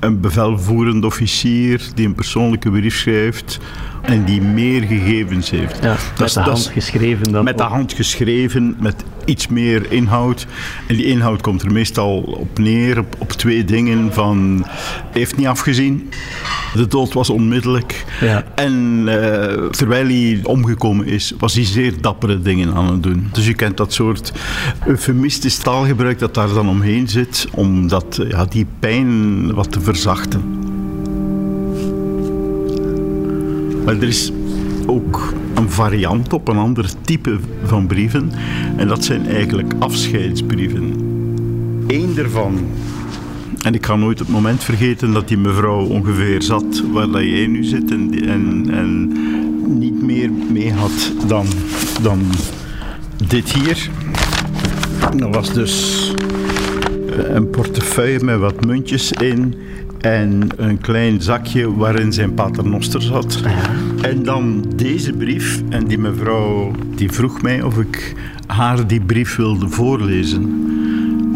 een 0.01 0.21
bevelvoerend 0.21 1.05
officier 1.05 1.83
die 1.95 2.07
een 2.07 2.15
persoonlijke 2.15 2.71
brief 2.71 2.97
schrijft 2.97 3.59
en 4.09 4.25
die 4.25 4.43
meer 4.43 4.83
gegevens 4.83 5.51
heeft. 5.51 5.79
Ja, 5.83 5.97
met 6.19 6.33
de 6.33 6.41
hand 6.41 6.71
geschreven 6.73 7.33
dan 7.33 7.45
Met 7.45 7.59
de 7.59 7.63
hand 7.63 7.93
geschreven, 7.93 8.77
met 8.81 9.05
iets 9.25 9.49
meer 9.49 9.93
inhoud. 9.93 10.47
En 10.87 10.97
die 10.97 11.05
inhoud 11.05 11.41
komt 11.41 11.63
er 11.63 11.73
meestal 11.73 12.19
op 12.21 12.59
neer, 12.59 12.99
op, 12.99 13.17
op 13.19 13.33
twee 13.33 13.65
dingen 13.65 14.13
van... 14.13 14.67
heeft 15.13 15.37
niet 15.37 15.47
afgezien, 15.47 16.11
de 16.75 16.87
dood 16.87 17.13
was 17.13 17.31
onmiddellijk. 17.31 18.05
Ja. 18.21 18.45
En 18.55 19.05
uh, 19.05 19.15
terwijl 19.71 20.07
hij 20.07 20.41
omgekomen 20.43 21.07
is, 21.07 21.35
was 21.39 21.55
hij 21.55 21.65
zeer 21.65 22.01
dappere 22.01 22.43
dingen 22.43 22.75
aan 22.75 22.93
het 22.93 23.03
doen. 23.03 23.29
Dus 23.33 23.47
je 23.47 23.55
kent 23.55 23.77
dat 23.77 23.93
soort 23.93 24.33
eufemistisch 24.87 25.59
taalgebruik 25.59 26.19
dat 26.19 26.35
daar 26.35 26.49
dan 26.49 26.69
omheen 26.69 27.09
zit, 27.09 27.47
om 27.51 27.89
dat, 27.89 28.21
ja, 28.29 28.45
die 28.45 28.67
pijn 28.79 29.55
wat 29.55 29.73
te 29.73 29.81
verzachten. 29.81 30.58
Maar 33.89 33.97
er 33.97 34.09
is 34.09 34.33
ook 34.87 35.33
een 35.55 35.71
variant 35.71 36.33
op, 36.33 36.49
een 36.49 36.57
ander 36.57 36.91
type 37.05 37.39
van 37.65 37.87
brieven. 37.87 38.31
En 38.77 38.89
dat 38.89 39.05
zijn 39.05 39.27
eigenlijk 39.27 39.73
afscheidsbrieven. 39.79 40.93
Eén 41.87 42.15
daarvan, 42.15 42.59
en 43.63 43.75
ik 43.75 43.87
ga 43.87 43.97
nooit 43.97 44.19
het 44.19 44.29
moment 44.29 44.65
vergeten 44.65 45.13
dat 45.13 45.29
die 45.29 45.37
mevrouw 45.37 45.87
ongeveer 45.87 46.43
zat 46.43 46.83
waar 46.93 47.25
jij 47.25 47.47
nu 47.47 47.65
zit 47.65 47.91
en, 47.91 48.29
en, 48.29 48.71
en 48.71 49.13
niet 49.79 50.03
meer 50.03 50.31
mee 50.53 50.73
had 50.73 51.13
dan, 51.27 51.47
dan 52.03 52.21
dit 53.27 53.53
hier. 53.53 53.91
Dat 55.17 55.35
was 55.35 55.53
dus 55.53 56.15
een 57.15 57.51
portefeuille 57.51 58.25
met 58.25 58.39
wat 58.39 58.65
muntjes 58.67 59.13
in 59.13 59.55
en 60.01 60.49
een 60.57 60.81
klein 60.81 61.23
zakje 61.23 61.77
waarin 61.77 62.13
zijn 62.13 62.35
paternoster 62.35 63.03
zat. 63.03 63.43
En 64.03 64.23
dan 64.23 64.65
deze 64.77 65.13
brief. 65.13 65.63
En 65.69 65.85
die 65.85 65.99
mevrouw 65.99 66.73
die 66.95 67.11
vroeg 67.13 67.43
mij 67.43 67.63
of 67.63 67.79
ik 67.79 68.15
haar 68.47 68.87
die 68.87 69.01
brief 69.01 69.37
wilde 69.37 69.69
voorlezen 69.69 70.67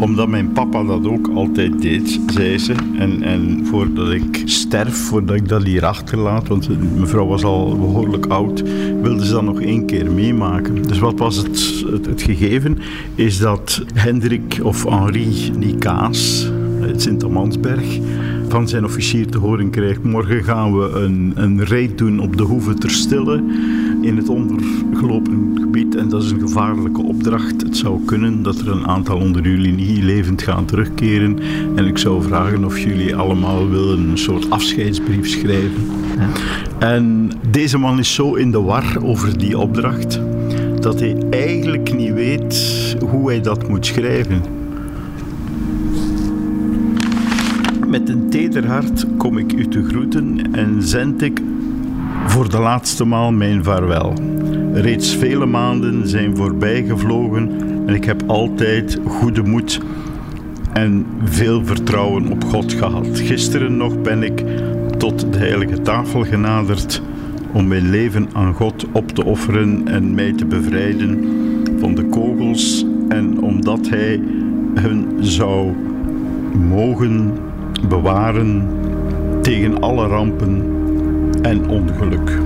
omdat 0.03 0.27
mijn 0.27 0.51
papa 0.51 0.83
dat 0.83 1.07
ook 1.07 1.29
altijd 1.35 1.81
deed, 1.81 2.19
zei 2.27 2.57
ze. 2.57 2.73
En, 2.97 3.23
en 3.23 3.65
voordat 3.65 4.11
ik 4.11 4.41
sterf, 4.45 4.95
voordat 4.95 5.35
ik 5.35 5.47
dat 5.47 5.63
hier 5.63 5.85
achterlaat, 5.85 6.47
want 6.47 6.69
mevrouw 6.99 7.25
was 7.27 7.43
al 7.43 7.77
behoorlijk 7.77 8.25
oud, 8.25 8.63
wilde 9.01 9.25
ze 9.25 9.31
dat 9.31 9.43
nog 9.43 9.61
één 9.61 9.85
keer 9.85 10.11
meemaken. 10.11 10.81
Dus 10.81 10.99
wat 10.99 11.19
was 11.19 11.35
het, 11.35 11.83
het, 11.91 12.05
het 12.05 12.21
gegeven? 12.21 12.77
Is 13.15 13.39
dat 13.39 13.83
Hendrik 13.93 14.59
of 14.63 14.83
Henri 14.83 15.51
Nicaas, 15.57 16.51
uit 16.81 17.01
Sint-Amansberg, 17.01 17.99
van 18.53 18.67
zijn 18.67 18.85
officier 18.85 19.27
te 19.27 19.37
horen 19.37 19.69
krijgt. 19.69 20.03
Morgen 20.03 20.43
gaan 20.43 20.79
we 20.79 20.89
een, 20.89 21.31
een 21.35 21.65
raid 21.65 21.97
doen 21.97 22.19
op 22.19 22.37
de 22.37 22.43
Hoeve 22.43 22.73
ter 22.73 22.89
Stille 22.89 23.43
in 24.01 24.17
het 24.17 24.29
ondergelopen 24.29 25.51
gebied. 25.55 25.95
En 25.95 26.09
dat 26.09 26.23
is 26.23 26.31
een 26.31 26.39
gevaarlijke 26.39 27.01
opdracht. 27.01 27.61
Het 27.61 27.77
zou 27.77 27.99
kunnen 28.05 28.43
dat 28.43 28.59
er 28.59 28.71
een 28.71 28.87
aantal 28.87 29.17
onder 29.17 29.47
jullie 29.47 29.71
niet 29.71 30.03
levend 30.03 30.41
gaan 30.41 30.65
terugkeren. 30.65 31.39
En 31.75 31.85
ik 31.87 31.97
zou 31.97 32.23
vragen 32.23 32.65
of 32.65 32.79
jullie 32.79 33.15
allemaal 33.15 33.69
willen 33.69 34.09
een 34.09 34.17
soort 34.17 34.49
afscheidsbrief 34.49 35.27
schrijven. 35.27 35.85
Ja. 36.17 36.29
En 36.87 37.31
deze 37.51 37.77
man 37.77 37.99
is 37.99 38.13
zo 38.13 38.33
in 38.33 38.51
de 38.51 38.61
war 38.61 39.03
over 39.03 39.37
die 39.37 39.57
opdracht 39.57 40.19
dat 40.79 40.99
hij 40.99 41.17
eigenlijk 41.29 41.93
niet 41.93 42.13
weet 42.13 42.95
hoe 43.09 43.29
hij 43.29 43.41
dat 43.41 43.67
moet 43.67 43.85
schrijven. 43.85 44.62
Met 47.93 48.09
een 48.09 48.29
teder 48.29 48.67
hart 48.67 49.05
kom 49.17 49.37
ik 49.37 49.53
u 49.53 49.67
te 49.67 49.83
groeten 49.83 50.53
en 50.53 50.83
zend 50.83 51.21
ik 51.21 51.41
voor 52.27 52.49
de 52.49 52.59
laatste 52.59 53.05
maal 53.05 53.31
mijn 53.31 53.63
vaarwel. 53.63 54.13
Reeds 54.73 55.15
vele 55.15 55.45
maanden 55.45 56.07
zijn 56.07 56.35
voorbijgevlogen 56.35 57.51
en 57.87 57.95
ik 57.95 58.05
heb 58.05 58.23
altijd 58.27 58.99
goede 59.07 59.43
moed 59.43 59.79
en 60.71 61.05
veel 61.23 61.65
vertrouwen 61.65 62.31
op 62.31 62.43
God 62.43 62.73
gehad. 62.73 63.07
Gisteren 63.13 63.77
nog 63.77 64.01
ben 64.01 64.23
ik 64.23 64.43
tot 64.97 65.33
de 65.33 65.37
heilige 65.37 65.81
tafel 65.81 66.23
genaderd 66.23 67.01
om 67.51 67.67
mijn 67.67 67.89
leven 67.89 68.29
aan 68.31 68.53
God 68.53 68.85
op 68.91 69.11
te 69.11 69.25
offeren 69.25 69.87
en 69.87 70.15
mij 70.15 70.33
te 70.33 70.45
bevrijden 70.45 71.23
van 71.79 71.95
de 71.95 72.05
kogels 72.05 72.85
en 73.09 73.41
omdat 73.41 73.89
Hij 73.89 74.21
hun 74.73 75.17
zou 75.19 75.71
mogen 76.69 77.33
bewaren 77.87 78.67
tegen 79.41 79.79
alle 79.79 80.07
rampen 80.07 80.63
en 81.41 81.67
ongeluk. 81.67 82.39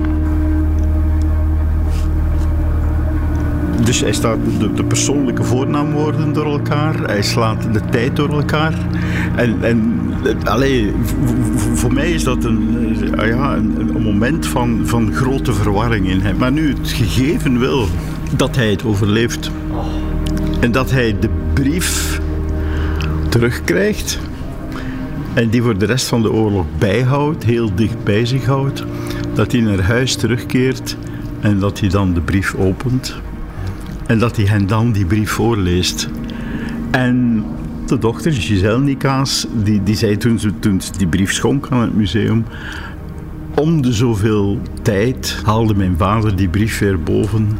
Dus 3.84 4.00
hij 4.00 4.12
staat 4.12 4.38
de, 4.58 4.72
de, 4.72 4.84
persoonlijke 4.84 5.44
voornaamwoorden 5.44 6.32
door 6.32 6.46
elkaar, 6.46 6.94
hij 7.06 7.22
slaat 7.22 7.72
de 7.72 7.80
tijd 7.90 8.16
door 8.16 8.30
elkaar. 8.30 8.74
En, 9.36 9.56
en 9.62 10.02
allee, 10.44 10.92
voor 11.74 11.92
mij 11.92 12.10
is 12.10 12.24
dat 12.24 12.44
een, 12.44 13.14
ah 13.16 13.26
ja, 13.26 13.56
een, 13.56 13.94
een, 13.94 14.02
moment 14.02 14.46
van, 14.46 14.80
van 14.84 15.12
grote 15.12 15.52
verwarring 15.52 16.08
in 16.08 16.20
hem. 16.20 16.36
Maar 16.36 16.52
nu 16.52 16.68
het 16.68 16.88
gegeven 16.88 17.58
wil 17.58 17.86
dat 18.36 18.56
hij 18.56 18.70
het 18.70 18.84
overleeft 18.84 19.50
en 20.60 20.72
dat 20.72 20.90
hij 20.90 21.16
de 21.20 21.28
brief 21.52 22.20
terugkrijgt 23.28 24.18
en 25.38 25.48
die 25.48 25.62
voor 25.62 25.78
de 25.78 25.86
rest 25.86 26.06
van 26.06 26.22
de 26.22 26.32
oorlog 26.32 26.66
bijhoudt, 26.78 27.44
heel 27.44 27.74
dicht 27.74 28.04
bij 28.04 28.26
zich 28.26 28.46
houdt, 28.46 28.84
dat 29.34 29.52
hij 29.52 29.60
naar 29.60 29.80
huis 29.80 30.16
terugkeert 30.16 30.96
en 31.40 31.58
dat 31.58 31.80
hij 31.80 31.88
dan 31.88 32.14
de 32.14 32.20
brief 32.20 32.54
opent 32.54 33.16
en 34.06 34.18
dat 34.18 34.36
hij 34.36 34.44
hen 34.44 34.66
dan 34.66 34.92
die 34.92 35.04
brief 35.04 35.30
voorleest. 35.30 36.08
En 36.90 37.44
de 37.86 37.98
dochter, 37.98 38.32
Giselle 38.32 38.80
Nikaas, 38.80 39.46
die, 39.64 39.82
die 39.82 39.96
zei 39.96 40.16
toen 40.16 40.38
ze, 40.38 40.58
toen 40.58 40.80
die 40.96 41.06
brief 41.06 41.32
schonk 41.32 41.66
aan 41.70 41.80
het 41.80 41.94
museum, 41.94 42.44
om 43.54 43.82
de 43.82 43.92
zoveel 43.92 44.58
tijd 44.82 45.40
haalde 45.44 45.74
mijn 45.74 45.96
vader 45.96 46.36
die 46.36 46.48
brief 46.48 46.78
weer 46.78 47.02
boven 47.02 47.58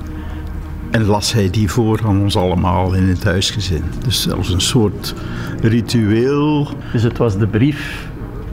en 0.90 1.04
las 1.04 1.32
hij 1.32 1.50
die 1.50 1.70
voor 1.70 2.00
aan 2.04 2.20
ons 2.20 2.36
allemaal 2.36 2.94
in 2.94 3.08
het 3.08 3.24
huisgezin. 3.24 3.82
Dus 4.04 4.30
als 4.30 4.52
een 4.52 4.60
soort 4.60 5.14
ritueel. 5.60 6.68
Dus 6.92 7.02
het 7.02 7.18
was 7.18 7.38
de 7.38 7.46
brief 7.46 8.08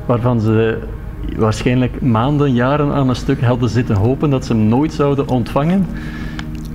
waarvan 0.06 0.42
ze 0.42 0.78
waarschijnlijk 1.38 2.02
maanden, 2.02 2.54
jaren 2.54 2.92
aan 2.92 3.10
een 3.10 3.16
stuk 3.16 3.42
hadden 3.42 3.70
zitten 3.70 3.96
hopen 3.96 4.30
dat 4.30 4.46
ze 4.46 4.54
hem 4.54 4.68
nooit 4.68 4.94
zouden 4.94 5.28
ontvangen. 5.28 5.86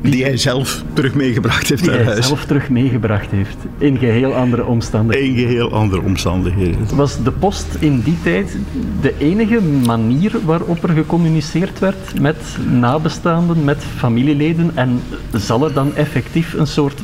Die 0.03 0.25
hij 0.25 0.37
zelf 0.37 0.83
terug 0.93 1.15
meegebracht 1.15 1.69
heeft 1.69 1.83
die 1.83 1.91
naar 1.91 2.05
hij 2.05 2.23
zelf 2.23 2.45
terug 2.45 2.69
meegebracht 2.69 3.31
heeft. 3.31 3.57
In 3.79 3.99
geheel 3.99 4.35
andere 4.35 4.65
omstandigheden. 4.65 5.31
In 5.31 5.47
geheel 5.47 5.73
andere 5.73 6.03
omstandigheden. 6.03 6.97
Was 6.97 7.23
de 7.23 7.31
post 7.31 7.67
in 7.79 8.01
die 8.01 8.17
tijd 8.23 8.57
de 9.01 9.15
enige 9.19 9.61
manier 9.63 10.33
waarop 10.45 10.83
er 10.83 10.89
gecommuniceerd 10.89 11.79
werd 11.79 12.21
met 12.21 12.37
nabestaanden, 12.71 13.65
met 13.65 13.85
familieleden? 13.97 14.71
En 14.75 15.03
zal 15.33 15.65
er 15.65 15.73
dan 15.73 15.95
effectief 15.95 16.53
een 16.53 16.67
soort 16.67 17.01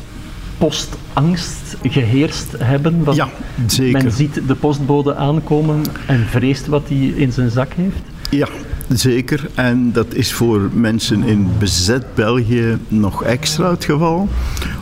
postangst 0.57 1.77
geheerst 1.83 2.55
hebben? 2.57 3.03
Want 3.03 3.17
ja, 3.17 3.29
zeker. 3.67 4.01
Men 4.01 4.11
ziet 4.11 4.41
de 4.47 4.55
postbode 4.55 5.15
aankomen 5.15 5.81
en 6.05 6.25
vreest 6.29 6.67
wat 6.67 6.83
hij 6.87 6.97
in 6.97 7.31
zijn 7.31 7.49
zak 7.49 7.73
heeft? 7.73 8.01
Ja, 8.29 8.47
Zeker, 8.87 9.49
en 9.53 9.91
dat 9.91 10.13
is 10.13 10.33
voor 10.33 10.69
mensen 10.73 11.23
in 11.23 11.47
bezet 11.59 12.05
België 12.15 12.77
nog 12.87 13.23
extra 13.23 13.69
het 13.69 13.85
geval, 13.85 14.29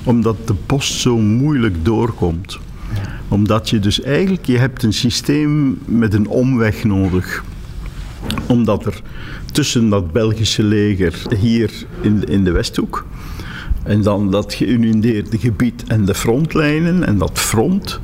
omdat 0.03 0.47
de 0.47 0.53
post 0.53 0.93
zo 0.93 1.18
moeilijk 1.18 1.86
doorkomt. 1.86 2.60
Omdat 3.28 3.70
je 3.70 3.80
dus 3.80 4.01
eigenlijk, 4.01 4.45
je 4.45 4.58
hebt 4.58 4.84
een 4.84 4.93
systeem 4.93 5.80
met 5.86 6.14
een 6.14 6.28
omweg 6.28 6.84
nodig. 6.84 7.43
Omdat 8.47 8.86
er 8.86 9.01
tussen 9.51 9.89
dat 9.89 10.12
Belgische 10.12 10.64
leger 10.64 11.22
hier 11.38 11.72
in 12.01 12.24
in 12.24 12.43
de 12.43 12.51
Westhoek 12.51 13.06
en 13.84 14.01
dan 14.01 14.32
dat 14.32 14.53
geïnundeerde 14.53 15.38
gebied 15.38 15.84
en 15.88 16.06
de 16.06 16.16
frontlijnen 16.16 17.03
en 17.03 17.18
dat 17.18 17.39
front 17.39 17.99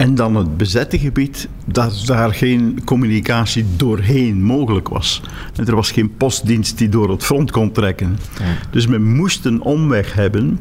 en 0.00 0.14
dan 0.14 0.36
het 0.36 0.56
bezette 0.56 0.98
gebied, 0.98 1.48
dat 1.64 2.02
daar 2.06 2.34
geen 2.34 2.80
communicatie 2.84 3.64
doorheen 3.76 4.42
mogelijk 4.42 4.88
was. 4.88 5.22
En 5.56 5.66
er 5.66 5.74
was 5.74 5.90
geen 5.90 6.16
postdienst 6.16 6.78
die 6.78 6.88
door 6.88 7.10
het 7.10 7.24
front 7.24 7.50
kon 7.50 7.72
trekken. 7.72 8.18
Dus 8.70 8.86
men 8.86 9.14
moest 9.14 9.44
een 9.44 9.62
omweg 9.62 10.14
hebben 10.14 10.60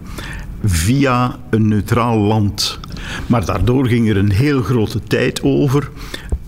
via 0.63 1.39
een 1.49 1.67
neutraal 1.67 2.17
land. 2.17 2.79
Maar 3.27 3.45
daardoor 3.45 3.87
ging 3.87 4.09
er 4.09 4.17
een 4.17 4.31
heel 4.31 4.61
grote 4.61 4.99
tijd 5.03 5.43
over. 5.43 5.89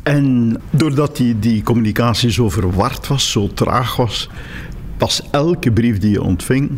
En 0.04 0.58
doordat 0.70 1.18
die, 1.18 1.40
die 1.40 1.64
communicatie 1.64 2.32
zo 2.32 2.50
verward 2.50 3.08
was, 3.08 3.32
zo 3.32 3.48
traag 3.54 3.96
was, 3.96 4.30
was 4.98 5.22
elke 5.30 5.72
brief 5.72 5.98
die 5.98 6.12
je 6.12 6.24
ontving, 6.24 6.70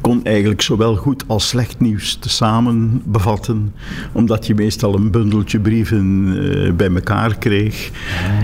kon 0.00 0.24
eigenlijk 0.24 0.62
zowel 0.62 0.96
goed 0.96 1.24
als 1.26 1.48
slecht 1.48 1.80
nieuws 1.80 2.14
tezamen 2.14 3.02
bevatten, 3.04 3.74
omdat 4.12 4.46
je 4.46 4.54
meestal 4.54 4.94
een 4.94 5.10
bundeltje 5.10 5.60
brieven 5.60 6.26
uh, 6.26 6.72
bij 6.72 6.90
elkaar 6.94 7.38
kreeg, 7.38 7.90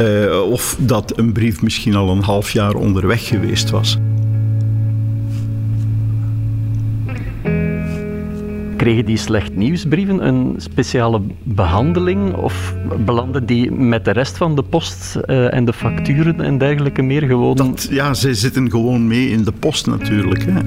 uh, 0.00 0.40
of 0.50 0.76
dat 0.78 1.18
een 1.18 1.32
brief 1.32 1.62
misschien 1.62 1.94
al 1.94 2.10
een 2.10 2.22
half 2.22 2.50
jaar 2.50 2.74
onderweg 2.74 3.26
geweest 3.26 3.70
was. 3.70 3.98
Kregen 8.80 9.04
die 9.04 9.16
slecht 9.16 9.56
nieuwsbrieven 9.56 10.26
een 10.26 10.54
speciale 10.56 11.20
behandeling 11.42 12.34
of 12.34 12.74
belanden 13.04 13.46
die 13.46 13.70
met 13.70 14.04
de 14.04 14.10
rest 14.10 14.36
van 14.36 14.56
de 14.56 14.62
post 14.62 15.18
uh, 15.26 15.54
en 15.54 15.64
de 15.64 15.72
facturen 15.72 16.40
en 16.40 16.58
dergelijke 16.58 17.02
meer 17.02 17.22
gewoon? 17.22 17.56
Dat, 17.56 17.88
ja, 17.90 18.14
ze 18.14 18.34
zitten 18.34 18.70
gewoon 18.70 19.06
mee 19.06 19.30
in 19.30 19.44
de 19.44 19.52
post 19.52 19.86
natuurlijk. 19.86 20.44
Hè. 20.46 20.62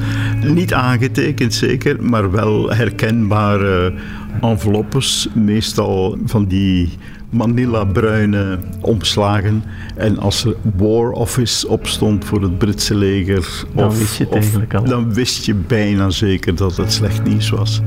Niet 0.49 0.73
aangetekend 0.73 1.53
zeker, 1.53 2.03
maar 2.03 2.31
wel 2.31 2.73
herkenbare 2.73 3.93
enveloppes, 4.41 5.27
meestal 5.33 6.17
van 6.25 6.45
die 6.45 6.89
Manila-bruine 7.29 8.59
omslagen. 8.81 9.63
En 9.95 10.17
als 10.17 10.45
er 10.45 10.55
War 10.77 11.11
Office 11.11 11.67
opstond 11.67 12.25
voor 12.25 12.41
het 12.41 12.57
Britse 12.57 12.95
leger, 12.95 13.65
dan, 13.75 13.87
of, 13.87 13.97
wist 13.97 14.17
je 14.17 14.23
het 14.23 14.33
eigenlijk 14.33 14.73
al. 14.73 14.83
dan 14.83 15.13
wist 15.13 15.45
je 15.45 15.55
bijna 15.55 16.09
zeker 16.09 16.55
dat 16.55 16.77
het 16.77 16.93
slecht 16.93 17.23
nieuws 17.23 17.49
was. 17.49 17.81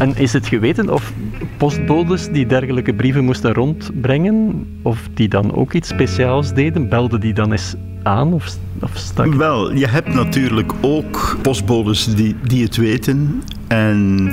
En 0.00 0.16
is 0.16 0.32
het 0.32 0.46
geweten 0.46 0.92
of 0.92 1.12
postbodes 1.56 2.28
die 2.28 2.46
dergelijke 2.46 2.94
brieven 2.94 3.24
moesten 3.24 3.52
rondbrengen, 3.52 4.66
of 4.82 5.08
die 5.14 5.28
dan 5.28 5.54
ook 5.54 5.72
iets 5.72 5.88
speciaals 5.88 6.54
deden, 6.54 6.88
belden 6.88 7.20
die 7.20 7.32
dan 7.32 7.52
eens 7.52 7.74
aan 8.02 8.32
of, 8.32 8.56
of 8.82 8.90
stak? 8.94 9.34
Wel, 9.34 9.72
je 9.72 9.88
hebt 9.88 10.14
natuurlijk 10.14 10.72
ook 10.80 11.38
postbodes 11.42 12.14
die, 12.14 12.36
die 12.42 12.64
het 12.64 12.76
weten 12.76 13.42
en 13.68 14.30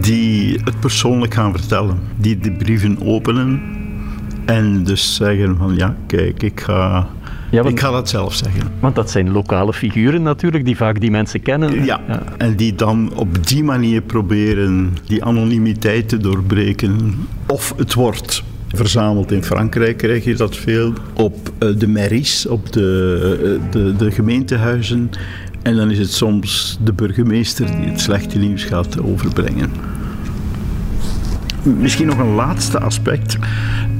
die 0.00 0.60
het 0.64 0.80
persoonlijk 0.80 1.34
gaan 1.34 1.52
vertellen. 1.52 1.98
Die 2.16 2.38
de 2.38 2.52
brieven 2.52 2.98
openen 3.02 3.62
en 4.44 4.84
dus 4.84 5.14
zeggen 5.14 5.56
van 5.56 5.76
ja, 5.76 5.96
kijk, 6.06 6.42
ik 6.42 6.60
ga 6.60 7.08
ja, 7.50 7.62
want, 7.62 7.74
ik 7.74 7.80
ga 7.80 7.90
dat 7.90 8.08
zelf 8.08 8.34
zeggen. 8.34 8.72
Want 8.80 8.94
dat 8.94 9.10
zijn 9.10 9.30
lokale 9.30 9.72
figuren 9.72 10.22
natuurlijk, 10.22 10.64
die 10.64 10.76
vaak 10.76 11.00
die 11.00 11.10
mensen 11.10 11.42
kennen. 11.42 11.84
Ja, 11.84 12.00
ja, 12.08 12.22
en 12.38 12.56
die 12.56 12.74
dan 12.74 13.12
op 13.14 13.46
die 13.46 13.64
manier 13.64 14.00
proberen 14.02 14.96
die 15.06 15.24
anonimiteit 15.24 16.08
te 16.08 16.18
doorbreken. 16.18 17.14
Of 17.46 17.74
het 17.76 17.94
wordt 17.94 18.42
verzameld 18.68 19.32
in 19.32 19.42
Frankrijk, 19.42 19.96
krijg 19.96 20.24
je 20.24 20.34
dat 20.34 20.56
veel. 20.56 20.92
Op 21.14 21.50
eh, 21.58 21.68
de 21.78 21.88
mairies, 21.88 22.46
op 22.46 22.72
de, 22.72 23.58
eh, 23.62 23.72
de, 23.72 23.96
de 23.96 24.10
gemeentehuizen. 24.10 25.10
En 25.62 25.76
dan 25.76 25.90
is 25.90 25.98
het 25.98 26.12
soms 26.12 26.78
de 26.82 26.92
burgemeester 26.92 27.66
die 27.66 27.86
het 27.86 28.00
slechte 28.00 28.38
nieuws 28.38 28.64
gaat 28.64 29.00
overbrengen. 29.00 29.70
Misschien 31.62 32.06
nog 32.06 32.18
een 32.18 32.34
laatste 32.34 32.80
aspect. 32.80 33.36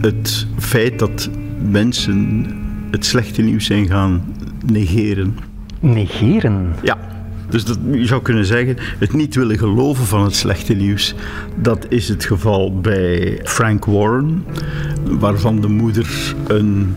Het 0.01 0.47
feit 0.59 0.99
dat 0.99 1.31
mensen 1.71 2.47
het 2.91 3.05
slechte 3.05 3.43
nieuws 3.43 3.65
zijn 3.65 3.87
gaan 3.87 4.25
negeren. 4.67 5.39
Negeren? 5.81 6.75
Ja. 6.83 6.99
Dus 7.49 7.65
dat, 7.65 7.79
je 7.93 8.07
zou 8.07 8.23
kunnen 8.23 8.45
zeggen, 8.45 8.77
het 8.99 9.13
niet 9.13 9.35
willen 9.35 9.59
geloven 9.59 10.05
van 10.05 10.23
het 10.23 10.35
slechte 10.35 10.75
nieuws. 10.75 11.15
Dat 11.55 11.87
is 11.89 12.09
het 12.09 12.25
geval 12.25 12.81
bij 12.81 13.41
Frank 13.43 13.85
Warren, 13.85 14.45
waarvan 15.05 15.61
de 15.61 15.69
moeder 15.69 16.35
een 16.47 16.95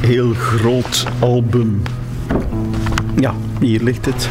heel 0.00 0.32
groot 0.32 1.06
album. 1.18 1.82
Ja, 3.20 3.34
hier 3.60 3.82
ligt 3.82 4.06
het. 4.06 4.28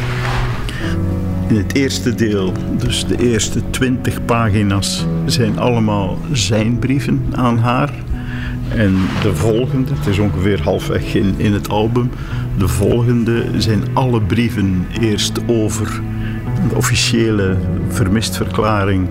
In 1.48 1.56
het 1.56 1.74
eerste 1.74 2.14
deel, 2.14 2.52
dus 2.78 3.06
de 3.06 3.16
eerste 3.18 3.60
twintig 3.70 4.24
pagina's, 4.24 5.06
zijn 5.26 5.58
allemaal 5.58 6.18
zijn 6.32 6.78
brieven 6.78 7.22
aan 7.32 7.58
haar. 7.58 7.92
En 8.76 8.94
de 9.22 9.34
volgende, 9.34 9.94
het 9.94 10.06
is 10.06 10.18
ongeveer 10.18 10.62
halfweg 10.62 11.14
in, 11.14 11.34
in 11.36 11.52
het 11.52 11.68
album, 11.68 12.10
de 12.58 12.68
volgende 12.68 13.44
zijn 13.56 13.82
alle 13.92 14.20
brieven 14.20 14.86
eerst 15.00 15.40
over 15.46 16.00
de 16.68 16.76
officiële 16.76 17.56
vermistverklaring 17.88 19.08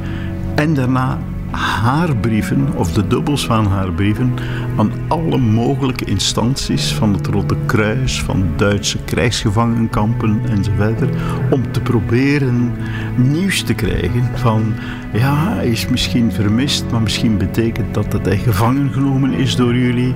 en 0.56 0.74
daarna 0.74 1.20
haar 1.58 2.16
brieven, 2.16 2.68
of 2.76 2.94
de 2.94 3.08
dubbels 3.08 3.46
van 3.46 3.66
haar 3.66 3.92
brieven, 3.92 4.34
aan 4.78 4.92
alle 5.08 5.38
mogelijke 5.38 6.06
instanties 6.06 6.94
van 6.94 7.14
het 7.14 7.28
Rode 7.28 7.56
Kruis, 7.66 8.22
van 8.22 8.46
Duitse 8.56 8.98
krijgsgevangenkampen 9.06 10.42
enzovoort, 10.50 11.16
om 11.52 11.72
te 11.72 11.82
proberen 11.82 12.72
nieuws 13.16 13.62
te 13.62 13.74
krijgen 13.74 14.30
van, 14.34 14.74
ja, 15.14 15.54
hij 15.54 15.68
is 15.68 15.88
misschien 15.88 16.32
vermist, 16.32 16.86
maar 16.92 17.02
misschien 17.02 17.38
betekent 17.38 17.94
dat 17.94 18.12
dat 18.12 18.26
hij 18.26 18.38
gevangen 18.38 18.92
genomen 18.94 19.34
is 19.34 19.56
door 19.56 19.76
jullie. 19.76 20.14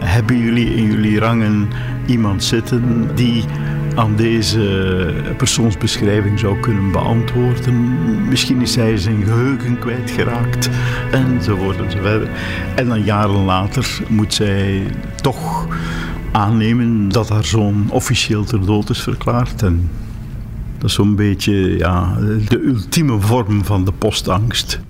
Hebben 0.00 0.38
jullie 0.38 0.74
in 0.74 0.84
jullie 0.84 1.18
rangen 1.18 1.68
iemand 2.06 2.44
zitten 2.44 3.08
die 3.14 3.44
aan 4.00 4.16
deze 4.16 5.14
persoonsbeschrijving 5.36 6.38
zou 6.38 6.60
kunnen 6.60 6.92
beantwoorden. 6.92 8.28
Misschien 8.28 8.60
is 8.60 8.76
hij 8.76 8.96
zijn 8.96 9.24
geheugen 9.24 9.78
kwijtgeraakt, 9.78 10.70
enzovoort 11.10 11.80
enzovoort. 11.80 12.28
En 12.76 12.88
dan 12.88 13.04
jaren 13.04 13.44
later 13.44 14.00
moet 14.08 14.34
zij 14.34 14.86
toch 15.22 15.66
aannemen 16.32 17.08
dat 17.08 17.28
haar 17.28 17.44
zoon 17.44 17.90
officieel 17.90 18.44
ter 18.44 18.66
dood 18.66 18.90
is 18.90 19.02
verklaard. 19.02 19.62
En 19.62 19.90
dat 20.78 20.88
is 20.88 20.94
zo'n 20.94 21.16
beetje 21.16 21.76
ja, 21.78 22.16
de 22.48 22.62
ultieme 22.64 23.20
vorm 23.20 23.64
van 23.64 23.84
de 23.84 23.92
postangst. 23.92 24.80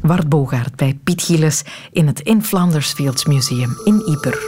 Wart 0.00 0.28
Bogaert 0.28 0.76
bij 0.76 0.98
Piet 1.04 1.22
Gilles 1.22 1.62
in 1.92 2.06
het 2.06 2.20
In 2.20 2.42
Flanders 2.42 2.92
Fields 2.92 3.24
Museum 3.24 3.76
in 3.84 4.02
Yper. 4.06 4.38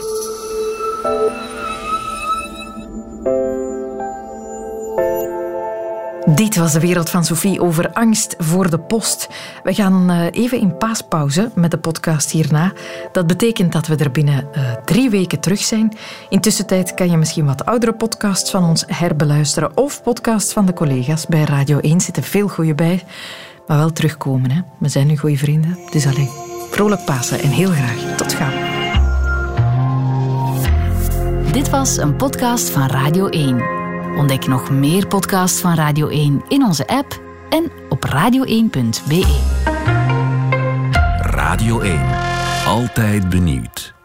Dit 6.41 6.55
was 6.55 6.71
de 6.71 6.79
wereld 6.79 7.09
van 7.09 7.25
Sophie 7.25 7.61
over 7.61 7.93
angst 7.93 8.35
voor 8.37 8.69
de 8.69 8.79
post. 8.79 9.29
We 9.63 9.73
gaan 9.73 10.09
eh, 10.09 10.25
even 10.31 10.59
in 10.59 10.77
paaspauze 10.77 11.51
met 11.55 11.71
de 11.71 11.77
podcast 11.77 12.31
hierna. 12.31 12.73
Dat 13.11 13.27
betekent 13.27 13.71
dat 13.71 13.87
we 13.87 13.95
er 13.95 14.11
binnen 14.11 14.47
uh, 14.57 14.71
drie 14.85 15.09
weken 15.09 15.39
terug 15.39 15.59
zijn. 15.59 15.93
Intussen 16.29 16.67
tijd 16.67 16.93
kan 16.93 17.09
je 17.09 17.17
misschien 17.17 17.45
wat 17.45 17.65
oudere 17.65 17.93
podcasts 17.93 18.51
van 18.51 18.63
ons 18.63 18.83
herbeluisteren 18.87 19.77
of 19.77 20.03
podcasts 20.03 20.53
van 20.53 20.65
de 20.65 20.73
collega's. 20.73 21.25
Bij 21.25 21.43
Radio 21.43 21.79
1 21.79 22.01
zitten 22.01 22.23
veel 22.23 22.47
goede 22.47 22.75
bij. 22.75 23.03
Maar 23.67 23.77
wel 23.77 23.91
terugkomen. 23.91 24.51
Hè. 24.51 24.61
We 24.79 24.89
zijn 24.89 25.07
nu 25.07 25.17
goede 25.17 25.37
vrienden. 25.37 25.77
Dus 25.91 26.05
alleen 26.05 26.29
vrolijk 26.71 27.05
Pasen 27.05 27.39
en 27.39 27.49
heel 27.49 27.71
graag 27.71 28.15
tot 28.15 28.33
gauw. 28.33 28.69
Dit 31.51 31.69
was 31.69 31.97
een 31.97 32.15
podcast 32.15 32.69
van 32.69 32.87
Radio 32.87 33.27
1. 33.27 33.80
Ontdek 34.17 34.47
nog 34.47 34.69
meer 34.69 35.07
podcasts 35.07 35.61
van 35.61 35.73
Radio 35.73 36.07
1 36.07 36.43
in 36.47 36.63
onze 36.63 36.87
app 36.87 37.21
en 37.49 37.71
op 37.89 38.05
radio1.be. 38.05 39.39
Radio 41.21 41.79
1. 41.79 41.99
Altijd 42.65 43.29
benieuwd. 43.29 44.00